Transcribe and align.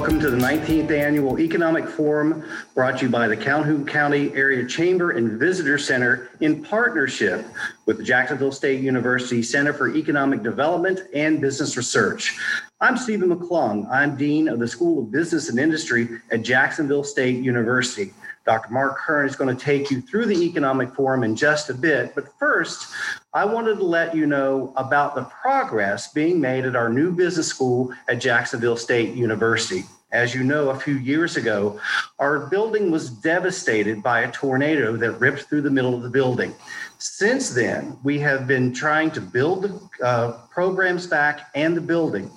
Welcome 0.00 0.20
to 0.20 0.30
the 0.30 0.38
19th 0.38 0.90
Annual 0.90 1.40
Economic 1.40 1.86
Forum 1.86 2.42
brought 2.74 3.00
to 3.00 3.04
you 3.04 3.10
by 3.10 3.28
the 3.28 3.36
Calhoun 3.36 3.84
County 3.84 4.32
Area 4.34 4.66
Chamber 4.66 5.10
and 5.10 5.38
Visitor 5.38 5.76
Center 5.76 6.30
in 6.40 6.64
partnership 6.64 7.44
with 7.84 7.98
the 7.98 8.02
Jacksonville 8.02 8.50
State 8.50 8.80
University 8.80 9.42
Center 9.42 9.74
for 9.74 9.94
Economic 9.94 10.42
Development 10.42 11.00
and 11.12 11.38
Business 11.38 11.76
Research. 11.76 12.40
I'm 12.80 12.96
Stephen 12.96 13.28
McClung. 13.28 13.86
I'm 13.90 14.16
Dean 14.16 14.48
of 14.48 14.58
the 14.58 14.66
School 14.66 15.02
of 15.02 15.10
Business 15.10 15.50
and 15.50 15.58
Industry 15.58 16.08
at 16.30 16.40
Jacksonville 16.40 17.04
State 17.04 17.44
University. 17.44 18.14
Dr. 18.50 18.72
Mark 18.72 18.98
Kern 18.98 19.28
is 19.28 19.36
going 19.36 19.56
to 19.56 19.64
take 19.64 19.92
you 19.92 20.00
through 20.00 20.26
the 20.26 20.42
Economic 20.42 20.92
Forum 20.92 21.22
in 21.22 21.36
just 21.36 21.70
a 21.70 21.74
bit. 21.74 22.16
But 22.16 22.36
first, 22.36 22.92
I 23.32 23.44
wanted 23.44 23.76
to 23.76 23.84
let 23.84 24.12
you 24.12 24.26
know 24.26 24.72
about 24.76 25.14
the 25.14 25.22
progress 25.22 26.12
being 26.12 26.40
made 26.40 26.64
at 26.64 26.74
our 26.74 26.88
new 26.88 27.12
business 27.12 27.46
school 27.46 27.94
at 28.08 28.20
Jacksonville 28.20 28.76
State 28.76 29.14
University. 29.14 29.84
As 30.10 30.34
you 30.34 30.42
know, 30.42 30.70
a 30.70 30.74
few 30.74 30.94
years 30.94 31.36
ago, 31.36 31.78
our 32.18 32.48
building 32.48 32.90
was 32.90 33.08
devastated 33.08 34.02
by 34.02 34.22
a 34.22 34.32
tornado 34.32 34.96
that 34.96 35.12
ripped 35.20 35.42
through 35.42 35.60
the 35.60 35.70
middle 35.70 35.94
of 35.94 36.02
the 36.02 36.10
building. 36.10 36.52
Since 36.98 37.50
then, 37.50 37.98
we 38.02 38.18
have 38.18 38.48
been 38.48 38.74
trying 38.74 39.12
to 39.12 39.20
build 39.20 39.88
uh, 40.02 40.32
programs 40.50 41.06
back 41.06 41.50
and 41.54 41.76
the 41.76 41.80
building. 41.80 42.28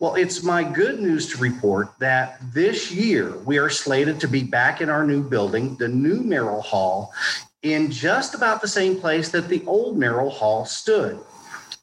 Well, 0.00 0.14
it's 0.14 0.44
my 0.44 0.62
good 0.62 1.00
news 1.00 1.28
to 1.30 1.38
report 1.38 1.88
that 1.98 2.38
this 2.54 2.92
year 2.92 3.36
we 3.38 3.58
are 3.58 3.68
slated 3.68 4.20
to 4.20 4.28
be 4.28 4.44
back 4.44 4.80
in 4.80 4.88
our 4.88 5.04
new 5.04 5.28
building, 5.28 5.74
the 5.74 5.88
new 5.88 6.20
Merrill 6.20 6.62
Hall, 6.62 7.12
in 7.64 7.90
just 7.90 8.32
about 8.32 8.62
the 8.62 8.68
same 8.68 9.00
place 9.00 9.30
that 9.30 9.48
the 9.48 9.64
old 9.66 9.98
Merrill 9.98 10.30
Hall 10.30 10.64
stood. 10.64 11.18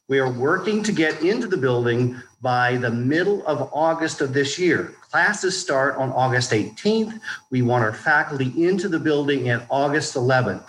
We 0.08 0.18
are 0.18 0.32
working 0.32 0.82
to 0.84 0.92
get 0.92 1.20
into 1.22 1.46
the 1.46 1.58
building 1.58 2.16
by 2.40 2.78
the 2.78 2.90
middle 2.90 3.46
of 3.46 3.68
August 3.74 4.22
of 4.22 4.32
this 4.32 4.58
year. 4.58 4.94
Classes 5.10 5.60
start 5.60 5.96
on 5.96 6.10
August 6.12 6.52
18th. 6.52 7.20
We 7.50 7.60
want 7.60 7.84
our 7.84 7.92
faculty 7.92 8.64
into 8.66 8.88
the 8.88 8.98
building 8.98 9.50
at 9.50 9.66
August 9.68 10.14
11th. 10.14 10.64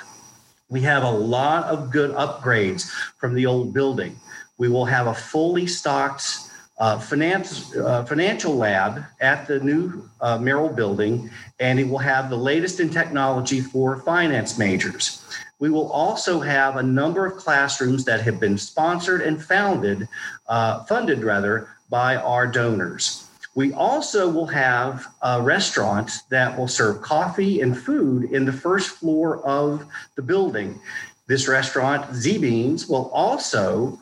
We 0.67 0.81
have 0.81 1.03
a 1.03 1.09
lot 1.09 1.63
of 1.67 1.91
good 1.91 2.13
upgrades 2.13 2.91
from 3.17 3.35
the 3.35 3.45
old 3.45 3.73
building. 3.73 4.19
We 4.57 4.67
will 4.67 4.85
have 4.85 5.07
a 5.07 5.13
fully 5.13 5.65
stocked 5.65 6.46
uh, 6.79 6.99
finance, 6.99 7.75
uh, 7.75 8.05
financial 8.05 8.55
lab 8.55 9.03
at 9.19 9.47
the 9.47 9.59
new 9.59 10.07
uh, 10.21 10.37
Merrill 10.37 10.69
building, 10.69 11.29
and 11.59 11.79
it 11.79 11.87
will 11.87 11.97
have 11.97 12.29
the 12.29 12.37
latest 12.37 12.79
in 12.79 12.89
technology 12.89 13.61
for 13.61 13.97
finance 14.01 14.57
majors. 14.57 15.23
We 15.59 15.71
will 15.71 15.91
also 15.91 16.39
have 16.39 16.75
a 16.75 16.83
number 16.83 17.25
of 17.25 17.37
classrooms 17.37 18.05
that 18.05 18.21
have 18.21 18.39
been 18.39 18.57
sponsored 18.57 19.21
and 19.21 19.43
founded, 19.43 20.07
uh, 20.47 20.83
funded 20.83 21.23
rather, 21.23 21.69
by 21.89 22.15
our 22.17 22.45
donors. 22.45 23.27
We 23.55 23.73
also 23.73 24.29
will 24.29 24.45
have 24.45 25.07
a 25.23 25.41
restaurant 25.41 26.11
that 26.29 26.55
will 26.55 26.67
serve 26.67 27.01
coffee 27.01 27.61
and 27.61 27.75
food 27.75 28.31
in 28.31 28.45
the 28.45 28.53
first 28.53 28.89
floor 28.91 29.43
of 29.43 29.83
the 30.15 30.21
building. 30.21 30.79
This 31.25 31.47
restaurant, 31.47 32.13
Z 32.13 32.37
Beans, 32.37 32.87
will 32.87 33.09
also 33.09 33.99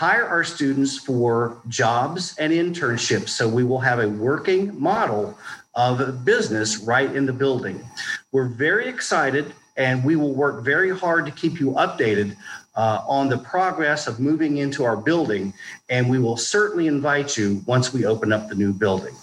hire 0.00 0.26
our 0.26 0.42
students 0.42 0.96
for 0.96 1.60
jobs 1.68 2.34
and 2.38 2.54
internships. 2.54 3.28
So 3.28 3.46
we 3.46 3.64
will 3.64 3.80
have 3.80 3.98
a 3.98 4.08
working 4.08 4.80
model 4.80 5.36
of 5.74 6.24
business 6.24 6.78
right 6.78 7.14
in 7.14 7.26
the 7.26 7.34
building. 7.34 7.84
We're 8.32 8.48
very 8.48 8.88
excited 8.88 9.52
and 9.76 10.02
we 10.02 10.16
will 10.16 10.32
work 10.32 10.64
very 10.64 10.88
hard 10.88 11.26
to 11.26 11.32
keep 11.32 11.60
you 11.60 11.72
updated 11.72 12.34
uh, 12.76 13.02
on 13.06 13.28
the 13.28 13.36
progress 13.36 14.06
of 14.06 14.20
moving 14.20 14.56
into 14.56 14.84
our 14.84 14.96
building. 14.96 15.52
And 15.90 16.08
we 16.08 16.18
will 16.18 16.38
certainly 16.38 16.86
invite 16.86 17.36
you 17.36 17.62
once 17.66 17.92
we 17.92 18.06
open 18.06 18.32
up 18.32 18.48
the 18.48 18.54
new 18.54 18.72
building. 18.72 19.14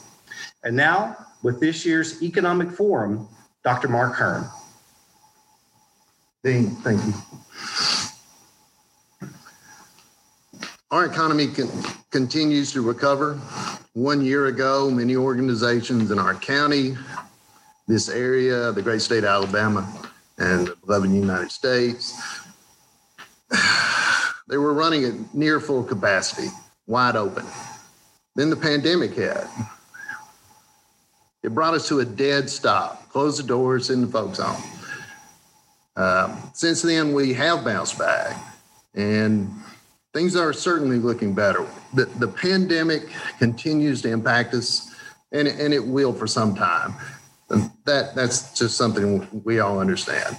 And 0.63 0.75
now, 0.75 1.17
with 1.41 1.59
this 1.59 1.87
year's 1.87 2.21
Economic 2.21 2.69
Forum, 2.69 3.27
Dr. 3.63 3.87
Mark 3.87 4.13
Kern. 4.13 4.45
Dean, 6.43 6.69
thank 6.83 7.03
you. 7.03 7.13
Our 10.89 11.05
economy 11.05 11.47
can, 11.47 11.67
continues 12.11 12.71
to 12.71 12.81
recover. 12.81 13.33
One 13.91 14.21
year 14.21 14.45
ago, 14.45 14.89
many 14.89 15.17
organizations 15.17 16.11
in 16.11 16.19
our 16.19 16.33
county, 16.33 16.95
this 17.89 18.07
area, 18.07 18.71
the 18.71 18.81
great 18.81 19.01
state 19.01 19.25
of 19.25 19.29
Alabama, 19.29 19.85
and 20.37 20.67
the 20.67 20.77
beloved 20.77 21.11
United 21.11 21.51
States, 21.51 22.17
they 24.47 24.55
were 24.55 24.73
running 24.73 25.03
at 25.03 25.35
near 25.35 25.59
full 25.59 25.83
capacity, 25.83 26.47
wide 26.85 27.17
open. 27.17 27.45
Then 28.37 28.49
the 28.49 28.55
pandemic 28.55 29.11
hit. 29.11 29.45
It 31.43 31.53
brought 31.53 31.73
us 31.73 31.89
to 31.89 31.99
a 31.99 32.05
dead 32.05 32.49
stop. 32.49 33.09
Close 33.09 33.35
the 33.37 33.43
doors, 33.43 33.87
send 33.87 34.03
the 34.03 34.07
folks 34.07 34.39
home. 34.39 34.63
Uh, 35.97 36.33
since 36.53 36.81
then, 36.81 37.13
we 37.13 37.33
have 37.33 37.65
bounced 37.65 37.99
back, 37.99 38.41
and 38.93 39.49
things 40.13 40.35
are 40.35 40.53
certainly 40.53 40.97
looking 40.97 41.33
better. 41.33 41.65
The, 41.93 42.05
the 42.05 42.27
pandemic 42.27 43.09
continues 43.39 44.01
to 44.03 44.09
impact 44.09 44.53
us, 44.53 44.93
and, 45.31 45.47
and 45.47 45.73
it 45.73 45.85
will 45.85 46.13
for 46.13 46.27
some 46.27 46.55
time. 46.55 46.95
That, 47.85 48.15
that's 48.15 48.57
just 48.57 48.77
something 48.77 49.27
we 49.45 49.59
all 49.59 49.79
understand. 49.79 50.37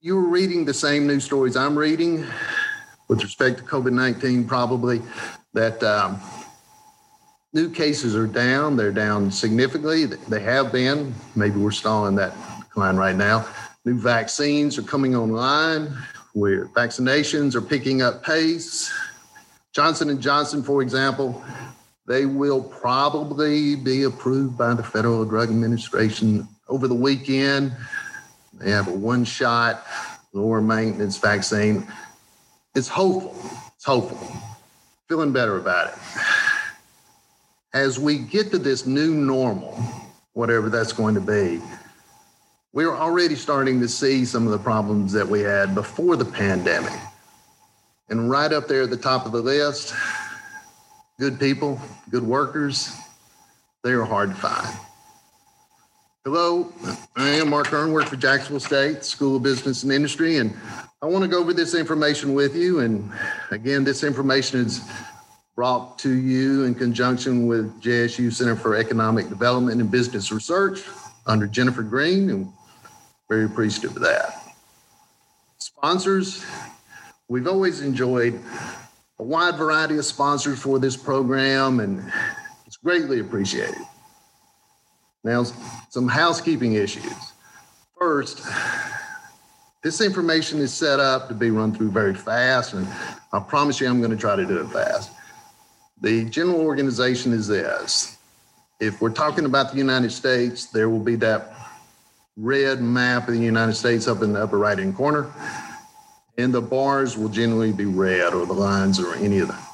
You 0.00 0.16
were 0.16 0.28
reading 0.28 0.64
the 0.64 0.74
same 0.74 1.06
news 1.06 1.24
stories 1.24 1.56
I'm 1.56 1.76
reading 1.76 2.26
with 3.08 3.22
respect 3.22 3.58
to 3.58 3.64
COVID 3.64 3.92
19, 3.92 4.46
probably, 4.46 5.00
that 5.54 5.82
um, 5.82 6.20
new 7.52 7.70
cases 7.70 8.14
are 8.14 8.26
down. 8.26 8.76
They're 8.76 8.92
down 8.92 9.30
significantly. 9.30 10.04
They 10.04 10.40
have 10.40 10.70
been. 10.70 11.14
Maybe 11.34 11.58
we're 11.58 11.70
stalling 11.70 12.14
that 12.16 12.34
decline 12.60 12.96
right 12.96 13.16
now. 13.16 13.48
New 13.84 13.98
vaccines 13.98 14.76
are 14.76 14.82
coming 14.82 15.16
online 15.16 15.96
where 16.36 16.66
vaccinations 16.66 17.54
are 17.54 17.62
picking 17.62 18.02
up 18.02 18.22
pace. 18.22 18.92
Johnson 19.72 20.10
and 20.10 20.20
Johnson, 20.20 20.62
for 20.62 20.82
example, 20.82 21.42
they 22.06 22.26
will 22.26 22.62
probably 22.62 23.74
be 23.74 24.02
approved 24.02 24.58
by 24.58 24.74
the 24.74 24.82
Federal 24.82 25.24
Drug 25.24 25.48
Administration 25.48 26.46
over 26.68 26.88
the 26.88 26.94
weekend. 26.94 27.72
They 28.52 28.70
have 28.70 28.86
a 28.86 28.92
one-shot, 28.92 29.86
lower 30.34 30.60
maintenance 30.60 31.16
vaccine. 31.16 31.90
It's 32.74 32.88
hopeful. 32.88 33.34
It's 33.74 33.86
hopeful. 33.86 34.20
Feeling 35.08 35.32
better 35.32 35.56
about 35.56 35.94
it. 35.94 35.98
As 37.72 37.98
we 37.98 38.18
get 38.18 38.50
to 38.50 38.58
this 38.58 38.84
new 38.84 39.14
normal, 39.14 39.82
whatever 40.34 40.68
that's 40.68 40.92
going 40.92 41.14
to 41.14 41.20
be, 41.22 41.62
we're 42.76 42.94
already 42.94 43.34
starting 43.34 43.80
to 43.80 43.88
see 43.88 44.22
some 44.26 44.44
of 44.44 44.52
the 44.52 44.58
problems 44.58 45.10
that 45.10 45.26
we 45.26 45.40
had 45.40 45.74
before 45.74 46.14
the 46.14 46.26
pandemic. 46.26 46.92
And 48.10 48.28
right 48.30 48.52
up 48.52 48.68
there 48.68 48.82
at 48.82 48.90
the 48.90 48.98
top 48.98 49.24
of 49.24 49.32
the 49.32 49.40
list, 49.40 49.94
good 51.18 51.40
people, 51.40 51.80
good 52.10 52.22
workers, 52.22 52.94
they 53.82 53.92
are 53.92 54.04
hard 54.04 54.28
to 54.28 54.36
find. 54.36 54.76
Hello, 56.22 56.70
I 57.16 57.30
am 57.30 57.48
Mark 57.48 57.68
Kern, 57.68 57.92
work 57.92 58.08
for 58.08 58.16
Jacksonville 58.16 58.60
State 58.60 59.02
School 59.04 59.36
of 59.36 59.42
Business 59.42 59.82
and 59.82 59.90
Industry, 59.90 60.36
and 60.36 60.54
I 61.00 61.06
want 61.06 61.22
to 61.22 61.28
go 61.28 61.38
over 61.38 61.54
this 61.54 61.74
information 61.74 62.34
with 62.34 62.54
you. 62.54 62.80
And 62.80 63.10
again, 63.52 63.84
this 63.84 64.04
information 64.04 64.60
is 64.60 64.86
brought 65.54 65.98
to 66.00 66.12
you 66.12 66.64
in 66.64 66.74
conjunction 66.74 67.46
with 67.46 67.80
JSU 67.80 68.30
Center 68.30 68.54
for 68.54 68.76
Economic 68.76 69.30
Development 69.30 69.80
and 69.80 69.90
Business 69.90 70.30
Research 70.30 70.82
under 71.26 71.46
Jennifer 71.46 71.82
Green, 71.82 72.28
and 72.30 72.52
very 73.28 73.44
appreciative 73.44 73.96
of 73.96 74.02
that. 74.02 74.54
Sponsors, 75.58 76.44
we've 77.28 77.48
always 77.48 77.80
enjoyed 77.80 78.40
a 79.18 79.22
wide 79.22 79.56
variety 79.56 79.96
of 79.98 80.04
sponsors 80.04 80.60
for 80.60 80.78
this 80.78 80.96
program, 80.96 81.80
and 81.80 82.12
it's 82.66 82.76
greatly 82.76 83.20
appreciated. 83.20 83.80
Now, 85.24 85.44
some 85.90 86.06
housekeeping 86.06 86.74
issues. 86.74 87.32
First, 87.98 88.46
this 89.82 90.00
information 90.00 90.60
is 90.60 90.72
set 90.72 91.00
up 91.00 91.28
to 91.28 91.34
be 91.34 91.50
run 91.50 91.74
through 91.74 91.90
very 91.90 92.14
fast, 92.14 92.74
and 92.74 92.86
I 93.32 93.40
promise 93.40 93.80
you 93.80 93.88
I'm 93.88 93.98
going 94.00 94.10
to 94.10 94.16
try 94.16 94.36
to 94.36 94.46
do 94.46 94.60
it 94.60 94.68
fast. 94.68 95.10
The 96.02 96.26
general 96.26 96.60
organization 96.60 97.32
is 97.32 97.48
this. 97.48 98.18
If 98.78 99.00
we're 99.00 99.10
talking 99.10 99.46
about 99.46 99.72
the 99.72 99.78
United 99.78 100.12
States, 100.12 100.66
there 100.66 100.90
will 100.90 101.00
be 101.00 101.16
that 101.16 101.54
red 102.36 102.82
map 102.82 103.28
of 103.28 103.34
the 103.34 103.40
United 103.40 103.74
States 103.74 104.06
up 104.06 104.22
in 104.22 104.34
the 104.34 104.42
upper 104.42 104.58
right 104.58 104.78
hand 104.78 104.94
corner. 104.94 105.32
And 106.38 106.52
the 106.52 106.60
bars 106.60 107.16
will 107.16 107.30
generally 107.30 107.72
be 107.72 107.86
red 107.86 108.34
or 108.34 108.44
the 108.44 108.52
lines 108.52 109.00
or 109.00 109.14
any 109.14 109.38
of 109.38 109.48
that, 109.48 109.68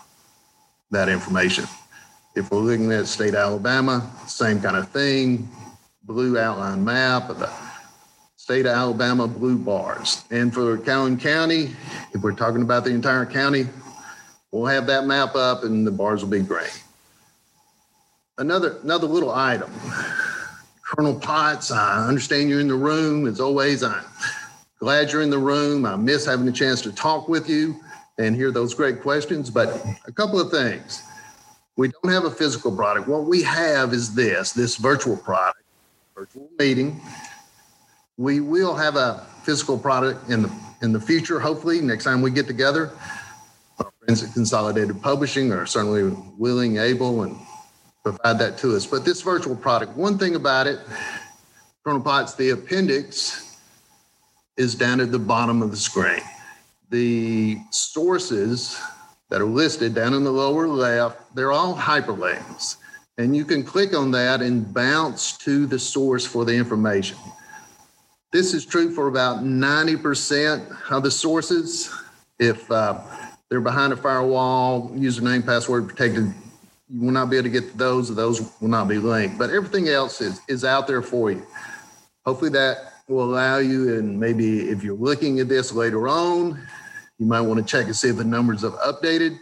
that 0.92 1.08
information. 1.08 1.64
If 2.36 2.50
we're 2.50 2.58
looking 2.58 2.92
at 2.92 3.06
state 3.08 3.34
Alabama, 3.34 4.08
same 4.26 4.60
kind 4.60 4.76
of 4.76 4.88
thing, 4.88 5.48
blue 6.04 6.38
outline 6.38 6.84
map 6.84 7.28
of 7.30 7.40
the 7.40 7.50
state 8.36 8.64
of 8.64 8.72
Alabama, 8.72 9.26
blue 9.26 9.58
bars. 9.58 10.24
And 10.30 10.54
for 10.54 10.78
Calhoun 10.78 11.18
County, 11.18 11.74
if 12.14 12.22
we're 12.22 12.32
talking 12.32 12.62
about 12.62 12.84
the 12.84 12.90
entire 12.90 13.26
county, 13.26 13.66
we'll 14.52 14.66
have 14.66 14.86
that 14.86 15.04
map 15.04 15.34
up 15.34 15.64
and 15.64 15.84
the 15.86 15.90
bars 15.90 16.22
will 16.22 16.30
be 16.30 16.40
gray. 16.40 16.68
another 18.38 18.78
another 18.82 19.06
little 19.08 19.32
item. 19.32 19.70
Colonel 20.96 21.14
Potts, 21.14 21.70
I 21.70 22.06
understand 22.06 22.50
you're 22.50 22.60
in 22.60 22.68
the 22.68 22.74
room. 22.74 23.26
As 23.26 23.40
always, 23.40 23.82
I'm 23.82 24.04
glad 24.78 25.10
you're 25.10 25.22
in 25.22 25.30
the 25.30 25.38
room. 25.38 25.86
I 25.86 25.96
miss 25.96 26.26
having 26.26 26.46
a 26.48 26.52
chance 26.52 26.82
to 26.82 26.92
talk 26.92 27.28
with 27.28 27.48
you 27.48 27.80
and 28.18 28.36
hear 28.36 28.50
those 28.50 28.74
great 28.74 29.00
questions. 29.00 29.48
But 29.48 29.82
a 30.06 30.12
couple 30.12 30.38
of 30.38 30.50
things. 30.50 31.02
We 31.76 31.88
don't 31.88 32.12
have 32.12 32.26
a 32.26 32.30
physical 32.30 32.76
product. 32.76 33.08
What 33.08 33.24
we 33.24 33.42
have 33.42 33.94
is 33.94 34.14
this 34.14 34.52
this 34.52 34.76
virtual 34.76 35.16
product, 35.16 35.62
virtual 36.14 36.50
meeting. 36.58 37.00
We 38.18 38.40
will 38.40 38.74
have 38.74 38.96
a 38.96 39.26
physical 39.44 39.78
product 39.78 40.28
in 40.28 40.42
the 40.42 40.52
in 40.82 40.92
the 40.92 41.00
future, 41.00 41.40
hopefully, 41.40 41.80
next 41.80 42.04
time 42.04 42.20
we 42.20 42.30
get 42.30 42.46
together. 42.46 42.90
Our 43.78 43.90
friends 44.04 44.22
at 44.22 44.34
Consolidated 44.34 45.00
Publishing 45.00 45.52
are 45.52 45.64
certainly 45.64 46.14
willing, 46.36 46.76
able, 46.76 47.22
and 47.22 47.34
provide 48.02 48.38
that 48.38 48.58
to 48.58 48.76
us. 48.76 48.86
But 48.86 49.04
this 49.04 49.22
virtual 49.22 49.56
product, 49.56 49.96
one 49.96 50.18
thing 50.18 50.34
about 50.34 50.66
it, 50.66 50.80
Colonel 51.84 52.00
Potts, 52.00 52.34
the 52.34 52.50
appendix 52.50 53.58
is 54.56 54.74
down 54.74 55.00
at 55.00 55.10
the 55.10 55.18
bottom 55.18 55.62
of 55.62 55.70
the 55.70 55.76
screen. 55.76 56.22
The 56.90 57.58
sources 57.70 58.80
that 59.30 59.40
are 59.40 59.46
listed 59.46 59.94
down 59.94 60.14
in 60.14 60.24
the 60.24 60.30
lower 60.30 60.68
left, 60.68 61.34
they're 61.34 61.52
all 61.52 61.74
hyperlinks. 61.74 62.76
And 63.18 63.36
you 63.36 63.44
can 63.44 63.62
click 63.62 63.94
on 63.94 64.10
that 64.12 64.42
and 64.42 64.72
bounce 64.72 65.36
to 65.38 65.66
the 65.66 65.78
source 65.78 66.26
for 66.26 66.44
the 66.44 66.54
information. 66.54 67.18
This 68.32 68.54
is 68.54 68.64
true 68.64 68.94
for 68.94 69.08
about 69.08 69.44
90% 69.44 70.90
of 70.90 71.02
the 71.02 71.10
sources. 71.10 71.90
If 72.38 72.70
uh, 72.70 73.00
they're 73.48 73.60
behind 73.60 73.92
a 73.92 73.96
firewall, 73.96 74.90
username, 74.90 75.44
password 75.44 75.88
protected, 75.88 76.32
you 76.92 77.00
will 77.00 77.12
not 77.12 77.30
be 77.30 77.36
able 77.36 77.44
to 77.44 77.50
get 77.50 77.78
those, 77.78 78.10
or 78.10 78.14
those 78.14 78.42
will 78.60 78.68
not 78.68 78.86
be 78.86 78.98
linked. 78.98 79.38
But 79.38 79.50
everything 79.50 79.88
else 79.88 80.20
is, 80.20 80.40
is 80.46 80.62
out 80.62 80.86
there 80.86 81.00
for 81.00 81.30
you. 81.30 81.46
Hopefully, 82.26 82.50
that 82.50 82.92
will 83.08 83.24
allow 83.24 83.58
you, 83.58 83.98
and 83.98 84.20
maybe 84.20 84.68
if 84.68 84.84
you're 84.84 84.96
looking 84.96 85.40
at 85.40 85.48
this 85.48 85.72
later 85.72 86.06
on, 86.06 86.60
you 87.18 87.26
might 87.26 87.40
want 87.40 87.58
to 87.58 87.64
check 87.64 87.86
and 87.86 87.96
see 87.96 88.08
if 88.08 88.16
the 88.16 88.24
numbers 88.24 88.60
have 88.60 88.74
updated, 88.74 89.38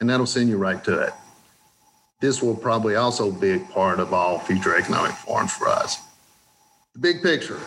and 0.00 0.10
that'll 0.10 0.26
send 0.26 0.48
you 0.48 0.56
right 0.56 0.82
to 0.82 0.98
it. 1.00 1.12
This 2.20 2.42
will 2.42 2.56
probably 2.56 2.96
also 2.96 3.30
be 3.30 3.52
a 3.52 3.58
part 3.60 4.00
of 4.00 4.12
all 4.12 4.40
future 4.40 4.76
economic 4.76 5.12
forums 5.12 5.52
for 5.52 5.68
us. 5.68 5.98
The 6.94 7.00
big 7.00 7.22
picture 7.22 7.60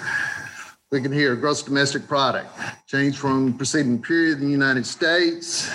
we 0.91 1.01
can 1.01 1.11
hear 1.11 1.35
gross 1.35 1.63
domestic 1.63 2.07
product 2.07 2.47
change 2.87 3.17
from 3.17 3.57
preceding 3.57 4.01
period 4.01 4.39
in 4.39 4.45
the 4.45 4.51
United 4.51 4.85
States. 4.85 5.69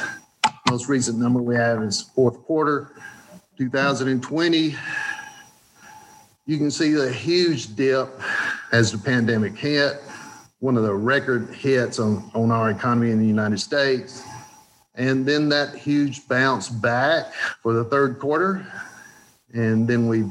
Most 0.70 0.88
recent 0.88 1.19
number 1.19 1.42
we 1.42 1.56
have 1.56 1.82
is 1.82 2.02
fourth 2.14 2.40
quarter 2.44 2.92
2020. 3.61 4.75
You 6.47 6.57
can 6.57 6.71
see 6.71 6.93
the 6.93 7.12
huge 7.12 7.77
dip 7.77 8.09
as 8.73 8.91
the 8.91 8.97
pandemic 8.97 9.55
hit, 9.55 10.01
one 10.61 10.79
of 10.79 10.83
the 10.83 10.95
record 10.95 11.55
hits 11.55 11.99
on, 11.99 12.31
on 12.35 12.51
our 12.51 12.71
economy 12.71 13.11
in 13.11 13.19
the 13.19 13.27
United 13.27 13.61
States. 13.61 14.25
And 14.95 15.27
then 15.27 15.51
that 15.51 15.75
huge 15.75 16.27
bounce 16.27 16.71
back 16.71 17.35
for 17.62 17.75
the 17.75 17.85
third 17.85 18.19
quarter. 18.19 18.67
And 19.53 19.87
then 19.87 20.09
we 20.09 20.25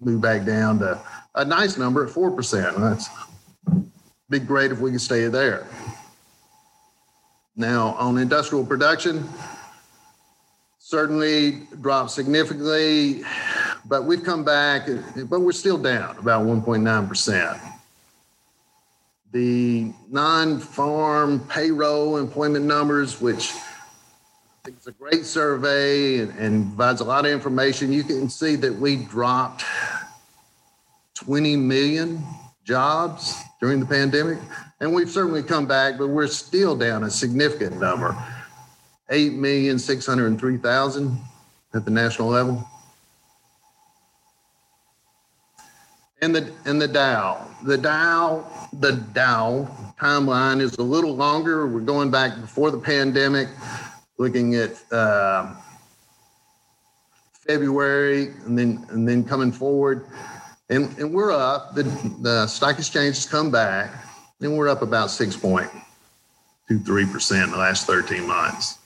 move 0.00 0.22
back 0.22 0.46
down 0.46 0.78
to 0.78 0.98
a 1.34 1.44
nice 1.44 1.76
number 1.76 2.06
at 2.06 2.10
4%. 2.10 2.80
That's 2.80 3.10
be 4.30 4.38
great 4.38 4.72
if 4.72 4.78
we 4.80 4.92
could 4.92 5.02
stay 5.02 5.28
there. 5.28 5.66
Now, 7.54 7.88
on 7.98 8.16
industrial 8.16 8.64
production, 8.64 9.28
certainly 10.92 11.52
dropped 11.80 12.10
significantly, 12.10 13.22
but 13.86 14.04
we've 14.04 14.22
come 14.22 14.44
back, 14.44 14.86
but 15.30 15.40
we're 15.40 15.50
still 15.50 15.78
down 15.78 16.18
about 16.18 16.44
1.9%. 16.44 17.58
The 19.32 19.90
non 20.10 20.60
farm 20.60 21.40
payroll 21.48 22.18
employment 22.18 22.66
numbers, 22.66 23.22
which 23.22 23.54
it's 24.66 24.86
a 24.86 24.92
great 24.92 25.24
survey 25.24 26.18
and, 26.18 26.38
and 26.38 26.66
provides 26.66 27.00
a 27.00 27.04
lot 27.04 27.24
of 27.24 27.32
information, 27.32 27.90
you 27.90 28.04
can 28.04 28.28
see 28.28 28.54
that 28.56 28.74
we 28.74 28.96
dropped 28.96 29.64
20 31.14 31.56
million 31.56 32.22
jobs 32.64 33.34
during 33.62 33.80
the 33.80 33.86
pandemic. 33.86 34.38
And 34.80 34.92
we've 34.92 35.08
certainly 35.08 35.42
come 35.42 35.64
back, 35.64 35.96
but 35.96 36.08
we're 36.08 36.26
still 36.26 36.76
down 36.76 37.04
a 37.04 37.10
significant 37.10 37.80
number 37.80 38.14
8,603,000 39.12 41.16
at 41.74 41.84
the 41.84 41.90
national 41.90 42.28
level. 42.28 42.66
And 46.22 46.34
the, 46.34 46.50
and 46.64 46.80
the 46.80 46.88
Dow, 46.88 47.46
the 47.64 47.76
Dow, 47.76 48.68
the 48.72 48.92
Dow 48.92 49.68
timeline 50.00 50.60
is 50.60 50.76
a 50.76 50.82
little 50.82 51.14
longer. 51.14 51.66
We're 51.66 51.80
going 51.80 52.10
back 52.10 52.40
before 52.40 52.70
the 52.70 52.78
pandemic, 52.78 53.48
looking 54.18 54.54
at 54.54 54.80
uh, 54.92 55.54
February, 57.32 58.28
and 58.46 58.56
then 58.56 58.86
and 58.90 59.06
then 59.06 59.24
coming 59.24 59.50
forward. 59.50 60.06
And, 60.70 60.96
and 60.96 61.12
we're 61.12 61.32
up, 61.32 61.74
the, 61.74 61.82
the 62.20 62.46
stock 62.46 62.78
exchange 62.78 63.16
has 63.16 63.26
come 63.26 63.50
back, 63.50 63.92
and 64.40 64.56
we're 64.56 64.68
up 64.68 64.80
about 64.80 65.08
6.23% 65.08 67.44
in 67.44 67.50
the 67.50 67.58
last 67.58 67.86
13 67.86 68.26
months. 68.26 68.78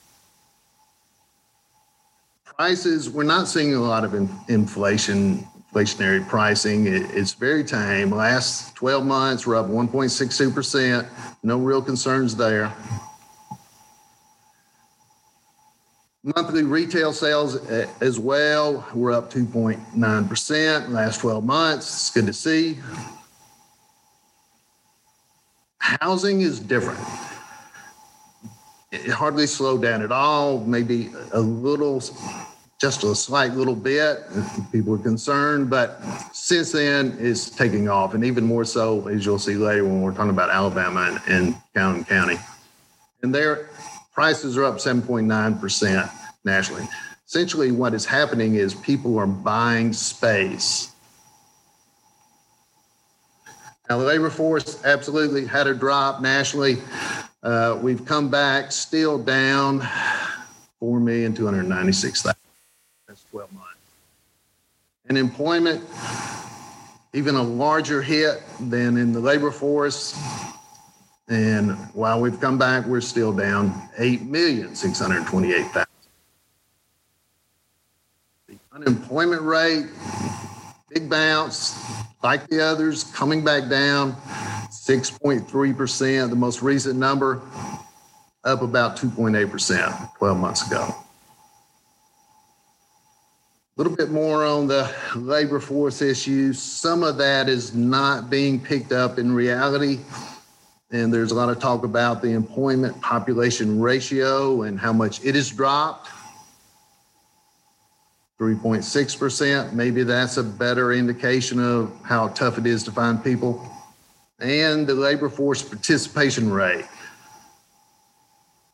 Prices, 2.57 3.07
we're 3.07 3.23
not 3.23 3.47
seeing 3.47 3.75
a 3.75 3.79
lot 3.79 4.03
of 4.03 4.15
in, 4.15 4.27
inflation, 4.49 5.47
inflationary 5.71 6.27
pricing. 6.27 6.87
It, 6.87 7.03
it's 7.13 7.33
very 7.33 7.63
tame. 7.63 8.09
Last 8.09 8.75
12 8.75 9.05
months, 9.05 9.45
we're 9.45 9.57
up 9.57 9.67
1.62%. 9.67 11.07
No 11.43 11.59
real 11.59 11.83
concerns 11.83 12.35
there. 12.35 12.73
Monthly 16.23 16.63
retail 16.63 17.13
sales 17.13 17.55
uh, 17.55 17.87
as 18.01 18.19
well, 18.19 18.85
we're 18.93 19.13
up 19.13 19.31
2.9% 19.31 20.89
last 20.89 21.21
12 21.21 21.45
months. 21.45 21.85
It's 21.85 22.09
good 22.09 22.25
to 22.25 22.33
see. 22.33 22.79
Housing 25.77 26.41
is 26.41 26.59
different. 26.59 26.99
It 28.91 29.09
hardly 29.11 29.47
slowed 29.47 29.81
down 29.83 30.01
at 30.01 30.11
all, 30.11 30.59
maybe 30.61 31.11
a 31.33 31.39
little, 31.39 32.01
just 32.79 33.03
a 33.03 33.15
slight 33.15 33.53
little 33.53 33.75
bit. 33.75 34.23
People 34.71 34.93
are 34.93 34.99
concerned, 34.99 35.69
but 35.69 35.99
since 36.31 36.71
then 36.71 37.17
it's 37.19 37.49
taking 37.49 37.89
off, 37.89 38.13
and 38.13 38.23
even 38.23 38.43
more 38.43 38.65
so, 38.65 39.07
as 39.07 39.25
you'll 39.25 39.39
see 39.39 39.55
later 39.55 39.83
when 39.83 40.01
we're 40.01 40.13
talking 40.13 40.29
about 40.29 40.49
Alabama 40.49 41.19
and, 41.27 41.55
and 41.75 42.07
County. 42.07 42.37
And 43.23 43.33
their 43.33 43.69
prices 44.13 44.57
are 44.57 44.63
up 44.65 44.75
7.9% 44.75 46.11
nationally. 46.45 46.87
Essentially, 47.25 47.71
what 47.71 47.93
is 47.93 48.05
happening 48.05 48.55
is 48.55 48.73
people 48.75 49.17
are 49.17 49.27
buying 49.27 49.91
space. 49.91 50.91
Now, 53.89 53.97
the 53.97 54.05
labor 54.05 54.29
force 54.29 54.83
absolutely 54.85 55.45
had 55.45 55.65
a 55.65 55.73
drop 55.73 56.21
nationally. 56.21 56.77
Uh, 57.41 57.79
we've 57.81 58.05
come 58.05 58.29
back 58.29 58.71
still 58.71 59.17
down 59.17 59.79
4,296,000. 60.81 62.36
That's 63.33 63.49
12 63.49 63.53
months. 63.53 63.73
And 65.09 65.17
employment, 65.17 65.83
even 67.13 67.35
a 67.35 67.43
larger 67.43 68.01
hit 68.01 68.41
than 68.59 68.97
in 68.97 69.13
the 69.13 69.19
labor 69.19 69.51
force. 69.51 70.17
And 71.29 71.75
while 71.93 72.21
we've 72.21 72.39
come 72.39 72.57
back, 72.57 72.85
we're 72.85 73.01
still 73.01 73.33
down 73.33 73.73
8,628,000 73.97 75.85
The 78.47 78.57
unemployment 78.73 79.41
rate, 79.41 79.87
big 80.89 81.09
bounce, 81.09 81.77
like 82.23 82.47
the 82.47 82.61
others, 82.61 83.03
coming 83.05 83.43
back 83.43 83.69
down 83.69 84.15
6.3%, 84.69 86.29
the 86.29 86.35
most 86.35 86.61
recent 86.61 86.97
number, 86.97 87.41
up 88.43 88.61
about 88.61 88.95
2.8% 88.97 90.17
12 90.17 90.37
months 90.37 90.67
ago. 90.67 90.95
A 93.77 93.81
little 93.83 93.95
bit 93.95 94.09
more 94.09 94.43
on 94.43 94.65
the 94.65 94.91
labor 95.15 95.59
force 95.59 96.01
issue. 96.01 96.51
Some 96.51 97.03
of 97.03 97.15
that 97.19 97.47
is 97.47 97.75
not 97.75 98.27
being 98.27 98.59
picked 98.59 98.91
up 98.91 99.19
in 99.19 99.31
reality. 99.31 99.99
And 100.89 101.13
there's 101.13 101.29
a 101.29 101.35
lot 101.35 101.49
of 101.49 101.59
talk 101.59 101.83
about 101.83 102.23
the 102.23 102.29
employment 102.29 102.99
population 103.01 103.79
ratio 103.79 104.63
and 104.63 104.79
how 104.79 104.93
much 104.93 105.23
it 105.23 105.35
has 105.35 105.51
dropped. 105.51 106.09
3.6%. 108.39 109.73
Maybe 109.73 110.01
that's 110.01 110.37
a 110.37 110.43
better 110.43 110.91
indication 110.93 111.59
of 111.59 111.93
how 112.01 112.29
tough 112.29 112.57
it 112.57 112.65
is 112.65 112.83
to 112.85 112.91
find 112.91 113.23
people. 113.23 113.63
And 114.39 114.87
the 114.87 114.95
labor 114.95 115.29
force 115.29 115.61
participation 115.61 116.49
rate 116.49 116.85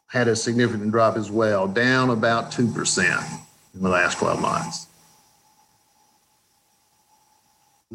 had 0.08 0.30
a 0.30 0.36
significant 0.38 0.92
drop 0.92 1.18
as 1.18 1.30
well, 1.30 1.68
down 1.68 2.10
about 2.10 2.54
2% 2.54 3.40
in 3.74 3.82
the 3.82 3.90
last 3.90 4.20
12 4.20 4.40
months. 4.40 4.88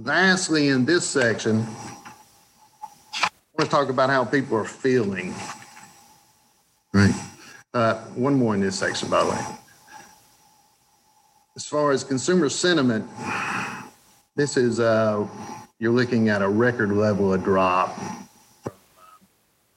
Lastly, 0.04 0.68
in 0.68 0.84
this 0.84 1.04
section, 1.04 1.66
I 3.20 3.28
want 3.58 3.64
to 3.64 3.66
talk 3.66 3.88
about 3.88 4.10
how 4.10 4.24
people 4.24 4.56
are 4.56 4.64
feeling. 4.64 5.34
Right. 6.92 7.14
Uh, 7.74 7.94
one 8.14 8.36
more 8.36 8.54
in 8.54 8.60
this 8.60 8.78
section, 8.78 9.10
by 9.10 9.24
the 9.24 9.30
way. 9.30 9.44
As 11.56 11.66
far 11.66 11.90
as 11.90 12.04
consumer 12.04 12.48
sentiment, 12.48 13.08
this 14.36 14.56
is 14.56 14.78
uh, 14.78 15.26
you're 15.80 15.92
looking 15.92 16.28
at 16.28 16.42
a 16.42 16.48
record 16.48 16.92
level 16.92 17.34
of 17.34 17.42
drop 17.42 17.96
from 18.62 18.72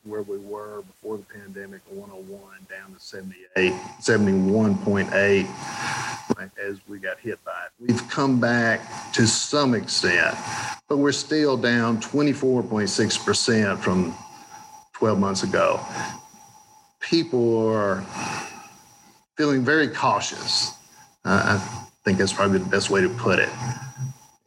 where 0.03 0.21
we 0.21 0.37
were 0.37 0.83
before 0.83 1.17
the 1.17 1.23
pandemic, 1.23 1.81
101 1.89 2.60
down 2.71 2.93
to 2.93 2.99
78, 2.99 3.73
71.8 3.99 5.47
as 6.57 6.79
we 6.87 6.99
got 6.99 7.19
hit 7.19 7.43
by 7.43 7.51
it. 7.65 7.71
We've 7.79 8.09
come 8.09 8.39
back 8.39 9.11
to 9.13 9.27
some 9.27 9.73
extent, 9.73 10.37
but 10.87 10.95
we're 10.97 11.11
still 11.11 11.57
down 11.57 11.99
24.6% 11.99 13.77
from 13.79 14.15
12 14.93 15.19
months 15.19 15.43
ago. 15.43 15.81
People 17.01 17.67
are 17.67 18.05
feeling 19.35 19.65
very 19.65 19.89
cautious. 19.89 20.71
Uh, 21.25 21.59
I 21.59 21.87
think 22.05 22.19
that's 22.19 22.31
probably 22.31 22.59
the 22.59 22.69
best 22.69 22.89
way 22.89 23.01
to 23.01 23.09
put 23.09 23.39
it. 23.39 23.49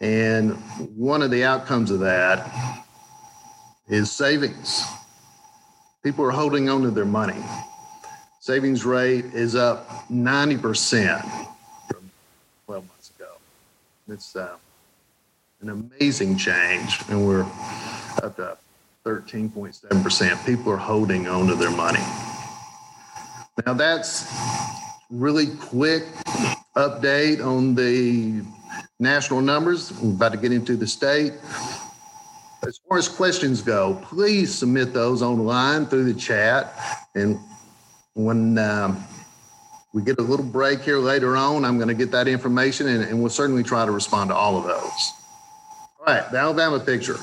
And 0.00 0.52
one 0.96 1.20
of 1.20 1.30
the 1.30 1.44
outcomes 1.44 1.90
of 1.90 2.00
that 2.00 2.50
is 3.88 4.10
savings. 4.10 4.82
People 6.02 6.24
are 6.24 6.30
holding 6.30 6.70
on 6.70 6.80
to 6.82 6.90
their 6.90 7.04
money. 7.04 7.42
Savings 8.44 8.84
rate 8.84 9.24
is 9.32 9.54
up 9.54 9.88
90% 10.10 11.22
from 11.88 12.10
12 12.66 12.86
months 12.86 13.10
ago. 13.18 13.30
It's 14.06 14.36
uh, 14.36 14.56
an 15.62 15.70
amazing 15.70 16.36
change, 16.36 17.00
and 17.08 17.26
we're 17.26 17.46
up 18.22 18.36
to 18.36 18.58
13.7%. 19.06 20.44
People 20.44 20.72
are 20.72 20.76
holding 20.76 21.26
on 21.26 21.46
to 21.46 21.54
their 21.54 21.70
money. 21.70 22.04
Now, 23.64 23.72
that's 23.72 24.30
really 25.08 25.46
quick 25.56 26.04
update 26.76 27.42
on 27.42 27.74
the 27.74 28.42
national 29.00 29.40
numbers. 29.40 29.90
We're 30.02 30.10
about 30.10 30.32
to 30.32 30.38
get 30.38 30.52
into 30.52 30.76
the 30.76 30.86
state. 30.86 31.32
As 32.66 32.78
far 32.86 32.98
as 32.98 33.08
questions 33.08 33.62
go, 33.62 33.98
please 34.04 34.54
submit 34.54 34.92
those 34.92 35.22
online 35.22 35.86
through 35.86 36.12
the 36.12 36.20
chat. 36.20 36.74
And 37.14 37.38
when 38.14 38.58
um, 38.58 39.04
we 39.92 40.02
get 40.02 40.18
a 40.18 40.22
little 40.22 40.44
break 40.44 40.82
here 40.82 40.98
later 40.98 41.36
on, 41.36 41.64
I'm 41.64 41.76
going 41.76 41.88
to 41.88 41.94
get 41.94 42.10
that 42.12 42.26
information 42.26 42.88
and, 42.88 43.04
and 43.04 43.20
we'll 43.20 43.30
certainly 43.30 43.62
try 43.62 43.84
to 43.84 43.92
respond 43.92 44.30
to 44.30 44.34
all 44.34 44.56
of 44.56 44.64
those. 44.64 45.12
All 46.00 46.06
right, 46.06 46.30
the 46.30 46.38
Alabama 46.38 46.80
picture. 46.80 47.16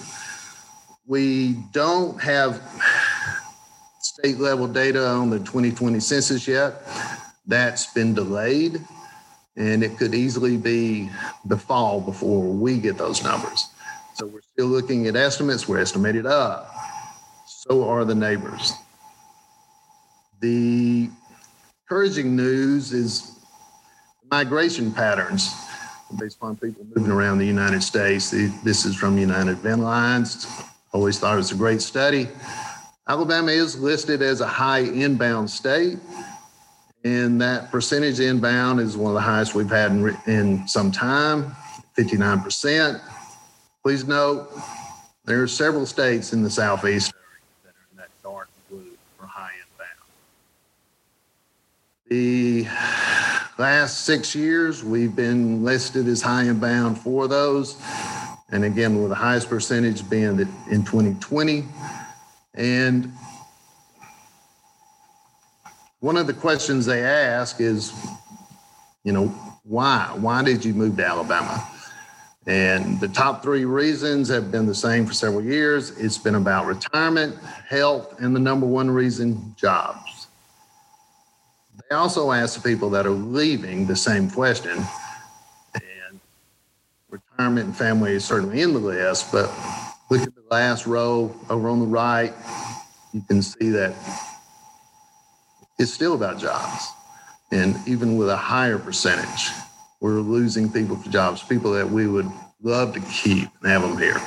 We 1.07 1.53
don't 1.71 2.21
have 2.21 2.61
state 3.99 4.37
level 4.37 4.67
data 4.67 5.05
on 5.07 5.29
the 5.29 5.39
2020 5.39 5.99
census 5.99 6.47
yet. 6.47 6.83
That's 7.47 7.91
been 7.93 8.13
delayed 8.13 8.81
and 9.57 9.83
it 9.83 9.97
could 9.97 10.13
easily 10.13 10.57
be 10.57 11.09
the 11.45 11.57
fall 11.57 12.01
before 12.01 12.41
we 12.41 12.77
get 12.77 12.97
those 12.97 13.23
numbers. 13.23 13.67
So 14.15 14.25
we're 14.27 14.41
still 14.41 14.67
looking 14.67 15.07
at 15.07 15.15
estimates. 15.15 15.67
We're 15.67 15.79
estimated 15.79 16.25
up. 16.25 16.71
So 17.47 17.87
are 17.87 18.05
the 18.05 18.15
neighbors. 18.15 18.73
The 20.41 21.09
encouraging 21.83 22.35
news 22.35 22.93
is 22.93 23.39
migration 24.31 24.91
patterns 24.91 25.53
based 26.17 26.37
upon 26.37 26.55
people 26.57 26.83
moving 26.95 27.11
around 27.11 27.37
the 27.37 27.45
United 27.45 27.83
States. 27.83 28.31
This 28.31 28.85
is 28.85 28.95
from 28.95 29.19
United 29.19 29.57
Van 29.57 29.81
Lines. 29.81 30.47
Always 30.93 31.19
thought 31.19 31.35
it 31.35 31.37
was 31.37 31.51
a 31.51 31.55
great 31.55 31.81
study. 31.81 32.27
Alabama 33.07 33.51
is 33.51 33.79
listed 33.79 34.21
as 34.23 34.41
a 34.41 34.47
high 34.47 34.79
inbound 34.79 35.49
state. 35.49 35.99
And 37.03 37.39
that 37.41 37.71
percentage 37.71 38.19
inbound 38.19 38.79
is 38.79 38.97
one 38.97 39.11
of 39.11 39.15
the 39.15 39.21
highest 39.21 39.53
we've 39.53 39.69
had 39.69 39.91
in, 39.91 40.17
in 40.27 40.67
some 40.67 40.91
time, 40.91 41.55
59%. 41.97 43.01
Please 43.83 44.05
note, 44.05 44.49
there 45.25 45.41
are 45.41 45.47
several 45.47 45.85
states 45.85 46.33
in 46.33 46.43
the 46.43 46.49
Southeast 46.49 47.13
that 47.63 47.69
are 47.69 47.85
in 47.91 47.97
that 47.97 48.09
dark 48.23 48.49
blue 48.69 48.85
for 49.17 49.25
high 49.25 49.49
inbound. 49.53 49.91
The 52.11 52.67
last 53.57 54.01
six 54.01 54.35
years, 54.35 54.83
we've 54.83 55.15
been 55.15 55.63
listed 55.63 56.09
as 56.09 56.21
high 56.21 56.41
and 56.41 56.49
inbound 56.49 56.99
for 56.99 57.29
those. 57.29 57.81
And 58.49 58.65
again, 58.65 58.99
with 58.99 59.11
the 59.11 59.15
highest 59.15 59.47
percentage 59.47 60.09
being 60.09 60.37
in 60.69 60.83
2020. 60.83 61.63
And 62.53 63.13
one 66.01 66.17
of 66.17 66.27
the 66.27 66.33
questions 66.33 66.85
they 66.85 67.01
ask 67.01 67.61
is, 67.61 67.93
you 69.05 69.13
know, 69.13 69.27
why? 69.63 70.13
Why 70.13 70.43
did 70.43 70.65
you 70.65 70.73
move 70.73 70.97
to 70.97 71.05
Alabama? 71.05 71.65
And 72.45 72.99
the 72.99 73.07
top 73.07 73.41
three 73.41 73.63
reasons 73.63 74.27
have 74.27 74.51
been 74.51 74.65
the 74.65 74.75
same 74.75 75.05
for 75.05 75.13
several 75.13 75.45
years. 75.45 75.91
It's 75.91 76.17
been 76.17 76.35
about 76.35 76.65
retirement, 76.65 77.37
health, 77.69 78.19
and 78.19 78.35
the 78.35 78.41
number 78.41 78.65
one 78.65 78.91
reason, 78.91 79.55
jobs. 79.55 80.10
They 81.91 81.97
also 81.97 82.31
ask 82.31 82.55
the 82.55 82.69
people 82.69 82.89
that 82.91 83.05
are 83.05 83.09
leaving 83.09 83.85
the 83.85 83.97
same 83.97 84.29
question. 84.29 84.81
And 85.75 86.21
retirement 87.09 87.65
and 87.65 87.75
family 87.75 88.13
is 88.13 88.23
certainly 88.23 88.61
in 88.61 88.71
the 88.71 88.79
list, 88.79 89.29
but 89.29 89.51
look 90.09 90.21
at 90.21 90.33
the 90.33 90.43
last 90.49 90.87
row 90.87 91.35
over 91.49 91.67
on 91.67 91.81
the 91.81 91.85
right. 91.85 92.31
You 93.11 93.21
can 93.27 93.41
see 93.41 93.71
that 93.71 93.93
it's 95.79 95.91
still 95.91 96.13
about 96.13 96.39
jobs. 96.39 96.87
And 97.51 97.75
even 97.85 98.15
with 98.15 98.29
a 98.29 98.37
higher 98.37 98.79
percentage, 98.79 99.49
we're 99.99 100.21
losing 100.21 100.71
people 100.71 100.95
to 100.95 101.09
jobs, 101.09 101.43
people 101.43 101.73
that 101.73 101.89
we 101.89 102.07
would 102.07 102.31
love 102.61 102.93
to 102.93 103.01
keep 103.01 103.49
and 103.61 103.69
have 103.69 103.81
them 103.81 103.97
here. 103.97 104.21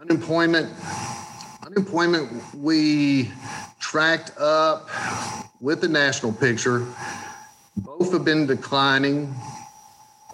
Unemployment, 0.00 0.72
unemployment, 1.64 2.30
we 2.54 3.30
tracked 3.78 4.36
up 4.38 4.88
with 5.60 5.80
the 5.80 5.88
national 5.88 6.32
picture. 6.32 6.86
Both 7.76 8.12
have 8.12 8.24
been 8.24 8.46
declining 8.46 9.34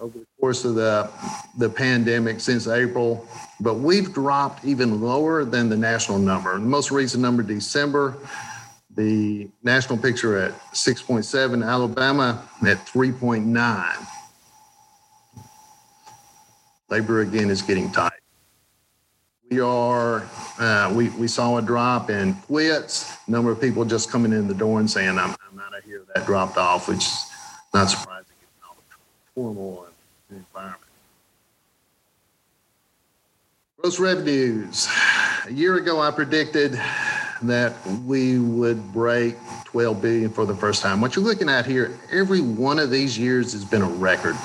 over 0.01 0.19
the 0.19 0.25
course 0.39 0.65
of 0.65 0.75
the, 0.75 1.09
the 1.57 1.69
pandemic 1.69 2.39
since 2.39 2.67
April, 2.67 3.27
but 3.59 3.75
we've 3.75 4.13
dropped 4.13 4.63
even 4.65 5.01
lower 5.01 5.43
than 5.45 5.69
the 5.69 5.77
national 5.77 6.19
number. 6.19 6.53
The 6.53 6.59
most 6.59 6.91
recent 6.91 7.21
number, 7.21 7.43
December, 7.43 8.17
the 8.95 9.49
national 9.63 9.99
picture 9.99 10.37
at 10.37 10.51
6.7, 10.73 11.65
Alabama 11.65 12.43
at 12.65 12.77
3.9. 12.85 14.07
Labor 16.89 17.21
again 17.21 17.49
is 17.49 17.61
getting 17.61 17.91
tight. 17.91 18.18
We 19.49 19.59
are, 19.61 20.29
uh, 20.59 20.93
we, 20.95 21.09
we 21.09 21.27
saw 21.27 21.57
a 21.57 21.61
drop 21.61 22.11
in 22.11 22.35
quits, 22.35 23.11
number 23.27 23.51
of 23.51 23.59
people 23.59 23.83
just 23.83 24.11
coming 24.11 24.31
in 24.31 24.47
the 24.47 24.53
door 24.53 24.79
and 24.79 24.89
saying, 24.89 25.17
I'm, 25.17 25.35
I'm 25.51 25.59
out 25.59 25.75
of 25.75 25.83
here. 25.83 26.03
That 26.13 26.27
dropped 26.27 26.57
off, 26.57 26.87
which 26.87 26.99
is 26.99 27.25
not 27.73 27.89
surprising 27.89 28.25
given 28.39 28.67
all 28.67 28.75
the 28.75 29.41
turmoil 29.41 29.87
in 30.29 30.35
the 30.35 30.39
environment. 30.41 30.83
Gross 33.77 33.99
revenues. 33.99 34.87
A 35.47 35.51
year 35.51 35.77
ago, 35.77 35.99
I 35.99 36.11
predicted 36.11 36.79
that 37.41 37.73
we 38.05 38.37
would 38.37 38.93
break 38.93 39.35
12 39.65 39.99
billion 39.99 40.29
for 40.29 40.45
the 40.45 40.55
first 40.55 40.83
time. 40.83 41.01
What 41.01 41.15
you're 41.15 41.25
looking 41.25 41.49
at 41.49 41.65
here, 41.65 41.97
every 42.11 42.41
one 42.41 42.77
of 42.77 42.91
these 42.91 43.17
years 43.17 43.53
has 43.53 43.65
been 43.65 43.81
a 43.81 43.89
record. 43.89 44.35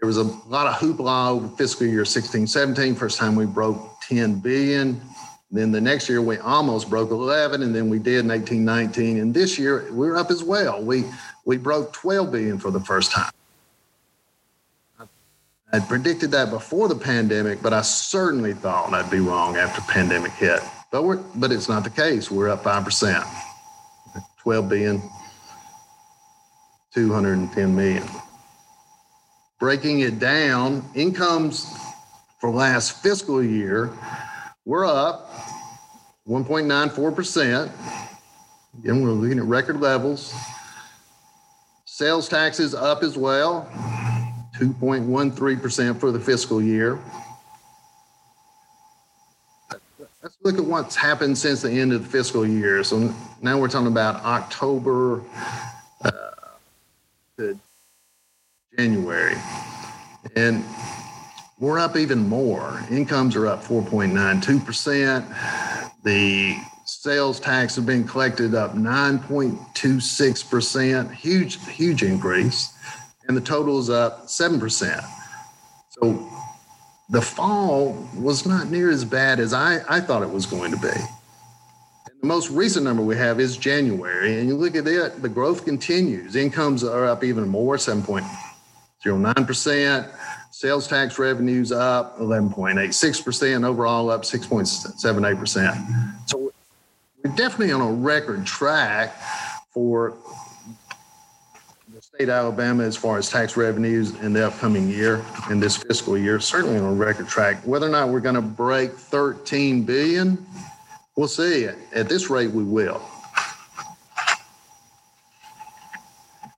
There 0.00 0.06
was 0.06 0.16
a 0.16 0.24
lot 0.48 0.66
of 0.66 0.74
hoopla 0.74 1.30
over 1.30 1.48
fiscal 1.56 1.86
year 1.86 2.06
16, 2.06 2.46
17. 2.46 2.94
First 2.94 3.18
time 3.18 3.34
we 3.36 3.44
broke 3.44 4.00
10 4.08 4.40
billion. 4.40 5.00
Then 5.50 5.72
the 5.72 5.80
next 5.80 6.08
year 6.08 6.22
we 6.22 6.38
almost 6.38 6.88
broke 6.88 7.10
11, 7.10 7.62
and 7.62 7.74
then 7.74 7.90
we 7.90 7.98
did 7.98 8.24
in 8.24 8.30
18, 8.30 8.64
19. 8.64 9.18
And 9.18 9.34
this 9.34 9.58
year 9.58 9.92
we're 9.92 10.16
up 10.16 10.30
as 10.30 10.42
well. 10.42 10.82
We 10.82 11.04
we 11.44 11.58
broke 11.58 11.92
12 11.92 12.32
billion 12.32 12.58
for 12.58 12.70
the 12.70 12.80
first 12.80 13.12
time. 13.12 13.32
I 15.72 15.80
predicted 15.80 16.30
that 16.32 16.50
before 16.50 16.88
the 16.88 16.96
pandemic, 16.96 17.62
but 17.62 17.72
I 17.72 17.82
certainly 17.82 18.54
thought 18.54 18.92
I'd 18.92 19.10
be 19.10 19.20
wrong 19.20 19.56
after 19.56 19.80
pandemic 19.82 20.32
hit. 20.32 20.60
But 20.90 21.04
we're 21.04 21.18
but 21.36 21.52
it's 21.52 21.68
not 21.68 21.84
the 21.84 21.90
case. 21.90 22.30
We're 22.30 22.48
up 22.48 22.64
five 22.64 22.84
percent, 22.84 23.24
12 24.38 24.68
billion, 24.68 25.02
210 26.94 27.76
million. 27.76 28.08
Breaking 29.60 30.00
it 30.00 30.18
down, 30.18 30.82
incomes 30.94 31.70
for 32.40 32.50
last 32.50 33.02
fiscal 33.02 33.44
year, 33.44 33.90
we're 34.64 34.86
up 34.86 35.30
1.94%. 36.26 37.70
Again, 38.78 39.02
we're 39.02 39.10
looking 39.10 39.38
at 39.38 39.44
record 39.44 39.78
levels. 39.78 40.34
Sales 41.84 42.26
taxes 42.26 42.74
up 42.74 43.02
as 43.02 43.18
well, 43.18 43.68
2.13% 44.56 46.00
for 46.00 46.10
the 46.10 46.20
fiscal 46.20 46.62
year. 46.62 46.98
Let's 50.22 50.38
look 50.42 50.56
at 50.56 50.64
what's 50.64 50.96
happened 50.96 51.36
since 51.36 51.60
the 51.60 51.70
end 51.70 51.92
of 51.92 52.02
the 52.02 52.08
fiscal 52.08 52.46
year. 52.46 52.82
So 52.82 53.14
now 53.42 53.58
we're 53.58 53.68
talking 53.68 53.88
about 53.88 54.24
October 54.24 55.20
uh, 56.02 56.10
to 57.36 57.58
January. 58.80 59.36
And 60.36 60.64
we're 61.58 61.78
up 61.78 61.96
even 61.96 62.26
more. 62.26 62.82
Incomes 62.90 63.36
are 63.36 63.46
up 63.46 63.62
4.92%. 63.62 65.92
The 66.02 66.56
sales 66.86 67.40
tax 67.40 67.76
have 67.76 67.84
been 67.84 68.08
collected 68.08 68.54
up 68.54 68.74
9.26%, 68.74 71.12
huge, 71.12 71.62
huge 71.68 72.02
increase. 72.02 72.72
And 73.28 73.36
the 73.36 73.42
total 73.42 73.78
is 73.78 73.90
up 73.90 74.28
7%. 74.28 75.04
So 75.90 76.26
the 77.10 77.20
fall 77.20 78.08
was 78.16 78.46
not 78.46 78.70
near 78.70 78.90
as 78.90 79.04
bad 79.04 79.40
as 79.40 79.52
I, 79.52 79.80
I 79.90 80.00
thought 80.00 80.22
it 80.22 80.30
was 80.30 80.46
going 80.46 80.70
to 80.70 80.78
be. 80.78 80.88
And 80.88 82.18
the 82.22 82.26
most 82.26 82.48
recent 82.48 82.86
number 82.86 83.02
we 83.02 83.18
have 83.18 83.40
is 83.40 83.58
January. 83.58 84.40
And 84.40 84.48
you 84.48 84.56
look 84.56 84.74
at 84.74 84.86
it, 84.86 85.20
the 85.20 85.28
growth 85.28 85.66
continues. 85.66 86.34
Incomes 86.34 86.82
are 86.82 87.04
up 87.04 87.22
even 87.22 87.46
more, 87.46 87.76
7.09%. 89.04 90.10
Sales 90.50 90.88
tax 90.88 91.18
revenues 91.18 91.72
up 91.72 92.18
11.86%, 92.18 93.64
overall 93.64 94.10
up 94.10 94.22
6.78%. 94.22 96.28
So 96.28 96.52
we're 97.24 97.34
definitely 97.34 97.72
on 97.72 97.80
a 97.80 97.92
record 97.92 98.44
track 98.44 99.16
for 99.72 100.16
the 101.94 102.02
state 102.02 102.24
of 102.24 102.30
Alabama 102.30 102.82
as 102.82 102.96
far 102.96 103.16
as 103.16 103.30
tax 103.30 103.56
revenues 103.56 104.18
in 104.20 104.32
the 104.32 104.46
upcoming 104.46 104.88
year, 104.88 105.24
in 105.50 105.60
this 105.60 105.76
fiscal 105.76 106.18
year, 106.18 106.40
certainly 106.40 106.78
on 106.78 106.84
a 106.84 106.92
record 106.92 107.28
track. 107.28 107.62
Whether 107.64 107.86
or 107.86 107.90
not 107.90 108.08
we're 108.08 108.20
going 108.20 108.34
to 108.34 108.42
break 108.42 108.92
13 108.92 109.84
billion, 109.84 110.44
we'll 111.16 111.28
see. 111.28 111.68
At 111.94 112.08
this 112.08 112.28
rate, 112.28 112.50
we 112.50 112.64
will. 112.64 113.00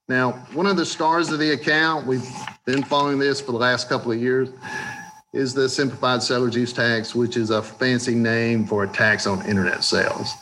Now, 0.08 0.32
one 0.52 0.66
of 0.66 0.76
the 0.76 0.84
stars 0.84 1.30
of 1.30 1.38
the 1.38 1.52
account, 1.52 2.06
we've 2.06 2.28
been 2.64 2.82
following 2.82 3.18
this 3.18 3.40
for 3.40 3.52
the 3.52 3.58
last 3.58 3.88
couple 3.88 4.10
of 4.10 4.20
years, 4.20 4.50
is 5.32 5.54
the 5.54 5.68
simplified 5.68 6.22
seller's 6.22 6.56
use 6.56 6.72
tax, 6.72 7.14
which 7.14 7.36
is 7.36 7.50
a 7.50 7.62
fancy 7.62 8.14
name 8.14 8.66
for 8.66 8.84
a 8.84 8.88
tax 8.88 9.26
on 9.26 9.46
internet 9.46 9.84
sales. 9.84 10.34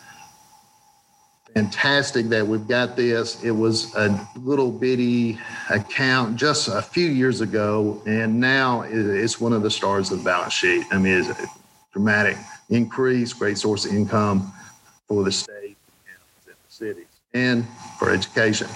Fantastic 1.54 2.26
that 2.26 2.46
we've 2.46 2.66
got 2.66 2.96
this. 2.96 3.42
It 3.44 3.50
was 3.50 3.94
a 3.96 4.28
little 4.36 4.70
bitty 4.70 5.38
account 5.68 6.36
just 6.36 6.68
a 6.68 6.80
few 6.80 7.08
years 7.08 7.40
ago, 7.40 8.02
and 8.06 8.40
now 8.40 8.82
it's 8.82 9.40
one 9.40 9.52
of 9.52 9.62
the 9.62 9.70
stars 9.70 10.10
of 10.10 10.18
the 10.18 10.24
balance 10.24 10.54
sheet. 10.54 10.86
I 10.90 10.98
mean, 10.98 11.18
it's 11.18 11.28
a 11.28 11.46
dramatic 11.92 12.36
increase, 12.70 13.32
great 13.32 13.58
source 13.58 13.84
of 13.84 13.92
income 13.92 14.52
for 15.06 15.22
the 15.22 15.32
state 15.32 15.76
and 16.06 16.46
the 16.46 16.54
cities 16.68 17.06
and 17.34 17.66
for 17.98 18.10
education. 18.10 18.68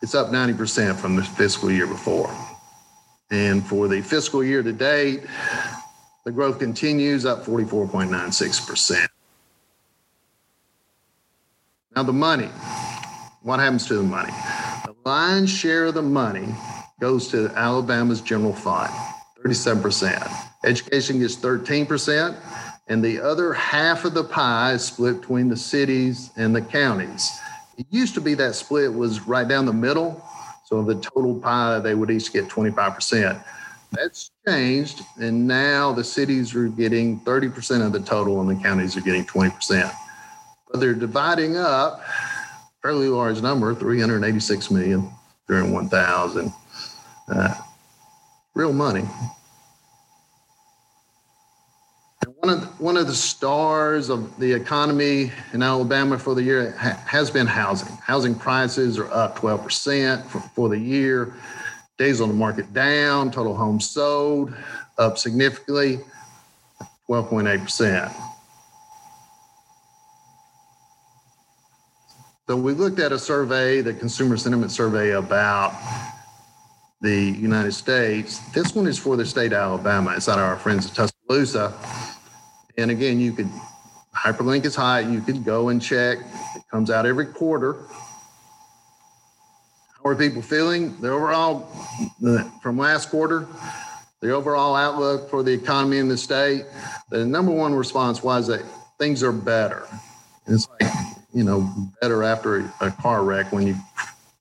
It's 0.00 0.14
up 0.14 0.28
90% 0.28 0.96
from 0.96 1.16
the 1.16 1.22
fiscal 1.22 1.70
year 1.70 1.86
before. 1.86 2.32
And 3.30 3.66
for 3.66 3.88
the 3.88 4.00
fiscal 4.00 4.44
year 4.44 4.62
to 4.62 4.72
date, 4.72 5.26
the 6.24 6.32
growth 6.32 6.58
continues 6.58 7.26
up 7.26 7.44
44.96%. 7.44 9.08
Now, 11.96 12.02
the 12.04 12.12
money. 12.12 12.50
What 13.42 13.60
happens 13.60 13.86
to 13.88 13.94
the 13.94 14.02
money? 14.02 14.32
The 14.84 14.94
lion's 15.04 15.50
share 15.50 15.86
of 15.86 15.94
the 15.94 16.02
money 16.02 16.54
goes 17.00 17.28
to 17.28 17.50
Alabama's 17.56 18.20
general 18.20 18.52
fund, 18.52 18.92
37%. 19.44 20.30
Education 20.64 21.18
gets 21.18 21.36
13%, 21.36 22.36
and 22.88 23.04
the 23.04 23.20
other 23.20 23.52
half 23.52 24.04
of 24.04 24.14
the 24.14 24.24
pie 24.24 24.72
is 24.72 24.84
split 24.84 25.20
between 25.20 25.48
the 25.48 25.56
cities 25.56 26.30
and 26.36 26.54
the 26.54 26.62
counties. 26.62 27.30
It 27.78 27.86
used 27.90 28.14
to 28.14 28.20
be 28.20 28.34
that 28.34 28.56
split 28.56 28.92
was 28.92 29.20
right 29.20 29.46
down 29.46 29.64
the 29.64 29.72
middle. 29.72 30.22
So 30.66 30.82
the 30.82 30.96
total 30.96 31.38
pie, 31.38 31.78
they 31.78 31.94
would 31.94 32.10
each 32.10 32.32
get 32.32 32.48
25%. 32.48 33.42
That's 33.92 34.32
changed. 34.46 35.02
And 35.18 35.46
now 35.46 35.92
the 35.92 36.04
cities 36.04 36.54
are 36.54 36.68
getting 36.68 37.20
30% 37.20 37.86
of 37.86 37.92
the 37.92 38.00
total 38.00 38.40
and 38.40 38.50
the 38.50 38.62
counties 38.62 38.96
are 38.96 39.00
getting 39.00 39.24
20%. 39.24 39.90
But 40.70 40.80
they're 40.80 40.92
dividing 40.92 41.56
up 41.56 42.02
fairly 42.82 43.08
large 43.08 43.40
number, 43.40 43.74
386 43.74 44.70
million 44.70 45.10
during 45.46 45.72
1,000. 45.72 46.52
Uh, 47.28 47.54
real 48.54 48.72
money. 48.72 49.04
One 52.40 52.50
of 52.50 52.60
the, 52.60 52.66
one 52.82 52.96
of 52.96 53.08
the 53.08 53.14
stars 53.14 54.10
of 54.10 54.38
the 54.38 54.52
economy 54.52 55.32
in 55.52 55.60
Alabama 55.60 56.16
for 56.16 56.36
the 56.36 56.42
year 56.42 56.70
ha- 56.78 57.02
has 57.04 57.32
been 57.32 57.48
housing. 57.48 57.96
Housing 57.96 58.34
prices 58.34 58.96
are 58.96 59.10
up 59.12 59.38
12% 59.38 60.24
for, 60.26 60.38
for 60.54 60.68
the 60.68 60.78
year. 60.78 61.34
Days 61.96 62.20
on 62.20 62.28
the 62.28 62.34
market 62.34 62.72
down. 62.72 63.32
Total 63.32 63.56
homes 63.56 63.90
sold 63.90 64.54
up 64.98 65.18
significantly, 65.18 65.98
12.8%. 67.08 68.14
So 72.48 72.56
we 72.56 72.72
looked 72.72 73.00
at 73.00 73.10
a 73.10 73.18
survey, 73.18 73.80
the 73.80 73.92
consumer 73.92 74.36
sentiment 74.36 74.70
survey 74.70 75.10
about 75.10 75.74
the 77.00 77.16
United 77.16 77.72
States. 77.72 78.38
This 78.52 78.74
one 78.76 78.86
is 78.86 78.96
for 78.98 79.16
the 79.16 79.26
state 79.26 79.52
of 79.52 79.58
Alabama. 79.58 80.14
It's 80.16 80.28
out 80.28 80.38
of 80.38 80.44
our 80.44 80.56
friends 80.56 80.86
at 80.86 80.94
Tuscaloosa. 80.94 81.74
And 82.78 82.92
again, 82.92 83.18
you 83.18 83.32
could 83.32 83.50
hyperlink 84.14 84.64
is 84.64 84.76
high. 84.76 85.00
You 85.00 85.20
could 85.20 85.44
go 85.44 85.68
and 85.68 85.82
check. 85.82 86.18
It 86.54 86.62
comes 86.70 86.90
out 86.90 87.06
every 87.06 87.26
quarter. 87.26 87.76
How 89.96 90.10
are 90.10 90.14
people 90.14 90.42
feeling? 90.42 90.98
The 91.00 91.10
overall 91.10 91.68
from 92.62 92.78
last 92.78 93.10
quarter, 93.10 93.48
the 94.20 94.30
overall 94.30 94.76
outlook 94.76 95.28
for 95.28 95.42
the 95.42 95.52
economy 95.52 95.98
in 95.98 96.06
the 96.06 96.16
state. 96.16 96.66
The 97.10 97.26
number 97.26 97.50
one 97.50 97.74
response 97.74 98.22
was 98.22 98.46
that 98.46 98.62
things 98.96 99.24
are 99.24 99.32
better. 99.32 99.88
It's 100.46 100.68
like 100.80 100.88
you 101.34 101.42
know 101.42 101.68
better 102.00 102.22
after 102.22 102.72
a 102.80 102.92
car 102.92 103.24
wreck 103.24 103.50
when 103.50 103.66
you 103.66 103.74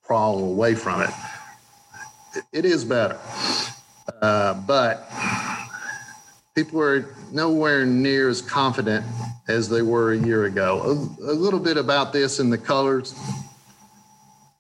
crawl 0.04 0.44
away 0.44 0.76
from 0.76 1.02
it. 1.02 1.10
It 2.54 2.66
is 2.66 2.86
better, 2.86 3.18
uh, 4.22 4.54
but 4.54 5.10
people 6.58 6.82
are 6.82 7.06
nowhere 7.32 7.86
near 7.86 8.30
as 8.30 8.42
confident 8.42 9.06
as 9.48 9.70
they 9.70 9.84
were 9.84 10.14
a 10.14 10.18
year 10.18 10.46
ago. 10.46 10.82
A, 11.22 11.32
a, 11.32 11.36
little 11.36 11.60
bit 11.60 11.78
about 11.78 12.12
this 12.12 12.40
and 12.40 12.52
the 12.52 12.58
colors, 12.58 13.14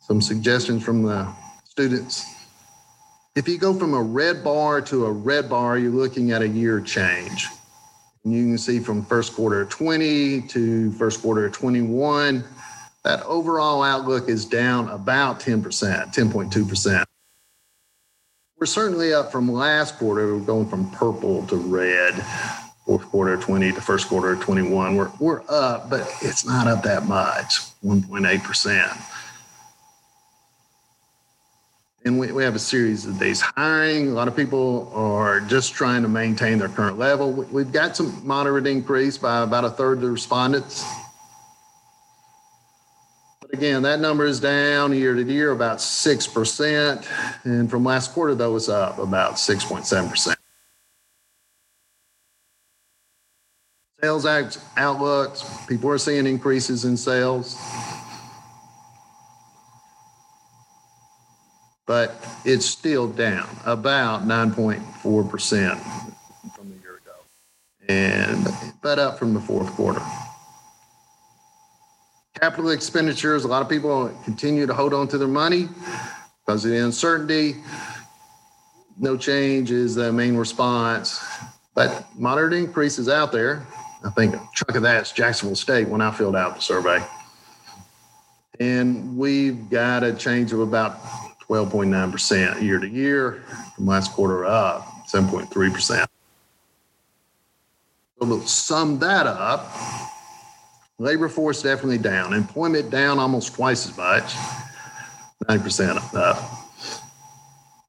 some 0.02 0.22
suggestions 0.22 0.84
from 0.84 1.02
the 1.02 1.28
students. 1.64 2.24
If 3.36 3.48
you 3.48 3.58
go 3.58 3.74
from 3.74 3.96
a 3.96 4.02
red 4.02 4.44
bar 4.44 4.80
to 4.82 5.08
a 5.08 5.12
red 5.12 5.50
bar, 5.50 5.80
you're 5.80 5.90
looking 5.90 6.32
at 6.32 6.44
a 6.44 6.48
year 6.48 6.80
change. 6.82 7.48
And 8.24 8.32
you 8.32 8.44
can 8.44 8.60
see 8.60 8.78
from 8.78 9.04
first 9.04 9.34
quarter 9.34 9.62
of 9.62 9.70
20 9.70 10.42
to 10.50 10.92
first 10.92 11.24
quarter 11.24 11.48
of 11.48 11.54
21, 11.54 12.44
that 13.06 13.24
overall 13.24 13.82
outlook 13.82 14.30
is 14.30 14.46
down 14.46 14.88
about 14.90 15.40
10%, 15.40 15.64
10.2%. 16.14 17.07
We're 18.60 18.66
certainly 18.66 19.14
up 19.14 19.32
from 19.32 19.52
last 19.52 20.00
quarter. 20.00 20.34
We're 20.34 20.42
going 20.42 20.68
from 20.68 20.90
purple 20.90 21.46
to 21.46 21.56
red. 21.58 22.16
Fourth 22.88 23.06
quarter 23.06 23.34
of 23.34 23.42
20 23.42 23.72
to 23.74 23.82
first 23.82 24.08
quarter 24.08 24.32
of 24.32 24.40
21. 24.40 24.96
We're, 24.96 25.12
we're 25.20 25.44
up, 25.48 25.92
but 25.92 26.10
it's 26.22 26.44
not 26.44 26.66
up 26.66 26.82
that 26.84 27.06
much, 27.06 27.60
1.8%. 27.84 29.14
And 32.06 32.18
we, 32.18 32.32
we 32.32 32.44
have 32.44 32.56
a 32.56 32.60
series 32.60 33.06
of 33.06 33.20
days 33.20 33.42
hiring. 33.42 34.08
A 34.08 34.14
lot 34.14 34.28
of 34.28 34.36
people 34.36 34.92
are 34.96 35.40
just 35.42 35.74
trying 35.74 36.02
to 36.02 36.08
maintain 36.08 36.58
their 36.58 36.70
current 36.70 36.98
level. 36.98 37.32
We've 37.32 37.72
got 37.72 37.96
some 37.96 38.26
moderate 38.26 38.66
increase 38.66 39.20
by 39.20 39.44
about 39.44 39.66
a 39.66 39.70
third 39.70 39.98
of 39.98 40.02
the 40.02 40.10
respondents. 40.10 40.84
But 43.48 43.58
again, 43.58 43.82
that 43.84 44.00
number 44.00 44.26
is 44.26 44.40
down 44.40 44.94
year 44.94 45.16
to 45.16 45.24
year 45.24 45.52
about 45.52 45.78
6%. 45.78 47.08
And 47.46 47.70
from 47.70 47.84
last 47.84 48.14
quarter, 48.14 48.36
though, 48.36 48.54
was 48.54 48.70
up 48.70 49.00
about 49.00 49.36
6.7%. 49.36 50.36
Sales 54.02 54.26
outlooks, 54.78 55.44
people 55.66 55.90
are 55.90 55.98
seeing 55.98 56.28
increases 56.28 56.86
in 56.86 56.96
sales. 56.96 57.58
but 61.88 62.22
it's 62.44 62.66
still 62.66 63.08
down 63.08 63.48
about 63.66 64.28
9.4% 64.28 65.80
from 66.54 66.68
a 66.68 66.82
year 66.84 66.98
ago, 66.98 67.16
and 67.88 68.46
but 68.82 69.00
up 69.00 69.18
from 69.18 69.34
the 69.34 69.40
fourth 69.40 69.72
quarter. 69.72 70.02
Capital 72.40 72.70
expenditures, 72.70 73.46
a 73.46 73.48
lot 73.48 73.64
of 73.64 73.70
people 73.70 74.10
continue 74.24 74.68
to 74.68 74.74
hold 74.74 74.94
on 74.94 75.08
to 75.08 75.18
their 75.18 75.28
money 75.28 75.68
because 76.46 76.64
of 76.66 76.72
the 76.72 76.84
uncertainty. 76.84 77.56
No 79.00 79.18
change 79.18 79.72
is 79.72 79.96
the 79.96 80.14
main 80.14 80.36
response, 80.38 81.26
but 81.74 82.06
moderate 82.16 82.54
increases 82.54 83.10
out 83.10 83.32
there. 83.32 83.66
I 84.06 84.12
think 84.12 84.36
a 84.36 84.50
chunk 84.54 84.76
of 84.76 84.84
that's 84.84 85.12
Jacksonville 85.12 85.56
State 85.56 85.88
when 85.90 86.00
I 86.00 86.12
filled 86.12 86.36
out 86.36 86.56
the 86.56 86.62
survey. 86.62 87.04
And 88.60 89.18
we've 89.18 89.68
got 89.70 90.04
a 90.04 90.14
change 90.14 90.54
of 90.54 90.60
about 90.60 91.02
12.9% 91.50 92.62
year 92.62 92.78
to 92.78 92.88
year 92.88 93.44
from 93.76 93.88
last 93.88 94.12
quarter 94.12 94.46
up 94.46 94.86
7.3%. 95.12 96.06
So 98.20 98.40
to 98.40 98.48
sum 98.48 99.00
that 99.00 99.26
up, 99.26 99.72
labor 101.00 101.30
force 101.30 101.62
definitely 101.62 101.98
down, 101.98 102.34
employment 102.34 102.90
down 102.90 103.20
almost 103.20 103.54
twice 103.54 103.88
as 103.88 103.96
much, 103.98 104.34
9% 105.46 106.16
up. 106.16 106.38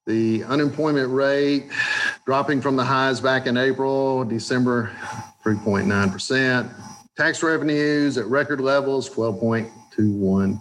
The 0.06 0.44
unemployment 0.44 1.10
rate 1.12 1.70
dropping 2.24 2.60
from 2.60 2.76
the 2.76 2.84
highs 2.84 3.20
back 3.20 3.46
in 3.46 3.56
April, 3.56 4.24
December, 4.24 4.90
3.9%. 5.44 6.70
Tax 7.16 7.42
revenues 7.42 8.16
at 8.16 8.26
record 8.26 8.60
levels, 8.60 9.08
12.21 9.10 10.60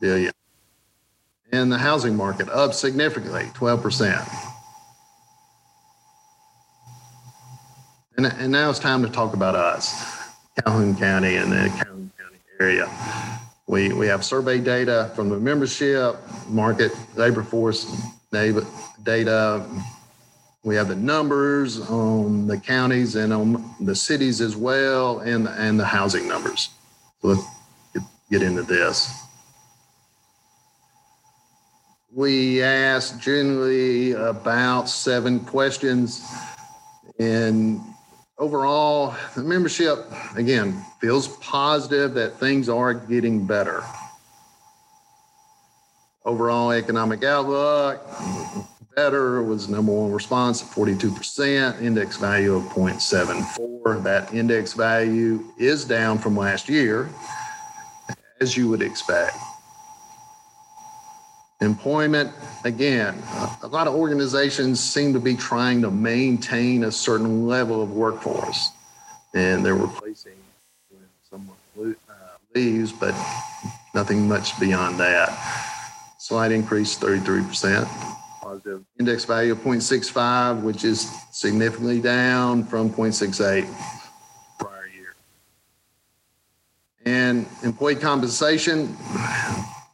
billion 0.00 0.32
and 1.52 1.70
the 1.72 1.78
housing 1.78 2.16
market 2.16 2.48
up 2.48 2.74
significantly, 2.74 3.44
12%. 3.54 4.52
And, 8.16 8.26
and 8.26 8.50
now 8.50 8.70
it's 8.70 8.78
time 8.78 9.02
to 9.02 9.08
talk 9.08 9.34
about 9.34 9.54
us, 9.54 10.15
Calhoun 10.62 10.96
County 10.96 11.36
and 11.36 11.52
the 11.52 11.68
Calhoun 11.68 12.10
County 12.18 12.38
area. 12.60 12.90
We, 13.66 13.92
we 13.92 14.06
have 14.06 14.24
survey 14.24 14.58
data 14.60 15.10
from 15.14 15.28
the 15.28 15.38
membership, 15.38 16.16
market, 16.48 16.92
labor 17.16 17.42
force 17.42 17.84
data. 18.30 19.66
We 20.62 20.74
have 20.76 20.88
the 20.88 20.96
numbers 20.96 21.80
on 21.88 22.46
the 22.46 22.58
counties 22.58 23.16
and 23.16 23.32
on 23.32 23.74
the 23.80 23.94
cities 23.94 24.40
as 24.40 24.56
well, 24.56 25.20
and, 25.20 25.48
and 25.48 25.78
the 25.78 25.84
housing 25.84 26.28
numbers. 26.28 26.70
So 27.22 27.28
let's 27.28 27.44
get, 27.94 28.02
get 28.30 28.42
into 28.42 28.62
this 28.62 29.26
we 32.16 32.62
asked 32.62 33.20
generally 33.20 34.12
about 34.12 34.88
seven 34.88 35.38
questions. 35.38 36.24
And 37.18 37.78
overall, 38.38 39.14
the 39.34 39.42
membership, 39.42 40.06
again, 40.36 40.84
feels 41.00 41.28
positive 41.38 42.14
that 42.14 42.38
things 42.38 42.68
are 42.68 42.94
getting 42.94 43.46
better. 43.46 43.82
Overall 46.24 46.72
economic 46.72 47.22
outlook, 47.22 48.04
better 48.96 49.42
was 49.42 49.68
number 49.68 49.92
one 49.92 50.10
response 50.10 50.62
at 50.62 50.68
42%, 50.68 51.80
index 51.80 52.16
value 52.16 52.56
of 52.56 52.64
0.74. 52.64 54.02
That 54.02 54.34
index 54.34 54.72
value 54.72 55.44
is 55.58 55.84
down 55.84 56.18
from 56.18 56.36
last 56.36 56.68
year, 56.68 57.08
as 58.40 58.56
you 58.56 58.68
would 58.68 58.82
expect. 58.82 59.36
Employment, 61.62 62.30
again, 62.64 63.14
a 63.62 63.66
lot 63.66 63.86
of 63.86 63.94
organizations 63.94 64.78
seem 64.78 65.14
to 65.14 65.18
be 65.18 65.34
trying 65.34 65.80
to 65.80 65.90
maintain 65.90 66.84
a 66.84 66.92
certain 66.92 67.46
level 67.46 67.82
of 67.82 67.92
workforce, 67.92 68.72
and 69.34 69.64
they're 69.64 69.74
replacing 69.74 70.36
when 70.90 71.02
someone 71.30 71.56
uh, 72.10 72.14
leaves, 72.54 72.92
but 72.92 73.14
nothing 73.94 74.28
much 74.28 74.60
beyond 74.60 75.00
that. 75.00 75.30
Slight 76.18 76.52
increase, 76.52 76.98
33%. 76.98 77.88
Positive 78.42 78.84
index 79.00 79.24
value 79.24 79.52
of 79.52 79.58
0.65, 79.60 80.60
which 80.60 80.84
is 80.84 81.10
significantly 81.32 82.02
down 82.02 82.64
from 82.64 82.90
0.68 82.90 83.66
prior 84.58 84.86
year. 84.88 85.14
And 87.06 87.46
employee 87.62 87.94
compensation, 87.94 88.94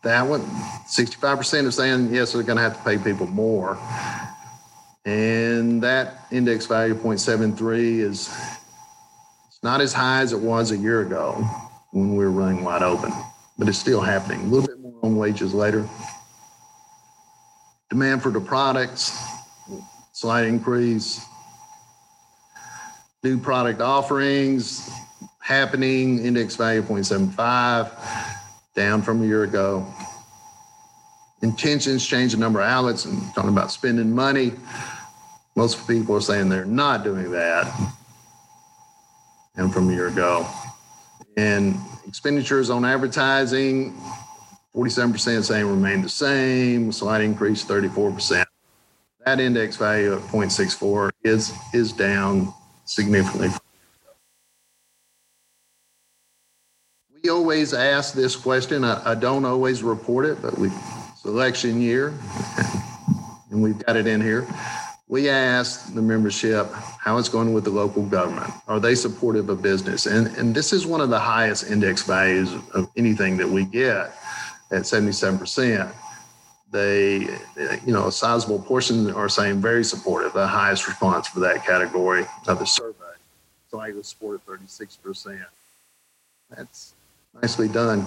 that 0.02 0.26
one, 0.26 0.40
65% 0.40 1.66
are 1.66 1.70
saying, 1.70 2.12
yes, 2.12 2.32
they're 2.32 2.42
going 2.42 2.56
to 2.56 2.62
have 2.62 2.76
to 2.76 2.82
pay 2.82 2.98
people 2.98 3.26
more. 3.28 3.78
And 5.04 5.82
that 5.82 6.26
index 6.30 6.66
value 6.66 6.94
0.73 6.94 8.00
is 8.00 8.28
it's 9.48 9.62
not 9.62 9.80
as 9.80 9.92
high 9.92 10.20
as 10.20 10.32
it 10.32 10.38
was 10.38 10.70
a 10.72 10.76
year 10.76 11.02
ago 11.02 11.44
when 11.92 12.16
we 12.16 12.24
were 12.24 12.30
running 12.30 12.64
wide 12.64 12.82
open, 12.82 13.12
but 13.58 13.68
it's 13.68 13.78
still 13.78 14.00
happening. 14.00 14.40
A 14.40 14.44
little 14.44 14.66
bit 14.66 14.80
more 14.80 14.94
on 15.02 15.16
wages 15.16 15.54
later. 15.54 15.88
Demand 17.90 18.22
for 18.22 18.30
the 18.30 18.40
products, 18.40 19.16
slight 20.12 20.46
increase. 20.46 21.24
New 23.22 23.38
product 23.38 23.80
offerings 23.80 24.90
happening, 25.40 26.24
index 26.24 26.56
value 26.56 26.82
0.75 26.82 28.31
down 28.74 29.02
from 29.02 29.22
a 29.22 29.26
year 29.26 29.44
ago. 29.44 29.86
Intentions 31.42 32.06
change 32.06 32.32
the 32.32 32.38
number 32.38 32.60
of 32.60 32.68
outlets 32.68 33.04
and 33.04 33.20
talking 33.34 33.50
about 33.50 33.72
spending 33.72 34.14
money. 34.14 34.52
Most 35.56 35.86
people 35.86 36.16
are 36.16 36.20
saying 36.20 36.48
they're 36.48 36.64
not 36.64 37.04
doing 37.04 37.30
that. 37.32 37.72
And 39.56 39.72
from 39.72 39.90
a 39.90 39.92
year 39.92 40.08
ago. 40.08 40.46
And 41.36 41.76
expenditures 42.06 42.70
on 42.70 42.84
advertising, 42.84 43.94
47% 44.74 45.44
saying 45.44 45.66
remain 45.66 46.00
the 46.02 46.08
same, 46.08 46.92
slight 46.92 47.20
increase 47.20 47.64
34%. 47.64 48.44
That 49.26 49.40
index 49.40 49.76
value 49.76 50.12
of 50.14 50.22
0.64 50.22 51.10
is 51.22 51.52
is 51.72 51.92
down 51.92 52.52
significantly 52.84 53.48
always 57.52 57.74
ask 57.74 58.14
this 58.14 58.34
question. 58.34 58.82
I, 58.82 59.10
I 59.10 59.14
don't 59.14 59.44
always 59.44 59.82
report 59.82 60.24
it, 60.24 60.40
but 60.40 60.56
we 60.56 60.68
it's 61.10 61.22
election 61.26 61.82
year, 61.82 62.14
and 63.50 63.62
we've 63.62 63.78
got 63.84 63.94
it 63.94 64.06
in 64.06 64.22
here. 64.22 64.48
We 65.06 65.28
ask 65.28 65.92
the 65.92 66.00
membership 66.00 66.72
how 66.72 67.18
it's 67.18 67.28
going 67.28 67.52
with 67.52 67.64
the 67.64 67.70
local 67.70 68.06
government. 68.06 68.50
Are 68.68 68.80
they 68.80 68.94
supportive 68.94 69.50
of 69.50 69.60
business? 69.60 70.06
And 70.06 70.28
and 70.38 70.54
this 70.54 70.72
is 70.72 70.86
one 70.86 71.02
of 71.02 71.10
the 71.10 71.18
highest 71.18 71.70
index 71.70 72.04
values 72.04 72.54
of 72.72 72.88
anything 72.96 73.36
that 73.36 73.48
we 73.48 73.66
get 73.66 74.14
at 74.70 74.84
77%. 74.84 75.92
They, 76.70 77.18
you 77.84 77.92
know, 77.92 78.06
a 78.06 78.12
sizable 78.12 78.60
portion 78.60 79.10
are 79.10 79.28
saying 79.28 79.60
very 79.60 79.84
supportive, 79.84 80.32
the 80.32 80.46
highest 80.46 80.88
response 80.88 81.28
for 81.28 81.40
that 81.40 81.66
category 81.66 82.24
of 82.48 82.58
the 82.58 82.64
survey. 82.64 82.96
So 83.70 83.78
I 83.78 83.92
was 83.92 84.08
supported 84.08 84.40
36%. 84.46 85.44
That's 86.48 86.94
Nicely 87.40 87.68
done. 87.68 88.06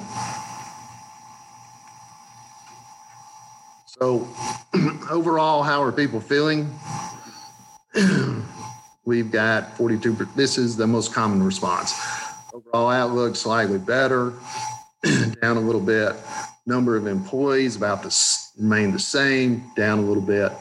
So, 3.86 4.28
overall, 5.10 5.64
how 5.64 5.82
are 5.82 5.92
people 5.92 6.20
feeling? 6.20 6.78
We've 9.06 9.32
got 9.32 9.76
42. 9.78 10.28
This 10.36 10.58
is 10.58 10.78
the 10.78 10.86
most 10.86 11.14
common 11.14 11.42
response. 11.42 11.94
Overall 12.54 12.90
outlook 12.90 13.36
slightly 13.36 13.80
better, 13.80 14.34
down 15.42 15.58
a 15.58 15.62
little 15.62 15.82
bit. 15.82 16.16
Number 16.66 16.96
of 16.96 17.08
employees 17.08 17.76
about 17.76 18.04
the 18.04 18.10
remain 18.58 18.92
the 18.92 19.00
same, 19.00 19.64
down 19.76 20.00
a 20.00 20.02
little 20.02 20.24
bit. 20.24 20.52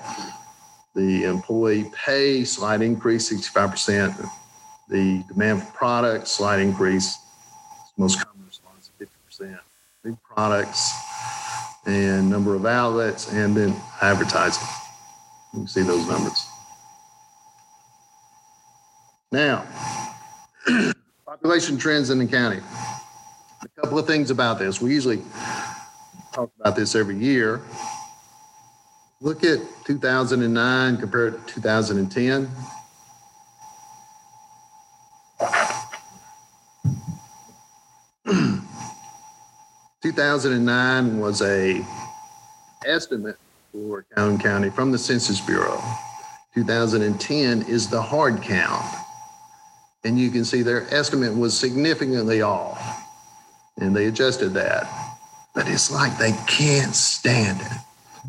The 0.94 1.24
employee 1.24 1.90
pay, 1.94 2.44
slight 2.44 2.82
increase, 2.82 3.32
65%. 3.32 4.28
The 4.88 5.24
demand 5.28 5.62
for 5.62 5.72
products, 5.72 6.32
slight 6.32 6.60
increase. 6.60 7.18
Most 7.96 8.24
common 8.24 8.33
response, 8.33 8.33
50%. 8.33 8.33
New 10.04 10.18
products 10.22 10.92
and 11.86 12.28
number 12.28 12.54
of 12.54 12.66
outlets, 12.66 13.32
and 13.32 13.56
then 13.56 13.74
advertising. 14.02 14.66
You 15.52 15.60
can 15.60 15.66
see 15.66 15.82
those 15.82 16.06
numbers. 16.06 16.46
Now, 19.32 19.66
population 21.26 21.78
trends 21.78 22.10
in 22.10 22.18
the 22.18 22.26
county. 22.26 22.60
A 23.62 23.80
couple 23.80 23.98
of 23.98 24.06
things 24.06 24.30
about 24.30 24.58
this. 24.58 24.80
We 24.80 24.92
usually 24.92 25.22
talk 26.34 26.50
about 26.60 26.76
this 26.76 26.94
every 26.94 27.16
year. 27.16 27.62
Look 29.22 29.42
at 29.42 29.60
2009 29.86 30.98
compared 30.98 31.46
to 31.46 31.54
2010. 31.54 32.50
Two 40.14 40.20
thousand 40.20 40.52
and 40.52 40.64
nine 40.64 41.18
was 41.18 41.42
a 41.42 41.84
estimate 42.86 43.36
for 43.72 44.04
Calhoun 44.14 44.38
County 44.38 44.70
from 44.70 44.92
the 44.92 44.98
Census 44.98 45.40
Bureau. 45.40 45.82
2010 46.54 47.62
is 47.62 47.88
the 47.88 48.00
hard 48.00 48.40
count. 48.40 48.86
And 50.04 50.16
you 50.16 50.30
can 50.30 50.44
see 50.44 50.62
their 50.62 50.86
estimate 50.94 51.36
was 51.36 51.58
significantly 51.58 52.42
off. 52.42 52.80
And 53.78 53.96
they 53.96 54.06
adjusted 54.06 54.50
that. 54.50 54.88
But 55.52 55.66
it's 55.66 55.90
like 55.90 56.16
they 56.16 56.32
can't 56.46 56.94
stand 56.94 57.60
it. 57.60 57.78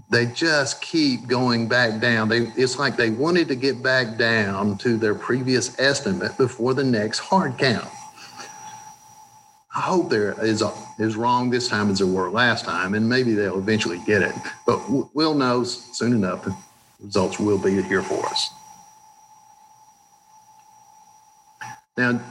They 0.10 0.26
just 0.26 0.82
keep 0.82 1.28
going 1.28 1.68
back 1.68 2.02
down. 2.02 2.30
They, 2.30 2.48
it's 2.58 2.80
like 2.80 2.98
they 2.98 3.12
wanted 3.12 3.48
to 3.50 3.56
get 3.56 3.84
back 3.84 4.18
down 4.18 4.80
to 4.80 4.98
their 4.98 5.14
previous 5.14 5.80
estimate 5.80 6.36
before 6.36 6.74
the 6.74 6.84
next 6.84 7.20
hard 7.20 7.60
count. 7.60 7.88
I 9.76 9.82
hope 9.82 10.10
there 10.10 10.42
is 10.44 10.64
is 11.00 11.16
wrong 11.18 11.50
this 11.50 11.68
time 11.68 11.90
as 11.92 11.98
there 12.00 12.08
were 12.08 12.30
last 12.30 12.64
time, 12.64 12.94
and 12.94 13.08
maybe 13.08 13.34
they'll 13.34 13.58
eventually 13.58 14.00
get 14.06 14.22
it. 14.22 14.34
But 14.66 14.82
we'll 15.14 15.34
know 15.34 15.64
soon 15.64 16.14
enough. 16.14 16.46
The 16.46 16.56
results 17.02 17.40
will 17.40 17.58
be 17.58 17.82
here 17.84 18.02
for 18.02 18.26
us. 18.26 18.50
Now, 21.98 22.22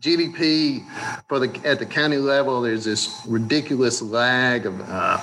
GDP 0.00 0.84
for 1.28 1.40
the 1.40 1.60
at 1.64 1.78
the 1.78 1.86
county 1.86 2.18
level, 2.18 2.62
there's 2.62 2.84
this 2.84 3.22
ridiculous 3.26 4.00
lag 4.00 4.66
of 4.66 4.80
uh, 4.88 5.20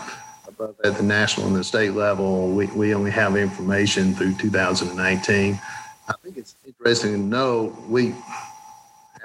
above 0.47 0.75
at 0.83 0.97
the 0.97 1.03
national 1.03 1.47
and 1.47 1.55
the 1.55 1.63
state 1.63 1.93
level. 1.93 2.49
We, 2.49 2.67
we 2.67 2.93
only 2.93 3.11
have 3.11 3.37
information 3.37 4.13
through 4.13 4.35
2019. 4.35 5.59
I 6.07 6.13
think 6.23 6.37
it's 6.37 6.55
interesting 6.65 7.11
to 7.13 7.17
know 7.17 7.77
we, 7.87 8.15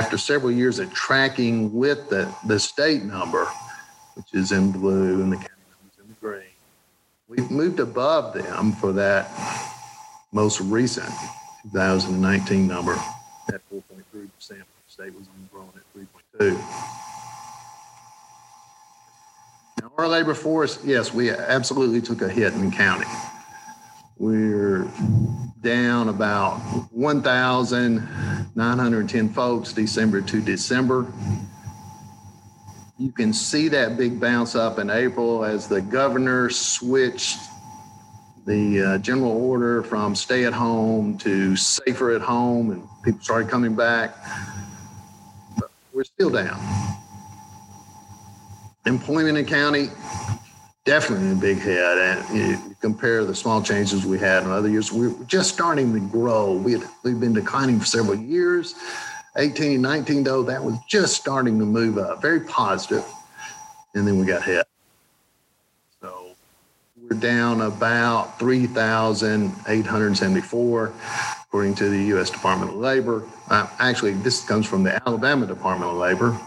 after 0.00 0.18
several 0.18 0.50
years 0.50 0.78
of 0.78 0.92
tracking 0.92 1.72
with 1.72 2.08
the, 2.08 2.32
the 2.46 2.58
state 2.58 3.04
number, 3.04 3.46
which 4.14 4.26
is 4.32 4.52
in 4.52 4.72
blue 4.72 5.22
and 5.22 5.32
the 5.32 5.36
county 5.36 5.50
number 5.70 5.92
is 5.92 6.04
in 6.04 6.16
green, 6.20 6.42
we've 7.28 7.50
moved 7.50 7.80
above 7.80 8.34
them 8.34 8.72
for 8.72 8.92
that 8.92 9.30
most 10.32 10.60
recent 10.60 11.12
2019 11.72 12.66
number 12.66 12.92
at 13.52 13.60
4.3%. 13.70 13.82
The 14.48 14.64
state 14.88 15.14
was 15.14 15.26
growing 15.52 15.70
at 15.76 16.40
3.2. 16.40 16.58
Now, 19.80 19.92
our 19.96 20.08
labor 20.08 20.34
force, 20.34 20.84
yes, 20.84 21.14
we 21.14 21.30
absolutely 21.30 22.00
took 22.00 22.22
a 22.22 22.28
hit 22.28 22.52
in 22.52 22.68
the 22.68 22.76
county. 22.76 23.06
We're 24.16 24.88
down 25.60 26.08
about 26.08 26.60
1,910 26.92 29.28
folks 29.30 29.72
December 29.72 30.22
to 30.22 30.40
December. 30.40 31.12
You 32.96 33.10
can 33.10 33.32
see 33.32 33.66
that 33.68 33.96
big 33.96 34.20
bounce 34.20 34.54
up 34.54 34.78
in 34.78 34.88
April 34.88 35.44
as 35.44 35.66
the 35.66 35.80
governor 35.80 36.48
switched 36.48 37.40
the 38.46 38.82
uh, 38.82 38.98
general 38.98 39.32
order 39.32 39.82
from 39.82 40.14
stay 40.14 40.44
at 40.44 40.52
home 40.52 41.18
to 41.18 41.56
safer 41.56 42.12
at 42.12 42.20
home, 42.20 42.70
and 42.70 42.86
people 43.02 43.20
started 43.20 43.48
coming 43.48 43.74
back. 43.74 44.14
But 45.58 45.72
we're 45.92 46.04
still 46.04 46.30
down. 46.30 46.60
Employment 48.86 49.38
in 49.38 49.46
county, 49.46 49.88
definitely 50.84 51.32
a 51.32 51.34
big 51.34 51.58
hit. 51.58 51.78
And 51.78 52.38
you 52.38 52.76
compare 52.80 53.24
the 53.24 53.34
small 53.34 53.62
changes 53.62 54.04
we 54.04 54.18
had 54.18 54.42
in 54.42 54.50
other 54.50 54.68
years, 54.68 54.92
we 54.92 55.06
are 55.08 55.14
just 55.26 55.52
starting 55.52 55.94
to 55.94 56.00
grow. 56.00 56.52
We 56.52 56.72
had, 56.72 56.82
we've 57.02 57.18
been 57.18 57.32
declining 57.32 57.80
for 57.80 57.86
several 57.86 58.16
years. 58.16 58.74
18, 59.36 59.82
19, 59.82 60.22
though, 60.22 60.44
that 60.44 60.62
was 60.62 60.76
just 60.88 61.16
starting 61.16 61.58
to 61.58 61.64
move 61.64 61.98
up, 61.98 62.22
very 62.22 62.38
positive. 62.40 63.04
And 63.94 64.06
then 64.06 64.16
we 64.18 64.26
got 64.26 64.44
hit. 64.44 64.64
So 66.00 66.28
we're 67.02 67.18
down 67.18 67.62
about 67.62 68.38
3,874, 68.38 70.92
according 71.42 71.74
to 71.76 71.88
the 71.88 72.04
U.S. 72.04 72.28
Department 72.30 72.72
of 72.72 72.76
Labor. 72.76 73.24
Uh, 73.48 73.66
actually, 73.80 74.12
this 74.12 74.44
comes 74.44 74.66
from 74.66 74.82
the 74.84 75.02
Alabama 75.06 75.46
Department 75.46 75.90
of 75.90 75.96
Labor. 75.96 76.38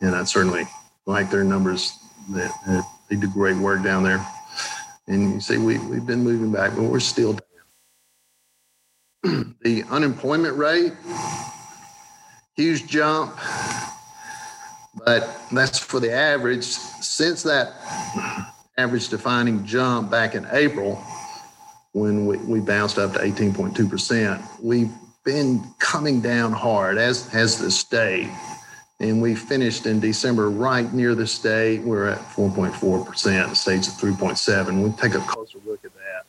And 0.00 0.16
I 0.16 0.24
certainly 0.24 0.64
like 1.06 1.30
their 1.30 1.44
numbers. 1.44 1.96
That, 2.30 2.52
that 2.66 2.84
they 3.08 3.16
do 3.16 3.28
great 3.28 3.56
work 3.56 3.82
down 3.82 4.02
there. 4.02 4.26
And 5.06 5.34
you 5.34 5.40
see, 5.40 5.58
we, 5.58 5.78
we've 5.78 6.06
been 6.06 6.22
moving 6.22 6.52
back, 6.52 6.74
but 6.76 6.82
we're 6.82 7.00
still 7.00 7.32
down. 9.22 9.56
the 9.62 9.84
unemployment 9.90 10.56
rate, 10.56 10.92
huge 12.56 12.86
jump, 12.86 13.34
but 15.04 15.40
that's 15.50 15.78
for 15.78 16.00
the 16.00 16.12
average. 16.12 16.64
Since 16.64 17.42
that 17.44 17.72
average 18.76 19.08
defining 19.08 19.64
jump 19.64 20.10
back 20.10 20.34
in 20.34 20.46
April 20.50 21.02
when 21.92 22.26
we, 22.26 22.36
we 22.38 22.60
bounced 22.60 22.98
up 22.98 23.12
to 23.14 23.18
18.2%. 23.18 24.62
We've 24.62 24.92
been 25.24 25.64
coming 25.78 26.20
down 26.20 26.52
hard, 26.52 26.98
as 26.98 27.28
has 27.28 27.58
the 27.58 27.70
state. 27.70 28.30
And 29.00 29.22
we 29.22 29.34
finished 29.34 29.86
in 29.86 30.00
December 30.00 30.50
right 30.50 30.92
near 30.92 31.14
the 31.14 31.26
state. 31.26 31.82
We're 31.82 32.08
at 32.08 32.18
4.4%. 32.18 33.48
The 33.48 33.54
state's 33.54 33.88
at 33.88 33.94
3.7. 33.94 34.82
We'll 34.82 34.92
take 34.94 35.14
a 35.14 35.20
closer 35.20 35.58
look 35.64 35.84
at 35.84 35.92
that. 35.94 36.26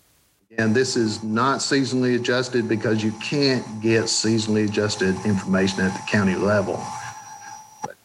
And 0.59 0.75
this 0.75 0.95
is 0.95 1.23
not 1.23 1.59
seasonally 1.59 2.15
adjusted 2.15 2.67
because 2.67 3.03
you 3.03 3.11
can't 3.13 3.81
get 3.81 4.03
seasonally 4.03 4.67
adjusted 4.67 5.15
information 5.25 5.79
at 5.79 5.93
the 5.93 6.03
county 6.07 6.35
level. 6.35 6.83
But 7.83 7.95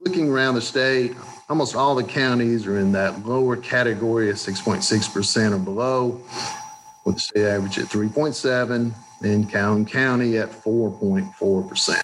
looking 0.00 0.28
around 0.28 0.54
the 0.54 0.62
state, 0.62 1.14
almost 1.48 1.76
all 1.76 1.94
the 1.94 2.04
counties 2.04 2.66
are 2.66 2.78
in 2.78 2.90
that 2.92 3.26
lower 3.26 3.56
category 3.56 4.30
of 4.30 4.36
6.6% 4.36 5.52
or 5.52 5.58
below, 5.58 6.20
with 7.04 7.16
the 7.16 7.20
state 7.20 7.44
average 7.44 7.78
at 7.78 7.86
3.7 7.86 8.94
and 9.22 9.50
Calhoun 9.50 9.84
County 9.84 10.38
at 10.38 10.50
4.4%. 10.50 12.02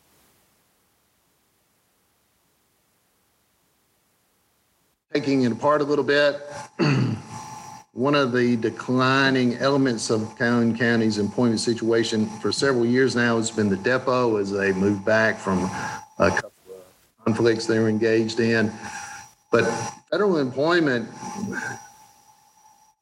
Taking 5.14 5.42
it 5.42 5.53
apart 5.53 5.81
a 5.81 5.85
little 5.85 6.05
bit, 6.05 6.42
one 7.92 8.16
of 8.16 8.33
the 8.33 8.57
declining 8.57 9.55
elements 9.59 10.11
of 10.11 10.37
Calhoun 10.37 10.77
County's 10.77 11.18
employment 11.18 11.61
situation 11.61 12.27
for 12.40 12.50
several 12.50 12.85
years 12.85 13.14
now 13.14 13.37
has 13.37 13.48
been 13.48 13.68
the 13.68 13.77
depot 13.77 14.38
as 14.38 14.50
they 14.50 14.72
move 14.72 15.05
back 15.05 15.38
from 15.38 15.70
a 16.18 16.31
couple 16.31 16.50
of 16.66 17.24
conflicts 17.24 17.64
they 17.64 17.79
were 17.79 17.88
engaged 17.88 18.40
in. 18.40 18.72
But 19.53 19.62
federal 20.11 20.38
employment 20.38 21.09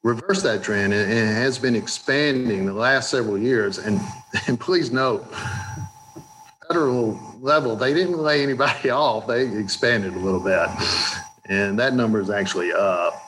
reversed 0.03 0.43
that 0.43 0.61
trend 0.61 0.93
and 0.93 1.09
has 1.09 1.57
been 1.57 1.75
expanding 1.75 2.67
the 2.67 2.73
last 2.73 3.09
several 3.09 3.39
years. 3.39 3.79
And, 3.79 3.99
and 4.47 4.59
please 4.59 4.91
note, 4.91 5.25
federal 6.67 7.19
level, 7.41 7.75
they 7.75 7.91
didn't 7.91 8.19
lay 8.19 8.43
anybody 8.43 8.89
off, 8.91 9.25
they 9.25 9.47
expanded 9.57 10.13
a 10.13 10.19
little 10.19 10.39
bit. 10.39 10.69
And 11.49 11.77
that 11.79 11.93
number 11.93 12.21
is 12.21 12.29
actually 12.29 12.71
up. 12.71 13.21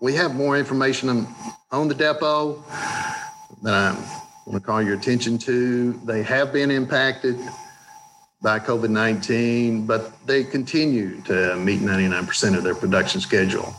We 0.00 0.14
have 0.14 0.34
more 0.34 0.58
information 0.58 1.26
on, 1.70 1.88
the 1.88 1.94
depot 1.94 2.62
that 3.62 3.74
I 3.74 3.92
want 4.46 4.60
to 4.62 4.66
call 4.66 4.82
your 4.82 4.94
attention 4.94 5.38
to. 5.38 5.92
They 6.04 6.22
have 6.22 6.52
been 6.52 6.70
impacted 6.70 7.38
by 8.42 8.58
COVID 8.58 8.90
19, 8.90 9.86
but 9.86 10.12
they 10.26 10.44
continue 10.44 11.20
to 11.22 11.56
meet 11.56 11.80
99% 11.80 12.56
of 12.56 12.62
their 12.62 12.74
production 12.74 13.20
schedule. 13.20 13.74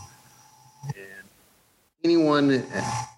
And 0.88 1.30
anyone 2.04 2.66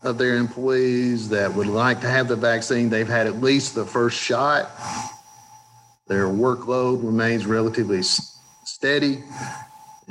of 0.03 0.17
their 0.17 0.35
employees 0.35 1.29
that 1.29 1.53
would 1.53 1.67
like 1.67 2.01
to 2.01 2.09
have 2.09 2.27
the 2.27 2.35
vaccine, 2.35 2.89
they've 2.89 3.07
had 3.07 3.27
at 3.27 3.41
least 3.41 3.75
the 3.75 3.85
first 3.85 4.17
shot. 4.17 4.69
Their 6.07 6.27
workload 6.27 7.03
remains 7.03 7.45
relatively 7.45 8.01
steady. 8.77 9.23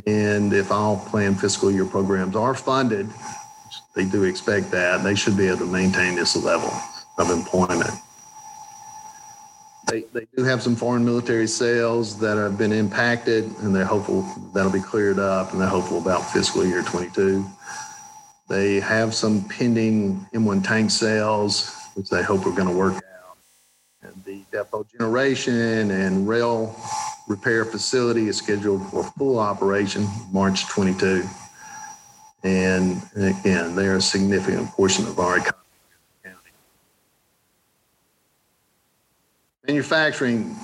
And 0.08 0.52
if 0.52 0.72
all 0.72 0.96
planned 0.96 1.40
fiscal 1.40 1.70
year 1.70 1.84
programs 1.84 2.34
are 2.34 2.52
funded, 2.52 3.08
they 3.94 4.04
do 4.04 4.24
expect 4.24 4.72
that. 4.72 5.04
They 5.04 5.14
should 5.14 5.36
be 5.36 5.46
able 5.46 5.58
to 5.58 5.66
maintain 5.66 6.16
this 6.16 6.34
level 6.34 6.72
of 7.16 7.30
employment. 7.30 7.94
They, 9.86 10.00
they 10.12 10.26
do 10.36 10.42
have 10.42 10.64
some 10.64 10.74
foreign 10.74 11.04
military 11.04 11.46
sales 11.46 12.18
that 12.18 12.36
have 12.36 12.58
been 12.58 12.72
impacted, 12.72 13.44
and 13.60 13.72
they're 13.72 13.84
hopeful 13.84 14.22
that'll 14.52 14.72
be 14.72 14.80
cleared 14.80 15.20
up, 15.20 15.52
and 15.52 15.60
they're 15.60 15.68
hopeful 15.68 15.98
about 15.98 16.28
fiscal 16.32 16.66
year 16.66 16.82
22. 16.82 17.46
They 18.48 18.80
have 18.80 19.14
some 19.14 19.44
pending 19.48 20.26
M1 20.34 20.66
tank 20.66 20.90
sales, 20.90 21.72
which 21.94 22.10
they 22.10 22.24
hope 22.24 22.44
are 22.44 22.50
going 22.50 22.66
to 22.66 22.76
work 22.76 22.96
out. 22.96 23.38
And 24.02 24.24
the 24.24 24.42
depot 24.50 24.84
generation 24.90 25.92
and 25.92 26.26
rail 26.26 26.74
repair 27.26 27.64
facility 27.64 28.28
is 28.28 28.36
scheduled 28.36 28.86
for 28.90 29.04
full 29.18 29.38
operation 29.38 30.06
March 30.32 30.66
22. 30.68 31.24
And 32.44 33.02
again, 33.16 33.74
they're 33.74 33.96
a 33.96 34.00
significant 34.00 34.70
portion 34.70 35.06
of 35.06 35.18
our 35.18 35.38
economy. 35.38 35.52
Manufacturing 39.66 40.56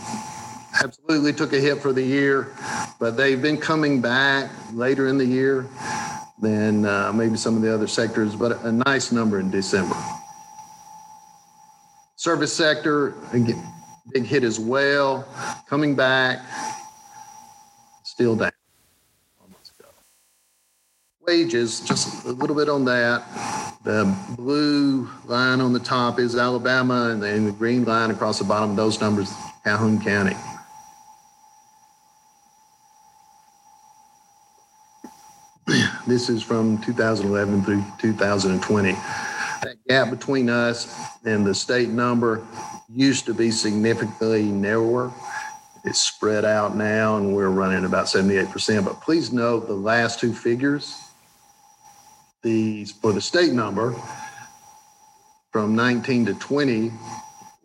absolutely 0.83 1.33
took 1.33 1.53
a 1.53 1.59
hit 1.59 1.83
for 1.83 1.93
the 1.93 2.03
year, 2.03 2.55
but 3.01 3.17
they've 3.17 3.43
been 3.43 3.59
coming 3.59 4.01
back 4.01 4.49
later 4.73 5.09
in 5.09 5.19
the 5.19 5.27
year 5.27 5.67
than 6.41 6.85
uh, 6.85 7.13
maybe 7.13 7.37
some 7.37 7.57
of 7.57 7.63
the 7.63 7.73
other 7.73 7.89
sectors, 7.89 8.37
but 8.37 8.65
a 8.65 8.71
nice 8.71 9.11
number 9.11 9.41
in 9.41 9.51
December. 9.51 9.97
Service 12.15 12.53
sector, 12.53 13.15
again, 13.33 13.72
big 14.11 14.25
hit 14.25 14.43
as 14.45 14.59
well, 14.59 15.27
coming 15.69 15.95
back, 15.95 16.41
still 18.05 18.37
down. 18.37 18.51
Wages, 21.27 21.81
just 21.81 22.25
a 22.25 22.33
little 22.33 22.57
bit 22.57 22.69
on 22.69 22.85
that. 22.87 23.23
The 23.85 24.17
blue 24.37 25.09
line 25.27 25.61
on 25.61 25.73
the 25.73 25.79
top 25.79 26.19
is 26.19 26.37
Alabama, 26.37 27.11
and 27.11 27.23
then 27.23 27.45
the 27.45 27.53
green 27.53 27.85
line 27.85 28.11
across 28.11 28.41
the 28.41 28.45
bottom, 28.45 28.75
those 28.75 29.01
numbers, 29.01 29.33
Calhoun 29.65 30.01
County. 30.01 30.37
This 36.05 36.29
is 36.29 36.43
from 36.43 36.79
2011 36.79 37.63
through 37.63 37.85
2020. 38.01 38.93
That 39.63 39.77
gap 39.89 40.11
between 40.11 40.51
us 40.51 40.93
and 41.25 41.47
the 41.47 41.55
state 41.55 41.89
number 41.91 42.45
used 42.95 43.27
to 43.27 43.35
be 43.35 43.51
significantly 43.51 44.45
narrower. 44.45 45.13
It's 45.85 46.01
spread 46.01 46.45
out 46.45 46.77
now, 46.77 47.17
and 47.17 47.35
we're 47.35 47.49
running 47.49 47.85
about 47.85 48.07
78%. 48.07 48.85
But 48.85 49.01
please 49.01 49.33
note 49.33 49.67
the 49.67 49.75
last 49.75 50.21
two 50.21 50.33
figures 50.33 50.97
the 52.43 52.85
for 52.85 53.13
the 53.13 53.21
state 53.21 53.53
number 53.53 53.95
from 55.53 55.77
19 55.77 56.27
to 56.27 56.35
20, 56.35 56.91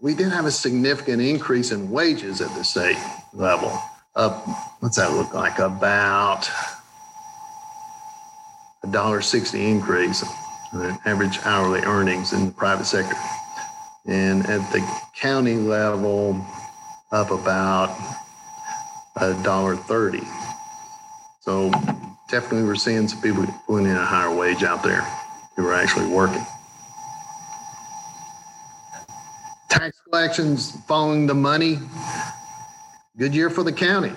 we 0.02 0.14
did 0.14 0.32
have 0.32 0.46
a 0.46 0.52
significant 0.52 1.22
increase 1.22 1.72
in 1.72 1.90
wages 1.90 2.42
at 2.42 2.54
the 2.54 2.64
state 2.64 2.98
level. 3.34 3.76
Up, 4.16 4.46
what's 4.82 4.98
that 4.98 5.14
look 5.14 5.34
like? 5.34 5.60
About 5.60 6.50
a 8.84 8.88
dollar 8.88 9.22
sixty 9.22 9.70
increase 9.70 10.24
in 10.74 10.98
average 11.06 11.40
hourly 11.44 11.82
earnings 11.82 12.34
in 12.34 12.48
the 12.48 12.52
private 12.52 12.86
sector, 12.86 13.16
and 14.08 14.46
at 14.48 14.72
the 14.72 14.86
county 15.16 15.56
level, 15.56 16.46
up 17.12 17.32
about 17.32 17.96
a 19.18 19.34
dollar 19.44 19.76
thirty. 19.76 20.24
So 21.42 21.72
definitely 22.30 22.64
we're 22.64 22.76
seeing 22.76 23.08
some 23.08 23.22
people 23.22 23.46
pulling 23.66 23.86
in 23.86 23.96
a 23.96 24.06
higher 24.06 24.34
wage 24.34 24.64
out 24.64 24.84
there 24.84 25.02
who 25.56 25.68
are 25.68 25.74
actually 25.74 26.08
working. 26.08 26.46
Tax 29.70 30.00
collections 30.10 30.78
following 30.88 31.28
the 31.28 31.34
money. 31.34 31.80
Good 33.18 33.34
year 33.34 33.50
for 33.50 33.64
the 33.64 33.74
county. 33.74 34.14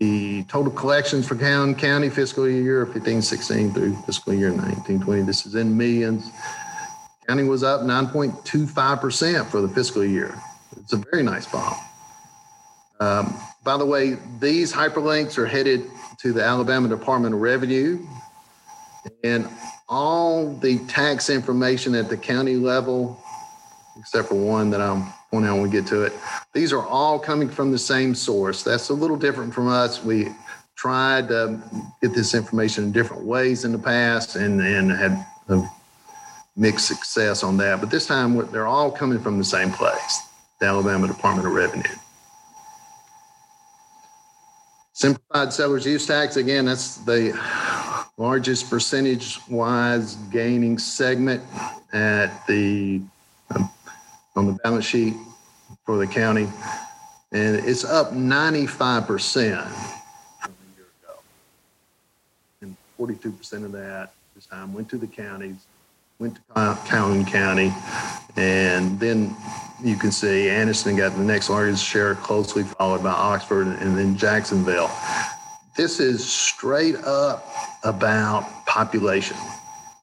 The 0.00 0.44
total 0.44 0.72
collections 0.72 1.28
for 1.28 1.36
County 1.36 2.08
fiscal 2.08 2.48
year 2.48 2.86
15 2.86 3.20
16 3.20 3.74
through 3.74 3.96
fiscal 4.02 4.32
year 4.32 4.50
19 4.50 5.00
20. 5.00 5.22
This 5.22 5.44
is 5.44 5.54
in 5.54 5.76
millions. 5.76 6.30
County 7.30 7.44
was 7.44 7.62
up 7.62 7.82
9.25% 7.82 9.46
for 9.46 9.60
the 9.60 9.68
fiscal 9.68 10.04
year. 10.04 10.34
It's 10.80 10.92
a 10.92 10.96
very 10.96 11.22
nice 11.22 11.46
bump. 11.46 11.76
Um, 12.98 13.40
by 13.62 13.76
the 13.76 13.86
way, 13.86 14.16
these 14.40 14.72
hyperlinks 14.72 15.38
are 15.38 15.46
headed 15.46 15.88
to 16.22 16.32
the 16.32 16.42
Alabama 16.42 16.88
Department 16.88 17.36
of 17.36 17.40
Revenue. 17.40 18.04
And 19.22 19.48
all 19.88 20.56
the 20.56 20.80
tax 20.88 21.30
information 21.30 21.94
at 21.94 22.08
the 22.08 22.16
county 22.16 22.56
level, 22.56 23.22
except 23.96 24.26
for 24.26 24.34
one 24.34 24.70
that 24.70 24.80
I'll 24.80 25.14
point 25.30 25.46
out 25.46 25.52
when 25.52 25.62
we 25.62 25.70
get 25.70 25.86
to 25.86 26.02
it, 26.02 26.12
these 26.52 26.72
are 26.72 26.84
all 26.84 27.16
coming 27.16 27.48
from 27.48 27.70
the 27.70 27.78
same 27.78 28.12
source. 28.12 28.64
That's 28.64 28.88
a 28.88 28.94
little 28.94 29.16
different 29.16 29.54
from 29.54 29.68
us. 29.68 30.02
We 30.02 30.30
tried 30.74 31.28
to 31.28 31.62
get 32.02 32.12
this 32.12 32.34
information 32.34 32.82
in 32.82 32.90
different 32.90 33.22
ways 33.22 33.64
in 33.64 33.70
the 33.70 33.78
past 33.78 34.34
and, 34.34 34.60
and 34.60 34.90
had 34.90 35.24
mixed 36.56 36.86
success 36.86 37.42
on 37.42 37.56
that. 37.58 37.80
But 37.80 37.90
this 37.90 38.06
time, 38.06 38.50
they're 38.50 38.66
all 38.66 38.90
coming 38.90 39.20
from 39.20 39.38
the 39.38 39.44
same 39.44 39.70
place, 39.70 40.20
the 40.58 40.66
Alabama 40.66 41.06
Department 41.06 41.46
of 41.46 41.54
Revenue. 41.54 41.96
Simplified 44.92 45.52
seller's 45.52 45.86
use 45.86 46.06
tax, 46.06 46.36
again, 46.36 46.66
that's 46.66 46.96
the 46.98 47.32
largest 48.18 48.68
percentage 48.68 49.38
wise 49.48 50.16
gaining 50.30 50.78
segment 50.78 51.42
at 51.94 52.46
the 52.46 53.00
um, 53.54 53.70
on 54.36 54.46
the 54.46 54.52
balance 54.62 54.84
sheet 54.84 55.14
for 55.86 55.96
the 55.96 56.06
county. 56.06 56.46
And 57.32 57.56
it's 57.56 57.84
up 57.84 58.12
95% 58.12 59.06
from 59.06 60.52
a 60.52 60.76
year 60.76 60.86
ago. 61.02 61.18
And 62.60 62.76
42% 62.98 63.64
of 63.64 63.72
that 63.72 64.12
this 64.40 64.46
time 64.46 64.72
went 64.72 64.88
to 64.88 64.96
the 64.96 65.06
counties, 65.06 65.66
went 66.20 66.36
to 66.36 66.78
Calhoun 66.84 67.24
County, 67.24 67.72
and 68.36 69.00
then 69.00 69.34
you 69.82 69.96
can 69.96 70.12
see 70.12 70.48
Anniston 70.48 70.98
got 70.98 71.16
the 71.16 71.24
next 71.24 71.48
largest 71.48 71.82
share, 71.82 72.14
closely 72.14 72.62
followed 72.62 73.02
by 73.02 73.10
Oxford 73.10 73.66
and 73.66 73.96
then 73.96 74.16
Jacksonville. 74.18 74.90
This 75.76 75.98
is 75.98 76.30
straight 76.30 76.96
up 76.96 77.50
about 77.84 78.66
population. 78.66 79.38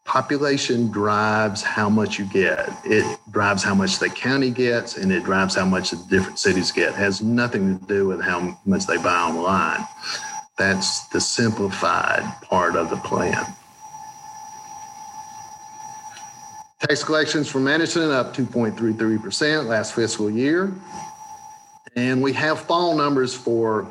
Population 0.06 0.90
drives 0.90 1.62
how 1.62 1.88
much 1.88 2.18
you 2.18 2.26
get. 2.26 2.68
It 2.84 3.20
drives 3.30 3.62
how 3.62 3.76
much 3.76 4.00
the 4.00 4.10
county 4.10 4.50
gets, 4.50 4.98
and 4.98 5.12
it 5.12 5.24
drives 5.24 5.54
how 5.54 5.66
much 5.66 5.92
the 5.92 6.04
different 6.10 6.40
cities 6.40 6.72
get. 6.72 6.90
It 6.90 6.96
has 6.96 7.22
nothing 7.22 7.78
to 7.78 7.86
do 7.86 8.08
with 8.08 8.22
how 8.22 8.58
much 8.66 8.88
they 8.88 8.98
buy 8.98 9.20
online. 9.20 9.86
That's 10.58 11.08
the 11.10 11.22
simplified 11.22 12.24
part 12.42 12.76
of 12.76 12.90
the 12.90 12.98
plan. 12.98 13.46
Tax 16.80 17.04
collections 17.04 17.50
from 17.50 17.66
Anniston 17.66 18.12
up 18.12 18.36
2.33% 18.36 19.66
last 19.66 19.96
fiscal 19.96 20.30
year. 20.30 20.72
And 21.96 22.22
we 22.22 22.32
have 22.34 22.60
fall 22.60 22.96
numbers 22.96 23.34
for 23.34 23.88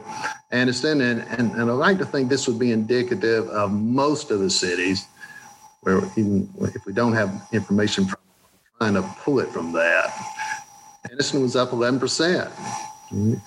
Anniston, 0.53 1.01
and, 1.03 1.23
and, 1.23 1.51
and 1.53 1.69
I 1.69 1.75
like 1.75 1.99
to 1.99 2.07
think 2.07 2.29
this 2.29 2.47
would 2.47 2.61
be 2.61 2.71
indicative 2.71 3.49
of 3.49 3.73
most 3.73 4.31
of 4.31 4.39
the 4.39 4.49
cities, 4.49 5.09
where 5.81 6.05
even 6.17 6.49
if 6.61 6.87
we 6.87 6.93
don't 6.93 7.15
have 7.15 7.49
information 7.53 8.05
from 8.05 8.21
trying 8.79 8.95
to 8.95 9.03
pull 9.25 9.41
it 9.41 9.49
from 9.49 9.73
that. 9.73 10.15
Anniston 11.11 11.43
was 11.43 11.57
up 11.57 11.71
11% 11.71 12.53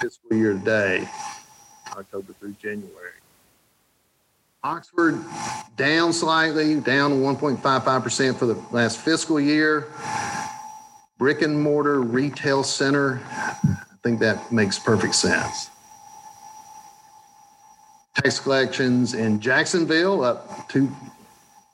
fiscal 0.02 0.38
year 0.38 0.54
to 0.54 0.60
date, 0.60 1.08
October 1.98 2.34
through 2.34 2.56
January. 2.62 3.19
Oxford 4.64 5.24
down 5.78 6.12
slightly, 6.12 6.82
down 6.82 7.22
1.55% 7.22 8.36
for 8.36 8.45
the 8.45 8.62
last 8.72 8.97
fiscal 8.97 9.39
year. 9.39 9.88
Brick 11.18 11.41
and 11.41 11.62
mortar 11.62 12.01
retail 12.01 12.64
center, 12.64 13.22
I 13.32 13.76
think 14.03 14.20
that 14.20 14.51
makes 14.51 14.78
perfect 14.78 15.16
sense. 15.16 15.70
Tax 18.16 18.39
collections 18.39 19.14
in 19.14 19.39
Jacksonville 19.39 20.26
up 20.26 20.70
2%, 20.70 20.91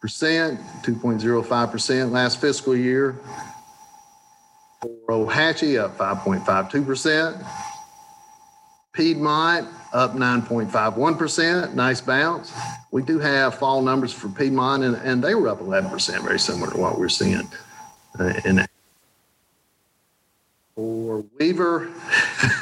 2.05% 0.04 2.12
last 2.12 2.40
fiscal 2.40 2.76
year. 2.76 3.16
For 4.82 4.90
Ohatchee 5.10 5.84
up 5.84 5.98
5.52%. 5.98 7.65
Piedmont 8.96 9.68
up 9.94 10.14
9.51%, 10.14 11.74
nice 11.74 12.02
bounce. 12.02 12.54
We 12.92 13.02
do 13.02 13.20
have 13.20 13.56
fall 13.56 13.82
numbers 13.82 14.14
for 14.14 14.30
Piedmont, 14.30 14.84
and, 14.84 14.96
and 14.98 15.24
they 15.24 15.36
were 15.36 15.50
up 15.50 15.60
11%, 15.60 16.24
very 16.24 16.40
similar 16.40 16.72
to 16.72 16.78
what 16.78 16.98
we're 16.98 17.10
seeing 17.10 17.48
uh, 18.20 18.34
in 18.46 18.66
for 20.76 21.24
Weaver, 21.40 21.90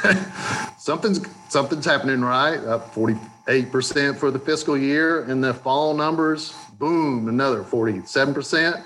something's 0.78 1.20
something's 1.48 1.84
happening 1.84 2.20
right. 2.20 2.58
Up 2.60 2.94
48% 2.94 4.16
for 4.16 4.30
the 4.30 4.38
fiscal 4.38 4.78
year, 4.78 5.24
and 5.24 5.42
the 5.42 5.52
fall 5.52 5.94
numbers 5.94 6.54
boom, 6.78 7.28
another 7.28 7.62
47%. 7.62 8.82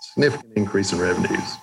Significant 0.00 0.52
increase 0.56 0.92
in 0.92 0.98
revenues. 0.98 1.56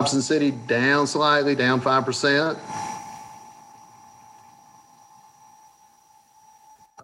Hobson 0.00 0.22
City 0.22 0.52
down 0.66 1.06
slightly, 1.06 1.54
down 1.54 1.78
5%. 1.78 2.58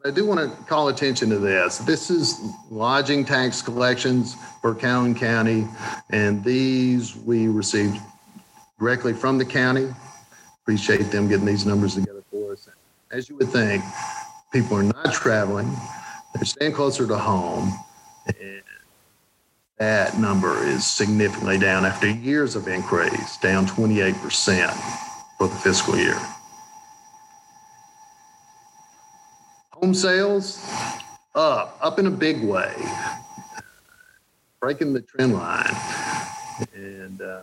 I 0.03 0.11
do 0.11 0.25
want 0.25 0.41
to 0.41 0.65
call 0.65 0.89
attention 0.89 1.29
to 1.29 1.39
this. 1.39 1.77
This 1.77 2.09
is 2.09 2.41
lodging 2.71 3.23
tax 3.23 3.61
collections 3.61 4.35
for 4.63 4.75
Calhoun 4.75 5.15
County, 5.15 5.69
and 6.09 6.43
these 6.43 7.15
we 7.17 7.49
received 7.49 7.99
directly 8.79 9.13
from 9.13 9.37
the 9.37 9.45
county. 9.45 9.93
Appreciate 10.63 11.11
them 11.11 11.29
getting 11.29 11.45
these 11.45 11.67
numbers 11.67 11.97
together 11.97 12.23
for 12.31 12.53
us. 12.53 12.67
As 13.11 13.29
you 13.29 13.37
would 13.37 13.49
think, 13.51 13.85
people 14.55 14.75
are 14.75 14.83
not 14.83 15.13
traveling, 15.13 15.71
they're 16.35 16.47
staying 16.47 16.73
closer 16.73 17.07
to 17.07 17.19
home. 17.19 17.79
And 18.27 18.63
that 19.79 20.19
number 20.19 20.65
is 20.65 20.87
significantly 20.87 21.59
down 21.59 21.85
after 21.85 22.09
years 22.09 22.57
of 22.57 22.67
increase, 22.67 23.37
down 23.39 23.67
28% 23.67 24.73
for 25.37 25.49
the 25.49 25.55
fiscal 25.57 25.97
year. 25.97 26.19
Home 29.73 29.93
sales 29.93 30.67
up, 31.35 31.79
up 31.83 31.99
in 31.99 32.07
a 32.07 32.11
big 32.11 32.43
way, 32.43 32.75
breaking 34.61 34.95
the 34.95 35.03
trend 35.03 35.35
line. 35.35 35.77
And 36.75 37.21
uh, 37.21 37.43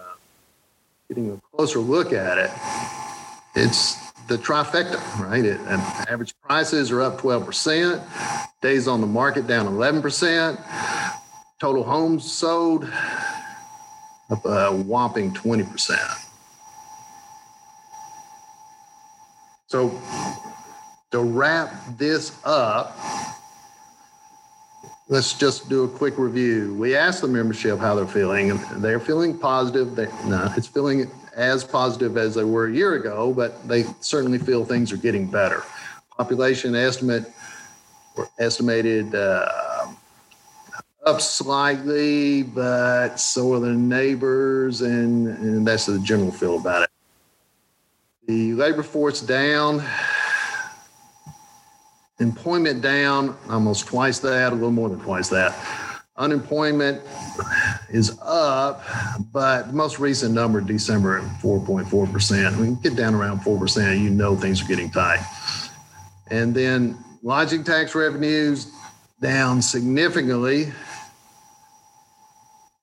getting 1.07 1.31
a 1.31 1.39
closer 1.55 1.77
look 1.77 2.13
at 2.13 2.39
it, 2.39 2.49
it's 3.55 4.11
the 4.27 4.37
trifecta, 4.37 4.99
right? 5.19 5.45
It, 5.45 5.59
average 6.09 6.33
prices 6.41 6.89
are 6.89 7.01
up 7.01 7.19
12%, 7.19 8.03
days 8.61 8.87
on 8.87 9.01
the 9.01 9.07
market 9.07 9.45
down 9.45 9.67
11%, 9.67 10.57
total 11.63 11.81
homes 11.85 12.29
sold 12.29 12.83
up 14.29 14.43
a 14.43 14.69
whopping 14.69 15.31
20%. 15.31 16.27
So 19.67 19.97
to 21.11 21.19
wrap 21.19 21.71
this 21.97 22.37
up, 22.43 22.97
let's 25.07 25.31
just 25.31 25.69
do 25.69 25.85
a 25.85 25.87
quick 25.87 26.17
review. 26.17 26.73
We 26.73 26.97
asked 26.97 27.21
the 27.21 27.29
membership 27.29 27.79
how 27.79 27.95
they're 27.95 28.07
feeling, 28.07 28.51
and 28.51 28.59
they're 28.83 28.99
feeling 28.99 29.37
positive. 29.37 29.95
They, 29.95 30.07
no, 30.25 30.51
it's 30.57 30.67
feeling 30.67 31.09
as 31.33 31.63
positive 31.63 32.17
as 32.17 32.35
they 32.35 32.43
were 32.43 32.67
a 32.67 32.73
year 32.73 32.95
ago, 32.95 33.33
but 33.33 33.65
they 33.65 33.85
certainly 34.01 34.37
feel 34.37 34.65
things 34.65 34.91
are 34.91 34.97
getting 34.97 35.27
better. 35.31 35.63
Population 36.17 36.75
estimate 36.75 37.31
estimated 38.37 39.15
uh, 39.15 39.72
up 41.05 41.21
slightly, 41.21 42.43
but 42.43 43.17
so 43.17 43.53
are 43.53 43.59
the 43.59 43.73
neighbors, 43.73 44.81
and, 44.81 45.27
and 45.27 45.67
that's 45.67 45.85
the 45.85 45.99
general 45.99 46.31
feel 46.31 46.57
about 46.57 46.83
it. 46.83 46.89
The 48.27 48.53
labor 48.53 48.83
force 48.83 49.21
down 49.21 49.83
Employment 52.19 52.81
down 52.81 53.35
almost 53.49 53.87
twice 53.87 54.19
that, 54.19 54.53
a 54.53 54.55
little 54.55 54.71
more 54.71 54.87
than 54.87 54.99
twice 54.99 55.29
that. 55.29 55.53
Unemployment 56.15 57.01
is 57.89 58.17
up, 58.21 58.83
but 59.33 59.67
the 59.67 59.73
most 59.73 59.99
recent 59.99 60.33
number, 60.33 60.61
December, 60.61 61.17
at 61.17 61.23
4.4%. 61.41 62.57
We 62.57 62.75
get 62.81 62.95
down 62.95 63.15
around 63.15 63.39
4%, 63.39 63.99
you 63.99 64.11
know 64.11 64.37
things 64.37 64.61
are 64.61 64.67
getting 64.67 64.91
tight. 64.91 65.19
And 66.29 66.53
then 66.53 66.97
lodging 67.23 67.63
tax 67.63 67.95
revenues 67.95 68.71
down 69.19 69.61
significantly. 69.61 70.71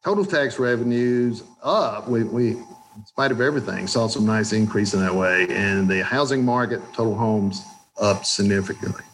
Total 0.03 0.25
tax 0.25 0.59
revenues 0.59 1.43
up. 1.63 2.09
We, 2.09 2.25
we, 2.25 2.51
in 2.53 3.07
spite 3.07 3.31
of 3.31 3.41
everything, 3.43 3.87
saw 3.87 4.07
some 4.07 4.25
nice 4.25 4.53
increase 4.55 4.95
in 4.95 5.01
that 5.01 5.15
way. 5.15 5.47
And 5.51 5.89
the 5.89 6.03
housing 6.03 6.43
market, 6.43 6.81
total 6.95 7.15
homes 7.15 7.63
up 8.01 8.25
significantly. 8.25 9.05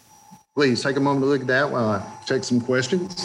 Please 0.55 0.83
take 0.83 0.97
a 0.97 1.01
moment 1.01 1.25
to 1.25 1.27
look 1.29 1.41
at 1.41 1.47
that 1.49 1.71
while 1.71 1.89
I 1.89 2.25
check 2.25 2.45
some 2.45 2.61
questions. 2.61 3.25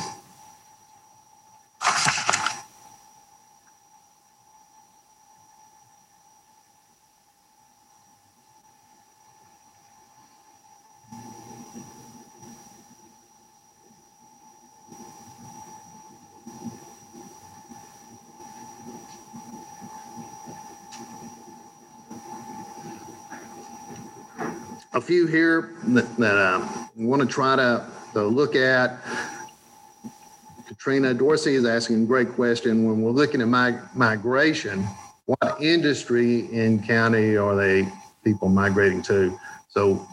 Few 25.11 25.27
here 25.27 25.73
that, 25.87 26.15
that 26.15 26.37
um, 26.37 26.89
want 26.95 27.21
to 27.21 27.27
try 27.27 27.57
to, 27.57 27.85
to 28.13 28.23
look 28.23 28.55
at. 28.55 28.97
Katrina 30.65 31.13
Dorsey 31.13 31.55
is 31.55 31.65
asking 31.65 32.03
a 32.03 32.05
great 32.05 32.31
question. 32.31 32.85
When 32.85 33.01
we're 33.01 33.11
looking 33.11 33.41
at 33.41 33.47
migration, 33.93 34.87
what 35.25 35.57
industry 35.59 36.49
in 36.53 36.81
county 36.81 37.35
are 37.35 37.57
they 37.57 37.89
people 38.23 38.47
migrating 38.47 39.01
to? 39.01 39.37
So 39.67 40.07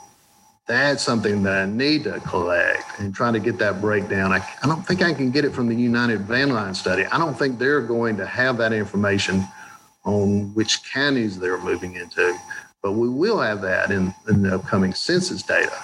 that's 0.67 1.01
something 1.01 1.45
that 1.45 1.63
I 1.63 1.67
need 1.67 2.03
to 2.03 2.19
collect 2.19 2.99
and 2.99 3.15
try 3.15 3.31
to 3.31 3.39
get 3.39 3.57
that 3.59 3.81
breakdown. 3.81 4.33
I, 4.33 4.45
I 4.65 4.67
don't 4.67 4.85
think 4.85 5.01
I 5.01 5.15
can 5.15 5.31
get 5.31 5.45
it 5.45 5.53
from 5.53 5.69
the 5.69 5.77
United 5.77 6.23
Van 6.23 6.49
Line 6.49 6.75
study. 6.75 7.05
I 7.05 7.19
don't 7.19 7.39
think 7.39 7.61
they're 7.61 7.83
going 7.83 8.17
to 8.17 8.27
have 8.27 8.57
that 8.57 8.73
information 8.73 9.47
on 10.05 10.53
which 10.55 10.93
counties 10.93 11.39
they're 11.39 11.61
moving 11.61 11.95
into, 11.95 12.37
but 12.83 12.93
we 12.93 13.09
will 13.09 13.41
have 13.41 13.61
that 13.63 13.91
in, 13.91 14.15
in 14.29 14.43
the 14.43 14.55
upcoming 14.55 14.95
census 14.95 15.43
data 15.43 15.77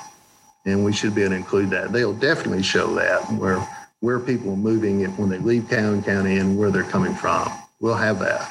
and 0.67 0.85
we 0.85 0.93
should 0.93 1.15
be 1.15 1.23
able 1.23 1.31
to 1.33 1.37
include 1.37 1.71
that. 1.71 1.93
They'll 1.93 2.15
definitely 2.15 2.63
show 2.63 2.95
that 2.95 3.21
where 3.33 3.67
where 4.01 4.21
people 4.21 4.53
are 4.53 4.57
moving 4.57 5.03
when 5.17 5.31
they 5.31 5.39
leave 5.39 5.67
Calhoun 5.69 6.03
County 6.03 6.37
and 6.37 6.59
where 6.59 6.71
they're 6.71 6.83
coming 6.83 7.15
from. 7.15 7.51
We'll 7.81 7.95
have 7.95 8.19
that. 8.19 8.51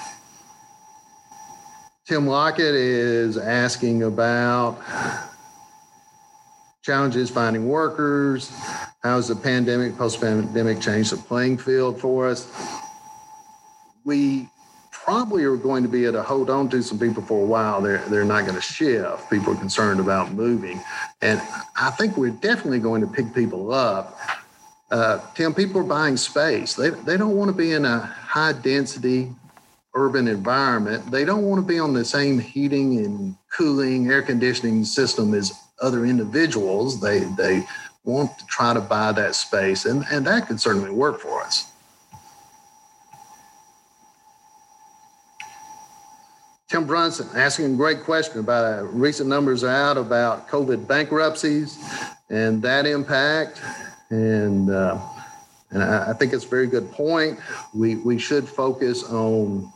Tim 2.08 2.26
Lockett 2.26 2.74
is 2.74 3.38
asking 3.38 4.02
about 4.02 4.80
challenges 6.82 7.30
finding 7.30 7.68
workers. 7.68 8.50
How 9.04 9.18
has 9.18 9.28
the 9.28 9.36
pandemic, 9.36 9.96
post-pandemic 9.96 10.82
changed 10.82 11.12
the 11.12 11.18
playing 11.18 11.60
field 11.60 12.02
for 12.02 12.28
us? 12.28 12.52
We 14.04 14.50
probably 15.04 15.44
are 15.44 15.58
going 15.58 15.84
to 15.84 15.90
be 15.90 16.06
able 16.06 16.14
to 16.14 16.24
hold 16.24 16.50
on 16.50 16.70
to 16.70 16.82
some 16.82 16.98
people 16.98 17.22
for 17.22 17.42
a 17.42 17.46
while. 17.46 17.82
They're, 17.82 18.04
they're 18.08 18.24
not 18.24 18.44
going 18.44 18.56
to 18.56 18.62
shift. 18.62 19.30
People 19.30 19.54
are 19.54 19.58
concerned 19.58 20.00
about 20.00 20.32
moving. 20.32 20.82
And 21.22 21.42
I 21.76 21.92
think 21.92 22.16
we're 22.16 22.30
definitely 22.30 22.80
going 22.80 23.02
to 23.02 23.08
pick 23.08 23.34
people 23.34 23.74
up. 23.74 24.18
Uh, 24.92 25.20
Tim, 25.36 25.54
people 25.54 25.82
are 25.82 25.86
buying 25.86 26.16
space. 26.16 26.76
They, 26.76 26.92
they 26.92 27.18
don't 27.18 27.36
want 27.36 27.50
to 27.50 27.58
be 27.58 27.74
in 27.74 27.84
a 27.84 28.00
high 28.00 28.54
density 28.54 29.34
urban 29.96 30.28
environment. 30.28 31.12
They 31.12 31.26
don't 31.26 31.44
want 31.44 31.62
to 31.62 31.68
be 31.68 31.80
on 31.80 31.94
the 31.94 32.06
same 32.06 32.40
heating 32.40 32.98
and 33.00 33.36
cooling, 33.56 34.10
air 34.10 34.22
conditioning 34.22 34.86
system 34.86 35.34
as 35.34 35.52
other 35.82 36.06
individuals. 36.06 37.02
They, 37.02 37.20
they 37.38 37.66
want 38.04 38.38
to 38.40 38.46
try 38.46 38.74
to 38.74 38.82
buy 38.82 39.12
that 39.12 39.36
space, 39.36 39.86
and, 39.86 40.06
and 40.12 40.26
that 40.28 40.48
could 40.48 40.60
certainly 40.60 40.92
work 40.92 41.20
for 41.20 41.42
us. 41.42 41.73
Tim 46.74 46.88
Brunson 46.88 47.30
asking 47.36 47.74
a 47.76 47.78
great 47.78 48.02
question 48.02 48.40
about 48.40 48.66
uh, 48.66 48.86
recent 48.86 49.30
numbers 49.30 49.64
out 49.64 49.96
about 49.96 50.48
COVID 50.48 50.88
bankruptcies 50.88 51.78
and 52.32 52.64
that 52.64 52.88
impact. 52.88 53.62
And, 54.10 54.72
uh, 54.72 55.00
and 55.70 55.84
I, 55.84 56.10
I 56.10 56.14
think 56.14 56.34
it's 56.34 56.46
a 56.46 56.48
very 56.48 56.66
good 56.66 56.92
point. 56.92 57.40
We, 57.76 57.98
we 57.98 58.18
should 58.18 58.50
focus 58.50 59.04
on, 59.04 59.72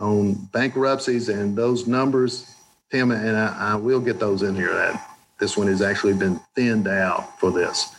on 0.00 0.34
bankruptcies 0.52 1.28
and 1.28 1.54
those 1.54 1.86
numbers, 1.86 2.52
Tim, 2.90 3.12
and 3.12 3.36
I, 3.36 3.74
I 3.74 3.76
will 3.76 4.00
get 4.00 4.18
those 4.18 4.42
in 4.42 4.56
here. 4.56 4.74
That 4.74 5.16
this 5.38 5.56
one 5.56 5.68
has 5.68 5.80
actually 5.80 6.14
been 6.14 6.40
thinned 6.56 6.88
out 6.88 7.38
for 7.38 7.52
this, 7.52 7.94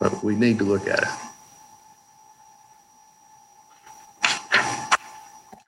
but 0.00 0.20
we 0.24 0.34
need 0.34 0.58
to 0.58 0.64
look 0.64 0.88
at 0.88 1.00
it. 1.00 1.08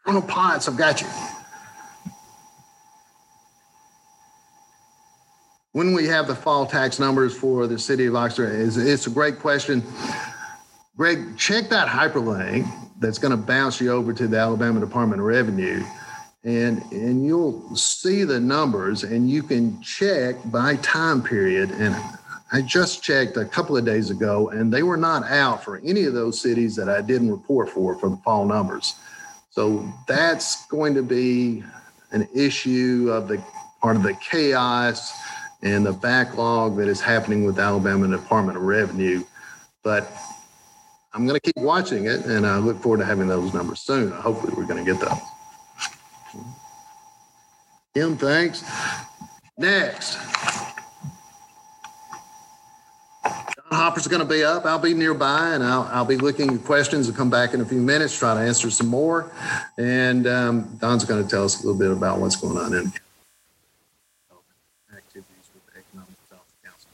Colonel 0.04 0.22
Potts, 0.22 0.66
I've 0.66 0.76
got 0.76 1.00
you. 1.00 1.06
When 5.76 5.92
we 5.92 6.06
have 6.06 6.26
the 6.26 6.34
fall 6.34 6.64
tax 6.64 6.98
numbers 6.98 7.36
for 7.36 7.66
the 7.66 7.78
city 7.78 8.06
of 8.06 8.16
Oxford, 8.16 8.50
is 8.50 8.78
it's 8.78 9.06
a 9.06 9.10
great 9.10 9.38
question. 9.38 9.82
Greg, 10.96 11.36
check 11.36 11.68
that 11.68 11.86
hyperlink 11.86 12.66
that's 12.98 13.18
going 13.18 13.32
to 13.32 13.36
bounce 13.36 13.78
you 13.78 13.92
over 13.92 14.14
to 14.14 14.26
the 14.26 14.38
Alabama 14.38 14.80
Department 14.80 15.20
of 15.20 15.26
Revenue 15.26 15.84
and 16.44 16.80
and 16.92 17.26
you'll 17.26 17.76
see 17.76 18.24
the 18.24 18.40
numbers 18.40 19.02
and 19.02 19.28
you 19.28 19.42
can 19.42 19.78
check 19.82 20.36
by 20.46 20.76
time 20.76 21.22
period 21.22 21.70
and 21.72 21.94
I 22.52 22.62
just 22.62 23.02
checked 23.02 23.36
a 23.36 23.44
couple 23.44 23.76
of 23.76 23.84
days 23.84 24.08
ago 24.08 24.48
and 24.48 24.72
they 24.72 24.82
were 24.82 24.96
not 24.96 25.24
out 25.24 25.62
for 25.62 25.82
any 25.84 26.04
of 26.04 26.14
those 26.14 26.40
cities 26.40 26.74
that 26.76 26.88
I 26.88 27.02
didn't 27.02 27.30
report 27.30 27.68
for 27.68 27.96
for 27.96 28.08
the 28.08 28.16
fall 28.24 28.46
numbers. 28.46 28.94
So 29.50 29.86
that's 30.08 30.64
going 30.68 30.94
to 30.94 31.02
be 31.02 31.64
an 32.12 32.26
issue 32.34 33.10
of 33.12 33.28
the 33.28 33.44
part 33.82 33.96
of 33.96 34.02
the 34.02 34.14
chaos 34.14 35.12
and 35.66 35.84
the 35.84 35.92
backlog 35.92 36.76
that 36.76 36.86
is 36.86 37.00
happening 37.00 37.44
with 37.44 37.58
Alabama 37.58 38.06
Department 38.06 38.56
of 38.56 38.62
Revenue. 38.62 39.24
But 39.82 40.10
I'm 41.12 41.26
going 41.26 41.38
to 41.38 41.40
keep 41.40 41.56
watching 41.56 42.06
it 42.06 42.24
and 42.24 42.46
I 42.46 42.58
look 42.58 42.80
forward 42.80 42.98
to 42.98 43.04
having 43.04 43.26
those 43.26 43.52
numbers 43.52 43.80
soon. 43.80 44.12
Hopefully 44.12 44.52
we're 44.56 44.66
going 44.66 44.84
to 44.84 44.92
get 44.92 45.00
those. 45.00 45.18
Kim, 47.94 48.16
thanks. 48.16 48.62
Next. 49.58 50.18
Don 53.24 53.32
Hopper's 53.72 54.06
going 54.06 54.20
to 54.20 54.28
be 54.28 54.44
up. 54.44 54.66
I'll 54.66 54.78
be 54.78 54.94
nearby 54.94 55.54
and 55.54 55.64
I'll, 55.64 55.88
I'll 55.90 56.04
be 56.04 56.16
looking 56.16 56.54
at 56.54 56.64
questions 56.64 57.08
and 57.08 57.16
come 57.16 57.30
back 57.30 57.54
in 57.54 57.60
a 57.60 57.64
few 57.64 57.80
minutes, 57.80 58.16
try 58.16 58.34
to 58.34 58.40
answer 58.40 58.70
some 58.70 58.86
more. 58.86 59.32
And 59.78 60.28
um, 60.28 60.76
Don's 60.80 61.04
going 61.04 61.24
to 61.24 61.28
tell 61.28 61.44
us 61.44 61.60
a 61.60 61.66
little 61.66 61.78
bit 61.78 61.90
about 61.90 62.20
what's 62.20 62.36
going 62.36 62.56
on 62.56 62.72
in 62.72 62.92
activities 65.16 65.48
with 65.54 65.64
the 65.66 65.80
Economic 65.80 66.14
Development 66.28 66.64
Council. 66.64 66.90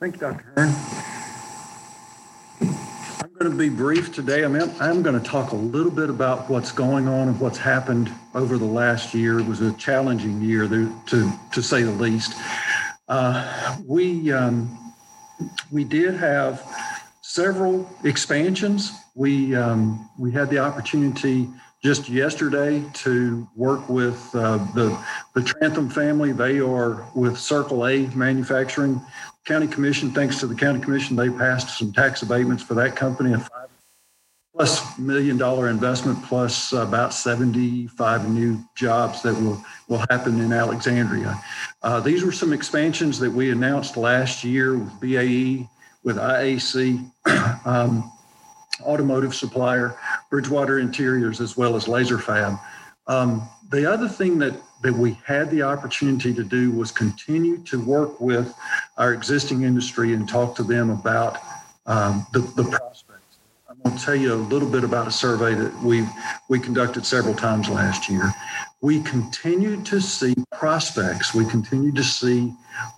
Thank 0.00 0.14
you, 0.14 0.20
Dr. 0.20 0.52
Hearn. 0.54 0.72
I'm 3.20 3.34
going 3.34 3.50
to 3.50 3.58
be 3.58 3.68
brief 3.68 4.14
today. 4.14 4.44
I'm, 4.44 4.54
I'm 4.80 5.02
going 5.02 5.20
to 5.20 5.28
talk 5.28 5.50
a 5.50 5.56
little 5.56 5.90
bit 5.90 6.08
about 6.08 6.48
what's 6.48 6.70
going 6.70 7.08
on 7.08 7.26
and 7.26 7.40
what's 7.40 7.58
happened 7.58 8.12
over 8.32 8.58
the 8.58 8.64
last 8.64 9.12
year. 9.12 9.40
It 9.40 9.46
was 9.46 9.60
a 9.60 9.72
challenging 9.72 10.40
year, 10.40 10.68
to, 10.68 11.32
to 11.52 11.62
say 11.62 11.82
the 11.82 11.90
least. 11.90 12.34
Uh, 13.08 13.76
we, 13.84 14.30
um, 14.30 14.94
we 15.72 15.82
did 15.82 16.14
have 16.14 16.62
several 17.22 17.90
expansions. 18.04 18.92
We, 19.16 19.56
um, 19.56 20.08
we 20.16 20.30
had 20.30 20.48
the 20.48 20.58
opportunity 20.58 21.48
just 21.82 22.08
yesterday 22.08 22.84
to 22.92 23.48
work 23.56 23.88
with 23.88 24.32
uh, 24.34 24.58
the, 24.74 24.96
the 25.34 25.42
Trantham 25.42 25.90
family. 25.90 26.32
They 26.32 26.60
are 26.60 27.04
with 27.16 27.36
Circle 27.36 27.86
A 27.86 28.06
Manufacturing 28.08 29.00
county 29.48 29.66
commission, 29.66 30.10
thanks 30.10 30.38
to 30.40 30.46
the 30.46 30.54
county 30.54 30.78
commission, 30.78 31.16
they 31.16 31.30
passed 31.30 31.78
some 31.78 31.90
tax 31.90 32.20
abatements 32.20 32.62
for 32.62 32.74
that 32.74 32.94
company, 32.94 33.32
a 33.32 33.38
five 33.38 33.68
plus 34.52 34.98
million 34.98 35.38
dollar 35.38 35.70
investment 35.70 36.22
plus 36.24 36.72
about 36.72 37.14
75 37.14 38.28
new 38.28 38.58
jobs 38.76 39.22
that 39.22 39.34
will, 39.34 39.64
will 39.88 40.04
happen 40.10 40.38
in 40.40 40.52
Alexandria. 40.52 41.40
Uh, 41.82 41.98
these 41.98 42.24
were 42.24 42.32
some 42.32 42.52
expansions 42.52 43.18
that 43.18 43.30
we 43.30 43.50
announced 43.50 43.96
last 43.96 44.44
year 44.44 44.76
with 44.76 45.00
BAE, 45.00 45.66
with 46.02 46.16
IAC, 46.16 47.10
um, 47.66 48.12
automotive 48.82 49.34
supplier, 49.34 49.96
Bridgewater 50.28 50.78
Interiors, 50.78 51.40
as 51.40 51.56
well 51.56 51.74
as 51.74 51.88
Laser 51.88 52.18
Fab. 52.18 52.58
Um, 53.06 53.48
the 53.70 53.90
other 53.90 54.08
thing 54.08 54.38
that 54.40 54.60
that 54.82 54.92
we 54.92 55.18
had 55.24 55.50
the 55.50 55.62
opportunity 55.62 56.32
to 56.34 56.44
do 56.44 56.70
was 56.70 56.92
continue 56.92 57.58
to 57.58 57.82
work 57.84 58.20
with 58.20 58.54
our 58.96 59.12
existing 59.12 59.62
industry 59.62 60.14
and 60.14 60.28
talk 60.28 60.54
to 60.56 60.62
them 60.62 60.90
about 60.90 61.38
um, 61.86 62.26
the, 62.32 62.40
the 62.40 62.64
prospects. 62.64 63.38
I'm 63.68 63.76
going 63.82 63.96
to 63.96 64.04
tell 64.04 64.14
you 64.14 64.34
a 64.34 64.36
little 64.36 64.68
bit 64.68 64.84
about 64.84 65.06
a 65.06 65.10
survey 65.10 65.54
that 65.54 65.82
we 65.82 66.06
we 66.48 66.58
conducted 66.58 67.04
several 67.06 67.34
times 67.34 67.68
last 67.68 68.08
year. 68.08 68.32
We 68.80 69.02
continued 69.02 69.84
to 69.86 70.00
see 70.00 70.34
prospects. 70.52 71.34
We 71.34 71.44
continued 71.46 71.96
to 71.96 72.04
see 72.04 72.52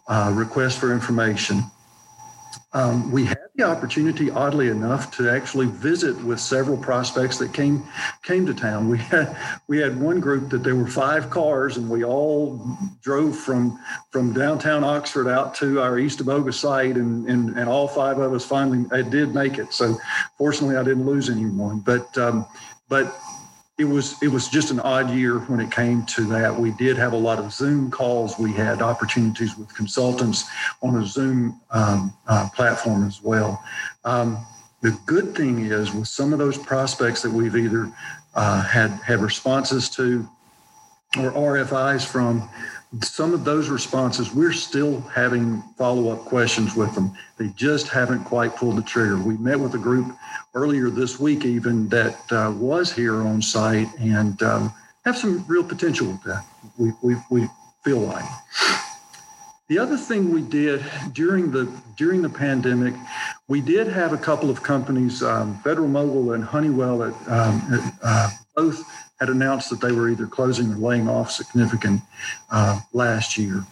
uh, 0.09 0.33
requests 0.35 0.77
for 0.77 0.93
information 0.93 1.63
um, 2.73 3.11
we 3.11 3.25
had 3.25 3.39
the 3.57 3.65
opportunity, 3.65 4.31
oddly 4.31 4.69
enough, 4.69 5.17
to 5.17 5.29
actually 5.29 5.67
visit 5.67 6.17
with 6.23 6.39
several 6.39 6.77
prospects 6.77 7.37
that 7.39 7.53
came 7.53 7.83
came 8.23 8.47
to 8.47 8.55
town. 8.55 8.89
We 8.89 8.99
had 8.99 9.37
we 9.67 9.79
had 9.79 10.01
one 10.01 10.21
group 10.21 10.51
that 10.51 10.63
there 10.63 10.77
were 10.77 10.87
five 10.87 11.31
cars, 11.31 11.77
and 11.77 11.91
we 11.91 12.05
all 12.05 12.77
drove 13.03 13.37
from 13.37 13.79
from 14.11 14.33
downtown 14.33 14.85
Oxford 14.85 15.29
out 15.29 15.55
to 15.57 15.81
our 15.81 15.97
Eastaboga 15.97 16.55
site, 16.55 16.97
and 16.97 17.29
and, 17.29 17.59
and 17.59 17.69
all 17.69 17.89
five 17.89 18.19
of 18.19 18.33
us 18.33 18.45
finally 18.45 18.87
I 18.93 19.03
did 19.03 19.35
make 19.35 19.59
it. 19.59 19.73
So 19.73 19.99
fortunately, 20.39 20.77
I 20.77 20.85
didn't 20.85 21.07
lose 21.07 21.29
anyone, 21.29 21.81
but 21.81 22.17
um, 22.17 22.47
but 22.89 23.21
it 23.81 23.89
was 23.89 24.23
it 24.23 24.29
was 24.29 24.47
just 24.49 24.71
an 24.71 24.79
odd 24.81 25.11
year 25.11 25.39
when 25.39 25.59
it 25.59 25.71
came 25.71 26.05
to 26.05 26.25
that. 26.27 26.55
We 26.55 26.73
did 26.73 26.99
have 26.99 27.15
a 27.15 27.17
lot 27.17 27.39
of 27.39 27.51
Zoom 27.51 27.91
calls. 27.91 28.39
We 28.39 28.53
had 28.53 28.83
opportunities 28.83 29.57
with 29.57 29.75
consultants 29.75 30.45
on 30.83 31.03
a 31.03 31.07
Zoom 31.07 31.59
um, 31.71 32.13
uh, 32.29 32.51
platform 32.55 33.07
as 33.07 33.23
well. 33.23 33.63
Um, 34.05 34.45
the 34.83 34.99
good 35.07 35.35
thing 35.35 35.65
is 35.65 35.95
with 35.95 36.09
some 36.09 36.35
of 36.35 36.39
those 36.39 36.59
prospects 36.59 37.23
that 37.23 37.31
we've 37.31 37.57
either 37.57 37.91
uh, 38.35 38.63
had 38.63 38.91
had 39.03 39.21
responses 39.21 39.89
to 39.91 40.29
or 41.19 41.33
RFIs 41.33 42.05
from, 42.05 42.49
some 43.03 43.33
of 43.33 43.45
those 43.45 43.69
responses, 43.69 44.35
we're 44.35 44.53
still 44.53 45.01
having 45.03 45.63
follow 45.79 46.11
up 46.11 46.25
questions 46.25 46.75
with 46.75 46.93
them. 46.95 47.13
They 47.39 47.49
just 47.49 47.89
haven't 47.89 48.25
quite 48.25 48.57
pulled 48.57 48.77
the 48.77 48.83
trigger. 48.83 49.17
We 49.19 49.37
met 49.37 49.61
with 49.61 49.75
a 49.75 49.79
group 49.79 50.17
earlier 50.55 50.91
this 50.91 51.21
week, 51.21 51.45
even 51.45 51.89
that 51.91 52.33
uh, 52.33 52.53
was 52.57 52.93
here 52.93 53.23
on 53.23 53.41
site 53.41 53.89
and 53.99 54.43
um, 54.43 54.73
have 55.05 55.17
some 55.17 55.45
real 55.47 55.63
potential 55.63 56.09
with 56.09 56.23
that. 56.25 56.45
We, 56.79 56.93
we, 57.03 57.17
we 57.31 57.49
feel 57.85 58.01
like. 58.01 58.25
The 59.69 59.79
other 59.79 59.97
thing 59.97 60.33
we 60.33 60.43
did 60.43 60.85
during 61.13 61.53
the 61.53 61.73
during 61.97 62.23
the 62.23 62.29
pandemic, 62.29 62.93
we 63.47 63.61
did 63.61 63.87
have 63.87 64.13
a 64.13 64.19
couple 64.19 64.51
of 64.51 64.65
companies, 64.65 65.23
um, 65.23 65.61
Federal-Mogul 65.63 66.33
and 66.33 66.43
Honeywell, 66.43 66.99
that 66.99 67.15
um, 67.29 67.93
uh, 68.03 68.31
both 68.57 68.83
had 69.21 69.29
announced 69.29 69.69
that 69.69 69.81
they 69.81 69.93
were 69.93 70.09
either 70.09 70.27
closing 70.27 70.73
or 70.73 70.77
laying 70.77 71.09
off 71.09 71.31
significant 71.31 72.01
uh, 72.51 72.81
last 72.93 73.37
year. 73.37 73.65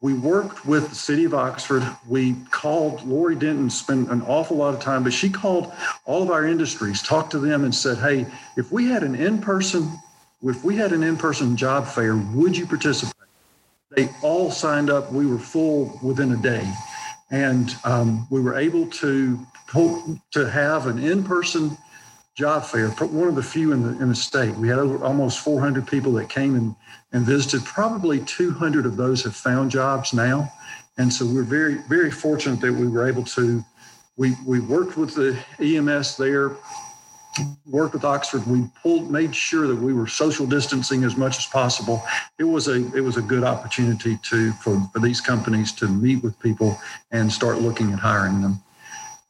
We 0.00 0.14
worked 0.14 0.66
with 0.66 0.88
the 0.90 0.94
city 0.94 1.24
of 1.24 1.34
Oxford. 1.34 1.82
We 2.06 2.34
called 2.50 3.02
Lori 3.04 3.34
Denton, 3.34 3.70
spent 3.70 4.10
an 4.10 4.22
awful 4.22 4.58
lot 4.58 4.74
of 4.74 4.80
time, 4.80 5.02
but 5.02 5.12
she 5.12 5.30
called 5.30 5.72
all 6.04 6.22
of 6.22 6.30
our 6.30 6.46
industries, 6.46 7.02
talked 7.02 7.32
to 7.32 7.38
them, 7.38 7.64
and 7.64 7.74
said, 7.74 7.98
"Hey, 7.98 8.26
if 8.56 8.70
we 8.70 8.86
had 8.86 9.02
an 9.02 9.14
in-person, 9.14 9.90
if 10.42 10.62
we 10.62 10.76
had 10.76 10.92
an 10.92 11.02
in-person 11.02 11.56
job 11.56 11.86
fair, 11.86 12.16
would 12.16 12.56
you 12.56 12.66
participate?" 12.66 13.14
They 13.96 14.10
all 14.22 14.50
signed 14.50 14.90
up. 14.90 15.10
We 15.10 15.26
were 15.26 15.38
full 15.38 15.98
within 16.02 16.32
a 16.32 16.36
day, 16.36 16.70
and 17.30 17.74
um, 17.84 18.26
we 18.30 18.40
were 18.40 18.56
able 18.56 18.86
to 18.86 19.38
to 20.32 20.50
have 20.50 20.86
an 20.86 20.98
in-person 20.98 21.78
job 22.34 22.64
fair, 22.64 22.88
one 22.88 23.28
of 23.28 23.36
the 23.36 23.42
few 23.42 23.72
in 23.72 23.82
the 23.82 24.02
in 24.02 24.08
the 24.08 24.14
state. 24.14 24.54
We 24.56 24.68
had 24.68 24.78
over 24.78 25.02
almost 25.04 25.38
400 25.40 25.86
people 25.86 26.12
that 26.14 26.28
came 26.28 26.56
and, 26.56 26.74
and 27.12 27.24
visited. 27.24 27.64
Probably 27.64 28.20
200 28.24 28.86
of 28.86 28.96
those 28.96 29.22
have 29.24 29.36
found 29.36 29.70
jobs 29.70 30.12
now, 30.12 30.52
and 30.98 31.12
so 31.12 31.24
we're 31.24 31.44
very 31.44 31.76
very 31.88 32.10
fortunate 32.10 32.60
that 32.60 32.72
we 32.72 32.88
were 32.88 33.08
able 33.08 33.24
to. 33.24 33.64
We 34.16 34.34
we 34.46 34.60
worked 34.60 34.96
with 34.96 35.14
the 35.14 35.38
EMS 35.60 36.16
there, 36.16 36.56
worked 37.66 37.94
with 37.94 38.04
Oxford. 38.04 38.46
We 38.46 38.64
pulled 38.82 39.10
made 39.10 39.34
sure 39.34 39.68
that 39.68 39.76
we 39.76 39.92
were 39.92 40.06
social 40.08 40.46
distancing 40.46 41.04
as 41.04 41.16
much 41.16 41.38
as 41.38 41.46
possible. 41.46 42.02
It 42.38 42.44
was 42.44 42.66
a 42.66 42.84
it 42.96 43.00
was 43.00 43.16
a 43.16 43.22
good 43.22 43.44
opportunity 43.44 44.18
to 44.24 44.52
for, 44.54 44.80
for 44.92 44.98
these 44.98 45.20
companies 45.20 45.70
to 45.72 45.86
meet 45.86 46.22
with 46.24 46.38
people 46.40 46.80
and 47.12 47.32
start 47.32 47.58
looking 47.58 47.92
at 47.92 48.00
hiring 48.00 48.42
them. 48.42 48.60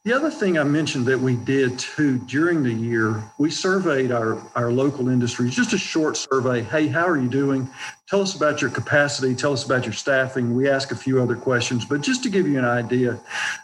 The 0.05 0.13
other 0.13 0.29
thing 0.29 0.59
I 0.59 0.63
mentioned 0.63 1.07
that 1.07 1.19
we 1.19 1.35
did 1.35 1.79
too 1.79 2.19
during 2.19 2.61
the 2.61 2.71
year, 2.71 3.23
we 3.39 3.49
surveyed 3.49 4.11
our, 4.11 4.39
our 4.55 4.71
local 4.71 5.09
industries, 5.09 5.55
just 5.55 5.73
a 5.73 5.79
short 5.79 6.15
survey. 6.15 6.61
Hey, 6.61 6.85
how 6.85 7.07
are 7.07 7.17
you 7.17 7.27
doing? 7.27 7.67
Tell 8.07 8.21
us 8.21 8.35
about 8.35 8.61
your 8.61 8.69
capacity. 8.69 9.33
Tell 9.33 9.51
us 9.51 9.65
about 9.65 9.83
your 9.83 9.93
staffing. 9.93 10.53
We 10.53 10.69
ask 10.69 10.91
a 10.91 10.95
few 10.95 11.19
other 11.19 11.35
questions, 11.35 11.85
but 11.85 12.01
just 12.01 12.21
to 12.21 12.29
give 12.29 12.47
you 12.47 12.59
an 12.59 12.65
idea, 12.65 13.19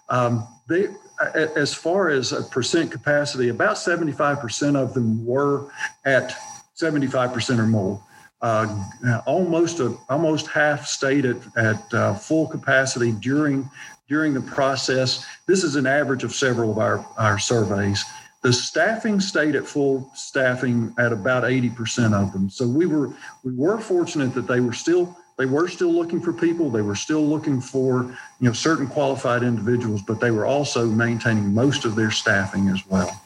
um, 0.10 0.48
they, 0.68 0.88
as 1.36 1.76
far 1.76 2.10
as 2.10 2.32
a 2.32 2.42
percent 2.42 2.92
capacity, 2.92 3.50
about 3.50 3.76
75% 3.76 4.76
of 4.76 4.96
them 4.96 5.24
were 5.24 5.70
at 6.06 6.36
75% 6.76 7.60
or 7.60 7.68
more. 7.68 8.04
Uh, 8.42 8.84
almost 9.28 9.80
a, 9.80 9.96
almost 10.10 10.48
half 10.48 10.88
stayed 10.88 11.26
at, 11.26 11.38
at 11.56 11.94
uh, 11.94 12.16
full 12.16 12.48
capacity 12.48 13.12
during 13.12 13.70
during 14.12 14.34
the 14.34 14.42
process. 14.42 15.26
This 15.48 15.64
is 15.64 15.78
an 15.78 15.88
average 15.88 16.26
of 16.26 16.34
several 16.36 16.70
of 16.70 16.78
our, 16.78 17.04
our 17.18 17.40
surveys. 17.40 18.04
The 18.42 18.52
staffing 18.52 19.22
stayed 19.22 19.56
at 19.56 19.66
full 19.66 20.12
staffing 20.14 20.94
at 21.00 21.14
about 21.14 21.44
80% 21.44 22.14
of 22.14 22.34
them. 22.34 22.50
So 22.50 22.68
we 22.68 22.86
were 22.86 23.14
we 23.44 23.56
were 23.56 23.80
fortunate 23.80 24.34
that 24.34 24.48
they 24.48 24.60
were 24.60 24.74
still 24.74 25.18
they 25.38 25.46
were 25.46 25.68
still 25.70 25.94
looking 25.94 26.20
for 26.20 26.34
people. 26.34 26.70
They 26.70 26.82
were 26.82 26.96
still 26.96 27.26
looking 27.26 27.62
for 27.62 28.04
you 28.40 28.48
know 28.48 28.54
certain 28.54 28.88
qualified 28.88 29.44
individuals, 29.44 30.02
but 30.02 30.20
they 30.20 30.32
were 30.32 30.46
also 30.46 30.88
maintaining 30.88 31.54
most 31.54 31.86
of 31.86 31.96
their 31.96 32.12
staffing 32.12 32.68
as 32.68 32.86
well. 32.88 33.22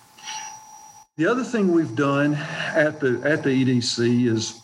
The 1.18 1.26
other 1.26 1.44
thing 1.44 1.72
we've 1.72 1.96
done 1.96 2.36
at 2.36 3.00
the 3.00 3.22
at 3.24 3.42
the 3.42 3.50
EDC 3.50 4.28
is 4.28 4.62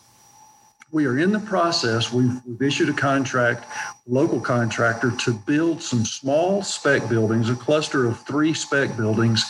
we 0.92 1.06
are 1.06 1.18
in 1.18 1.32
the 1.32 1.40
process. 1.40 2.12
We've, 2.12 2.38
we've 2.46 2.60
issued 2.60 2.90
a 2.90 2.92
contract, 2.92 3.64
local 4.06 4.38
contractor, 4.38 5.10
to 5.10 5.32
build 5.32 5.82
some 5.82 6.04
small 6.04 6.62
spec 6.62 7.08
buildings, 7.08 7.48
a 7.48 7.56
cluster 7.56 8.06
of 8.06 8.20
three 8.26 8.52
spec 8.52 8.94
buildings 8.96 9.42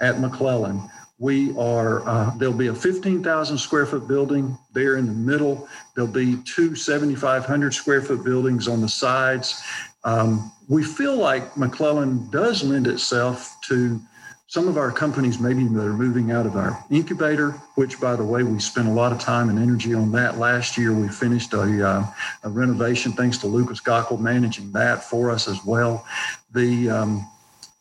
at 0.00 0.18
McClellan. 0.18 0.90
We 1.20 1.56
are, 1.56 2.06
uh, 2.06 2.36
there'll 2.36 2.54
be 2.54 2.66
a 2.66 2.74
15,000 2.74 3.58
square 3.58 3.86
foot 3.86 4.08
building 4.08 4.58
there 4.72 4.96
in 4.96 5.06
the 5.06 5.12
middle. 5.12 5.68
There'll 5.94 6.10
be 6.10 6.42
two 6.42 6.74
7,500 6.74 7.74
square 7.74 8.02
foot 8.02 8.24
buildings 8.24 8.66
on 8.66 8.80
the 8.80 8.88
sides. 8.88 9.62
Um, 10.02 10.52
we 10.68 10.82
feel 10.82 11.16
like 11.16 11.56
McClellan 11.56 12.28
does 12.30 12.64
lend 12.64 12.88
itself 12.88 13.56
to 13.68 14.00
some 14.48 14.66
of 14.66 14.78
our 14.78 14.90
companies 14.90 15.38
maybe 15.38 15.64
that 15.64 15.84
are 15.84 15.92
moving 15.92 16.30
out 16.30 16.46
of 16.46 16.56
our 16.56 16.82
incubator, 16.90 17.50
which 17.74 18.00
by 18.00 18.16
the 18.16 18.24
way, 18.24 18.42
we 18.42 18.58
spent 18.58 18.88
a 18.88 18.90
lot 18.90 19.12
of 19.12 19.20
time 19.20 19.50
and 19.50 19.58
energy 19.58 19.92
on 19.92 20.10
that 20.10 20.38
last 20.38 20.78
year. 20.78 20.94
We 20.94 21.06
finished 21.08 21.52
a, 21.52 21.86
uh, 21.86 22.06
a 22.44 22.48
renovation 22.48 23.12
thanks 23.12 23.36
to 23.38 23.46
Lucas 23.46 23.78
Gockel 23.78 24.18
managing 24.18 24.72
that 24.72 25.04
for 25.04 25.30
us 25.30 25.48
as 25.48 25.62
well. 25.66 26.06
The, 26.54 26.88
um, 26.88 27.30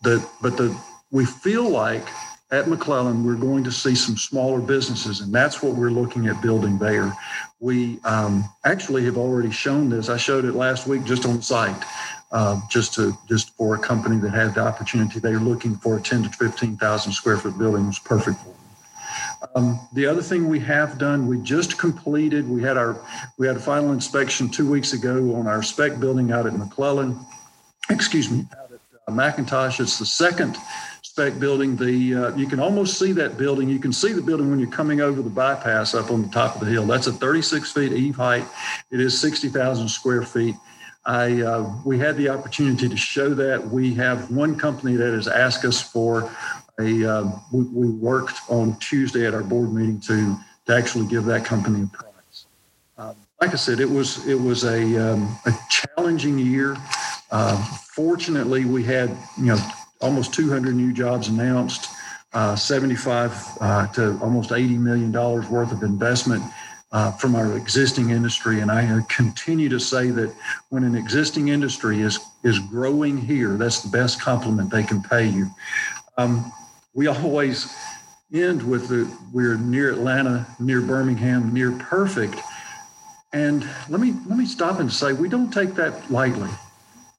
the, 0.04 0.28
but 0.42 0.58
the, 0.58 0.78
we 1.10 1.26
feel 1.26 1.70
like 1.70 2.06
at 2.52 2.68
McClellan, 2.68 3.26
we're 3.26 3.36
going 3.36 3.64
to 3.64 3.72
see 3.72 3.96
some 3.96 4.18
smaller 4.18 4.60
businesses, 4.60 5.22
and 5.22 5.34
that's 5.34 5.64
what 5.64 5.74
we're 5.74 5.90
looking 5.90 6.28
at 6.28 6.42
building 6.42 6.78
there. 6.78 7.14
We 7.62 8.00
um, 8.04 8.44
actually 8.66 9.06
have 9.06 9.18
already 9.18 9.52
shown 9.52 9.90
this. 9.90 10.10
I 10.10 10.18
showed 10.18 10.44
it 10.44 10.54
last 10.54 10.86
week 10.86 11.06
just 11.06 11.26
on 11.26 11.42
site 11.42 11.82
uh, 12.32 12.60
just 12.70 12.94
to 12.96 13.18
just 13.28 13.56
for 13.56 13.76
a 13.76 13.80
company 13.80 14.18
that 14.18 14.32
had 14.32 14.56
the 14.56 14.62
opportunity. 14.62 15.20
They 15.20 15.32
were 15.32 15.40
looking 15.40 15.76
for 15.78 15.98
a 15.98 16.02
10 16.02 16.24
to 16.24 16.30
15,000 16.30 17.12
square 17.12 17.38
foot 17.38 17.58
building 17.58 17.88
was 17.88 18.00
perfect 18.00 18.40
for 18.40 18.46
them. 18.46 18.54
Um, 19.56 19.80
the 19.94 20.06
other 20.06 20.22
thing 20.22 20.48
we 20.48 20.60
have 20.62 20.98
done, 20.98 21.28
we 21.28 21.40
just 21.42 21.78
completed. 21.78 22.50
We 22.50 22.62
had 22.62 22.78
our 22.78 23.00
we 23.38 23.48
had 23.48 23.56
a 23.56 23.60
final 23.60 23.92
inspection 23.92 24.50
two 24.50 24.70
weeks 24.70 24.94
ago 24.94 25.36
on 25.36 25.48
our 25.48 25.64
spec 25.64 26.00
building 26.00 26.32
out 26.32 26.48
at 26.48 26.54
McClellan. 26.54 27.20
Excuse 27.90 28.30
me, 28.30 28.46
out 28.60 28.72
at 28.72 28.80
uh, 29.08 29.12
McIntosh. 29.12 29.80
It's 29.80 30.00
the 30.00 30.06
second 30.06 30.58
spec 31.04 31.40
building. 31.40 31.76
The 31.76 32.16
uh, 32.16 32.36
you 32.36 32.48
can 32.48 32.60
almost 32.60 33.00
see 33.00 33.12
that 33.14 33.38
building. 33.38 33.70
You 33.70 33.80
can 33.80 33.94
see 33.94 34.12
the 34.12 34.22
building 34.22 34.50
when 34.50 34.60
you're 34.60 34.70
coming 34.70 35.02
over 35.02 35.22
the 35.22 35.30
bypass 35.30 35.94
up 35.94 36.12
on 36.12 36.24
the 36.24 36.30
top 36.30 36.56
of 36.56 36.62
the 36.62 36.68
hill. 36.68 36.86
That's 36.86 37.08
a 37.08 37.14
36 37.14 37.72
feet 37.72 37.94
eve 37.94 38.16
height. 38.16 38.46
It 38.92 39.00
is 39.00 39.20
60,000 39.20 39.88
square 39.88 40.24
feet. 40.24 40.56
I 41.08 41.42
uh, 41.42 41.74
we 41.86 41.98
had 41.98 42.18
the 42.18 42.28
opportunity 42.28 42.90
to 42.90 42.98
show 42.98 43.34
that. 43.34 43.66
We 43.66 43.94
have 43.94 44.30
one 44.30 44.58
company 44.58 44.98
that 44.98 45.14
has 45.14 45.28
asked 45.28 45.64
us 45.64 45.82
for 45.82 46.30
a. 46.80 47.06
Uh, 47.06 47.32
we, 47.52 47.64
we, 47.64 47.88
worked 47.88 48.38
on 48.50 48.78
Tuesday 48.80 49.26
at 49.26 49.34
our 49.34 49.42
board 49.42 49.72
meeting 49.74 50.02
to 50.02 50.38
to 50.66 50.76
actually 50.76 51.08
give 51.08 51.24
that 51.26 51.46
company 51.46 51.84
a 51.84 51.88
prize. 51.88 52.46
Um, 52.98 53.16
like 53.40 53.54
I 53.54 53.56
said, 53.56 53.80
it 53.80 53.90
was 53.90 54.28
it 54.28 54.40
was 54.40 54.66
a 54.66 55.14
um, 55.14 55.38
a 55.46 55.54
challenging 55.70 56.38
year. 56.38 56.76
Uh, 57.32 57.56
fortunately, 57.94 58.66
we 58.66 58.84
had 58.84 59.10
you 59.38 59.46
know 59.46 59.72
almost 60.02 60.34
200 60.34 60.76
new 60.76 60.92
jobs 60.92 61.30
announced, 61.30 61.90
uh, 62.34 62.58
75 62.58 63.58
uh, 63.62 63.88
to 63.94 64.20
almost 64.22 64.52
80 64.52 64.78
million 64.78 65.14
dollars 65.14 65.48
worth 65.48 65.72
of 65.72 65.84
investment 65.84 66.44
uh, 66.92 67.12
from 67.14 67.36
our 67.36 67.58
existing 67.58 68.12
industry. 68.12 68.62
And 68.62 68.72
I 68.72 69.02
continue 69.10 69.70
to 69.70 69.80
say 69.80 70.10
that 70.12 70.34
when 70.70 70.84
an 70.84 70.96
existing 70.96 71.50
industry 71.50 72.02
is 72.02 72.20
is 72.44 72.60
growing 72.60 73.18
here, 73.18 73.58
that's 73.58 73.82
the 73.82 73.90
best 73.90 74.22
compliment 74.22 74.72
they 74.72 74.84
can 74.84 75.02
pay 75.02 75.28
you. 75.28 75.50
Um, 76.18 76.52
we 76.94 77.08
always 77.08 77.76
end 78.34 78.62
with 78.64 78.88
the 78.90 79.12
we're 79.34 79.58
near 79.58 79.92
Atlanta, 79.92 80.48
near 80.60 80.82
Birmingham, 80.82 81.54
near 81.54 81.72
perfect. 81.72 82.40
And 83.34 83.68
let 83.90 84.00
me 84.00 84.14
let 84.26 84.38
me 84.38 84.46
stop 84.46 84.80
and 84.80 84.92
say 84.92 85.14
we 85.14 85.30
don't 85.30 85.52
take 85.52 85.76
that 85.76 86.10
lightly. 86.10 86.50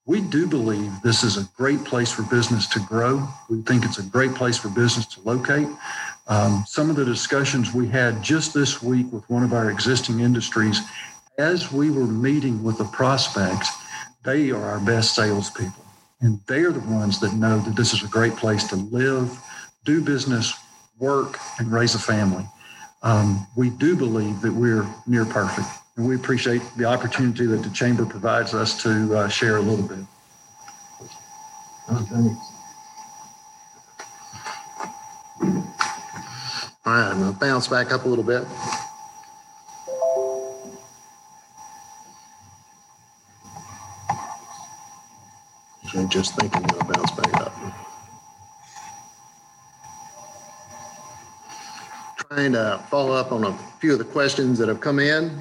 We 0.07 0.23
do 0.23 0.47
believe 0.47 0.91
this 1.03 1.23
is 1.23 1.37
a 1.37 1.47
great 1.55 1.85
place 1.85 2.11
for 2.11 2.23
business 2.23 2.67
to 2.69 2.81
grow. 2.81 3.29
We 3.51 3.61
think 3.61 3.85
it's 3.85 3.99
a 3.99 4.03
great 4.03 4.35
place 4.35 4.57
for 4.57 4.71
business 4.71 5.05
to 5.09 5.21
locate. 5.21 5.69
Um, 6.29 6.65
some 6.67 6.91
of 6.91 6.97
the 6.97 7.05
discussions 7.05 7.73
we 7.73 7.89
had 7.89 8.23
just 8.23 8.53
this 8.53 8.83
week 8.83 9.11
with 9.13 9.29
one 9.31 9.43
of 9.43 9.55
our 9.55 9.71
existing 9.71 10.21
industries, 10.21 10.81
as 11.39 11.73
we 11.73 11.91
were 11.91 12.07
meeting 12.07 12.63
with 12.63 12.79
the 12.79 12.85
prospects, 12.85 13.71
they 14.25 14.51
are 14.51 14.63
our 14.63 14.81
best 14.81 15.15
salespeople. 15.15 15.85
And 16.21 16.41
they're 16.47 16.73
the 16.73 16.81
ones 16.81 17.19
that 17.21 17.33
know 17.33 17.59
that 17.61 17.77
this 17.77 17.95
is 17.95 18.03
a 18.03 18.09
great 18.09 18.37
place 18.37 18.65
to 18.69 18.77
live, 18.77 19.41
do 19.85 20.03
business, 20.03 20.53
work, 20.99 21.39
and 21.59 21.73
raise 21.73 21.95
a 21.95 21.99
family. 21.99 22.45
Um, 23.03 23.47
we 23.57 23.71
do 23.71 23.97
believe 23.97 24.41
that 24.43 24.53
we're 24.53 24.87
near 25.07 25.25
perfect. 25.25 25.69
And 25.97 26.07
we 26.07 26.15
appreciate 26.17 26.63
the 26.77 26.85
opportunity 26.85 27.47
that 27.47 27.63
the 27.63 27.71
Chamber 27.71 28.05
provides 28.05 28.53
us 28.53 28.83
to 28.83 29.17
uh, 29.17 29.29
share 29.29 29.57
a 29.57 29.61
little 29.61 29.87
bit. 29.87 30.05
Oh, 31.91 32.55
All 36.89 36.95
right, 36.95 37.11
I'm 37.11 37.21
going 37.21 37.35
to 37.35 37.39
bounce 37.39 37.69
back 37.69 37.93
up 37.93 38.07
a 38.07 38.09
little 38.09 38.25
bit. 38.25 38.47
So 45.93 46.07
just 46.07 46.35
thinking 46.37 46.63
I'm 46.63 46.67
going 46.67 46.87
to 46.87 46.93
bounce 46.95 47.11
back 47.11 47.35
up. 47.43 47.53
Trying 52.17 52.53
to 52.53 52.83
follow 52.89 53.13
up 53.13 53.33
on 53.33 53.45
a 53.45 53.53
few 53.81 53.93
of 53.93 53.99
the 53.99 54.07
questions 54.07 54.59
that 54.59 54.69
have 54.69 54.81
come 54.81 54.99
in. 54.99 55.39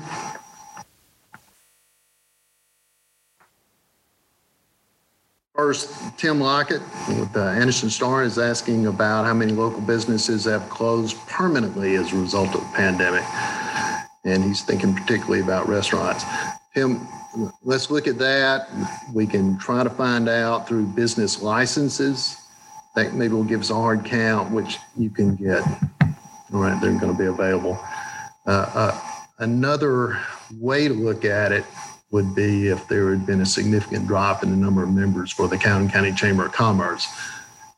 First, 5.67 6.17
Tim 6.17 6.39
Lockett 6.39 6.79
with 7.09 7.33
the 7.33 7.41
Anniston 7.41 7.89
Star 7.89 8.23
is 8.23 8.39
asking 8.39 8.87
about 8.87 9.25
how 9.25 9.33
many 9.33 9.51
local 9.51 9.81
businesses 9.81 10.45
have 10.45 10.69
closed 10.69 11.17
permanently 11.27 11.95
as 11.95 12.13
a 12.13 12.15
result 12.15 12.55
of 12.55 12.61
the 12.61 12.69
pandemic. 12.73 13.25
And 14.23 14.45
he's 14.45 14.61
thinking 14.61 14.95
particularly 14.95 15.41
about 15.41 15.67
restaurants. 15.67 16.23
Tim, 16.73 17.05
let's 17.63 17.91
look 17.91 18.07
at 18.07 18.17
that. 18.17 18.69
We 19.13 19.27
can 19.27 19.57
try 19.57 19.83
to 19.83 19.89
find 19.89 20.29
out 20.29 20.69
through 20.69 20.85
business 20.85 21.41
licenses. 21.41 22.37
That 22.95 23.13
maybe 23.13 23.33
will 23.33 23.43
give 23.43 23.59
us 23.59 23.69
a 23.69 23.75
hard 23.75 24.05
count, 24.05 24.49
which 24.53 24.77
you 24.97 25.09
can 25.09 25.35
get. 25.35 25.67
All 26.53 26.61
right, 26.61 26.81
they're 26.81 26.97
going 26.97 27.11
to 27.11 27.19
be 27.19 27.25
available. 27.25 27.77
Uh, 28.45 28.71
uh, 28.73 29.01
another 29.39 30.17
way 30.49 30.87
to 30.87 30.93
look 30.93 31.25
at 31.25 31.51
it 31.51 31.65
would 32.11 32.33
be 32.35 32.67
if 32.67 32.87
there 32.87 33.11
had 33.11 33.25
been 33.25 33.41
a 33.41 33.45
significant 33.45 34.07
drop 34.07 34.43
in 34.43 34.49
the 34.49 34.55
number 34.55 34.83
of 34.83 34.89
members 34.89 35.31
for 35.31 35.47
the 35.47 35.57
County 35.57 35.89
County 35.89 36.13
Chamber 36.13 36.45
of 36.45 36.53
Commerce. 36.53 37.07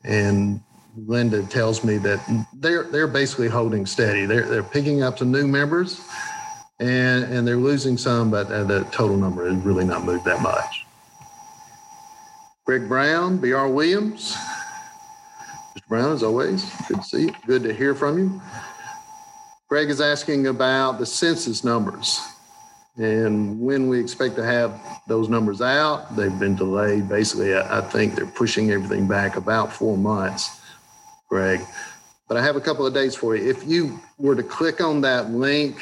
And 0.04 0.60
Linda 0.96 1.42
tells 1.44 1.84
me 1.84 1.98
that 1.98 2.20
they're 2.54 2.84
they're 2.84 3.08
basically 3.08 3.48
holding 3.48 3.86
steady. 3.86 4.26
They're 4.26 4.46
they're 4.46 4.62
picking 4.62 5.02
up 5.02 5.18
some 5.18 5.32
new 5.32 5.46
members, 5.46 6.00
and 6.78 7.24
and 7.24 7.46
they're 7.46 7.56
losing 7.56 7.98
some, 7.98 8.30
but 8.30 8.50
uh, 8.50 8.64
the 8.64 8.84
total 8.92 9.16
number 9.16 9.48
has 9.48 9.56
really 9.64 9.84
not 9.84 10.04
moved 10.04 10.24
that 10.26 10.42
much. 10.42 10.86
Greg 12.64 12.88
Brown, 12.88 13.38
B.R. 13.38 13.68
Williams. 13.68 14.36
Mr. 15.76 15.88
Brown, 15.88 16.12
as 16.12 16.22
always, 16.22 16.70
good 16.88 16.98
to 16.98 17.02
see 17.02 17.22
you. 17.22 17.34
Good 17.46 17.62
to 17.64 17.74
hear 17.74 17.94
from 17.94 18.18
you. 18.18 18.42
Greg 19.68 19.88
is 19.88 20.00
asking 20.00 20.48
about 20.48 20.98
the 20.98 21.06
census 21.06 21.62
numbers 21.64 22.20
and 23.00 23.58
when 23.58 23.88
we 23.88 23.98
expect 23.98 24.36
to 24.36 24.44
have 24.44 24.78
those 25.06 25.28
numbers 25.28 25.60
out. 25.60 26.14
They've 26.14 26.38
been 26.38 26.54
delayed. 26.54 27.08
Basically, 27.08 27.56
I, 27.56 27.80
think 27.80 28.14
they're 28.14 28.26
pushing 28.26 28.70
everything 28.70 29.08
back 29.08 29.36
about 29.36 29.72
four 29.72 29.96
months, 29.96 30.60
Greg. 31.28 31.60
But 32.28 32.36
I 32.36 32.42
have 32.42 32.56
a 32.56 32.60
couple 32.60 32.86
of 32.86 32.94
dates 32.94 33.16
for 33.16 33.34
you. 33.34 33.50
If 33.50 33.66
you 33.66 33.98
were 34.18 34.36
to 34.36 34.42
click 34.42 34.80
on 34.80 35.00
that 35.00 35.30
link 35.30 35.80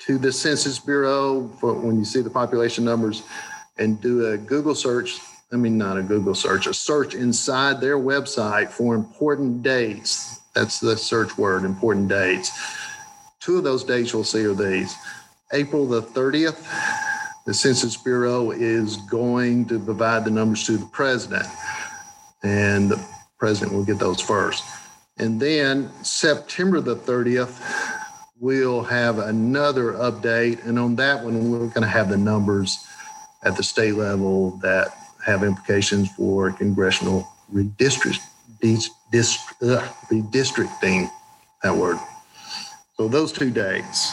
to 0.00 0.18
the 0.18 0.30
Census 0.30 0.78
Bureau 0.78 1.48
for 1.60 1.72
when 1.72 1.98
you 1.98 2.04
see 2.04 2.20
the 2.20 2.30
population 2.30 2.84
numbers 2.84 3.22
and 3.78 4.00
do 4.00 4.26
a 4.26 4.36
Google 4.36 4.74
search, 4.74 5.18
I 5.52 5.56
mean, 5.56 5.78
not 5.78 5.96
a 5.96 6.02
Google 6.02 6.34
search, 6.34 6.66
a 6.66 6.74
search 6.74 7.14
inside 7.14 7.80
their 7.80 7.98
website 7.98 8.70
for 8.70 8.94
important 8.94 9.62
dates. 9.62 10.40
That's 10.54 10.80
the 10.80 10.96
search 10.96 11.38
word, 11.38 11.64
important 11.64 12.08
dates. 12.08 12.50
Two 13.40 13.58
of 13.58 13.64
those 13.64 13.84
dates 13.84 14.12
you'll 14.12 14.24
see 14.24 14.44
are 14.44 14.54
these 14.54 14.94
April 15.52 15.86
the 15.86 16.02
30th, 16.02 16.66
the 17.46 17.54
Census 17.54 17.96
Bureau 17.96 18.50
is 18.50 18.96
going 18.96 19.64
to 19.66 19.78
provide 19.78 20.24
the 20.24 20.30
numbers 20.30 20.66
to 20.66 20.76
the 20.76 20.86
president, 20.86 21.46
and 22.42 22.90
the 22.90 23.00
president 23.38 23.72
will 23.72 23.84
get 23.84 24.00
those 24.00 24.20
first. 24.20 24.64
And 25.18 25.40
then 25.40 25.90
September 26.02 26.80
the 26.80 26.96
30th, 26.96 27.62
we'll 28.40 28.82
have 28.82 29.18
another 29.18 29.92
update. 29.92 30.66
And 30.66 30.78
on 30.78 30.96
that 30.96 31.22
one, 31.22 31.50
we're 31.50 31.68
going 31.68 31.82
to 31.82 31.86
have 31.86 32.08
the 32.10 32.16
numbers 32.16 32.84
at 33.44 33.56
the 33.56 33.62
state 33.62 33.94
level 33.94 34.56
that 34.58 34.88
have 35.24 35.44
implications 35.44 36.10
for 36.12 36.50
congressional 36.52 37.26
redistrict, 37.54 38.20
redistricting. 38.62 41.10
that 41.62 41.76
word. 41.76 41.98
So 42.96 43.08
those 43.08 43.32
two 43.32 43.50
dates, 43.50 44.12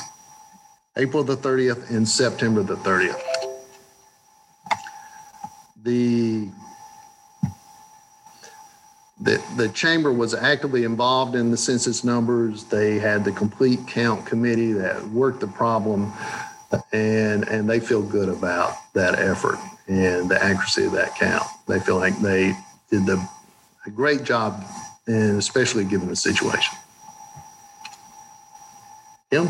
April 0.95 1.23
the 1.23 1.35
30th 1.35 1.89
and 1.89 2.07
September 2.07 2.61
the 2.61 2.75
30th. 2.75 3.19
The 5.83 6.49
the, 9.21 9.41
the 9.55 9.69
chamber 9.69 10.11
was 10.11 10.33
actively 10.33 10.83
involved 10.83 11.35
in 11.35 11.49
the 11.49 11.55
census 11.55 12.03
numbers. 12.03 12.65
They 12.65 12.99
had 12.99 13.23
the 13.23 13.31
complete 13.31 13.79
count 13.87 14.25
committee 14.25 14.73
that 14.73 15.01
worked 15.09 15.39
the 15.39 15.47
problem 15.47 16.11
and, 16.91 17.47
and 17.47 17.69
they 17.69 17.79
feel 17.79 18.01
good 18.01 18.27
about 18.27 18.75
that 18.93 19.19
effort 19.19 19.57
and 19.87 20.29
the 20.29 20.43
accuracy 20.43 20.85
of 20.85 20.91
that 20.93 21.15
count. 21.15 21.43
They 21.67 21.79
feel 21.79 21.97
like 21.97 22.19
they 22.19 22.53
did 22.89 23.05
the, 23.05 23.25
a 23.85 23.89
great 23.89 24.23
job 24.23 24.63
and 25.07 25.37
especially 25.37 25.85
given 25.85 26.09
the 26.09 26.15
situation. 26.15 26.77
Kim? 29.29 29.47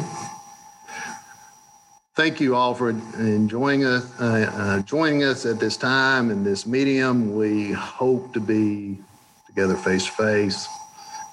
Thank 2.15 2.39
you 2.39 2.55
all 2.55 2.75
for 2.75 2.91
enjoying 2.91 3.85
us, 3.85 4.05
uh, 4.21 4.51
uh, 4.53 4.79
joining 4.81 5.23
us 5.23 5.47
at 5.47 5.59
this 5.59 5.75
time 5.75 6.29
in 6.29 6.43
this 6.43 6.67
medium. 6.67 7.35
We 7.35 7.71
hope 7.71 8.33
to 8.33 8.39
be 8.39 8.99
together 9.47 9.75
face 9.75 10.05
to 10.05 10.11
face 10.11 10.67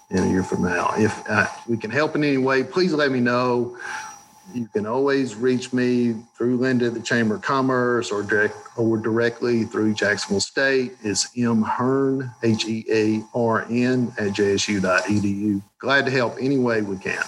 in 0.08 0.24
a 0.24 0.30
year 0.30 0.42
from 0.42 0.62
now. 0.62 0.94
If 0.96 1.22
uh, 1.28 1.46
we 1.68 1.76
can 1.76 1.90
help 1.90 2.16
in 2.16 2.24
any 2.24 2.38
way, 2.38 2.64
please 2.64 2.94
let 2.94 3.10
me 3.10 3.20
know. 3.20 3.76
You 4.54 4.68
can 4.68 4.86
always 4.86 5.34
reach 5.34 5.74
me 5.74 6.14
through 6.34 6.56
Linda 6.56 6.86
at 6.86 6.94
the 6.94 7.00
Chamber 7.00 7.34
of 7.34 7.42
Commerce 7.42 8.10
or 8.10 8.22
direct 8.22 8.56
or 8.78 8.96
directly 8.96 9.64
through 9.64 9.92
Jacksonville 9.92 10.40
State. 10.40 10.92
It's 11.02 11.28
M 11.36 11.60
Hearn, 11.60 12.30
H 12.42 12.64
E 12.64 12.86
A 12.90 13.22
R 13.36 13.66
N 13.68 14.12
at 14.16 14.30
jsu.edu. 14.30 15.62
Glad 15.78 16.06
to 16.06 16.10
help 16.10 16.36
any 16.40 16.56
way 16.56 16.80
we 16.80 16.96
can. 16.96 17.22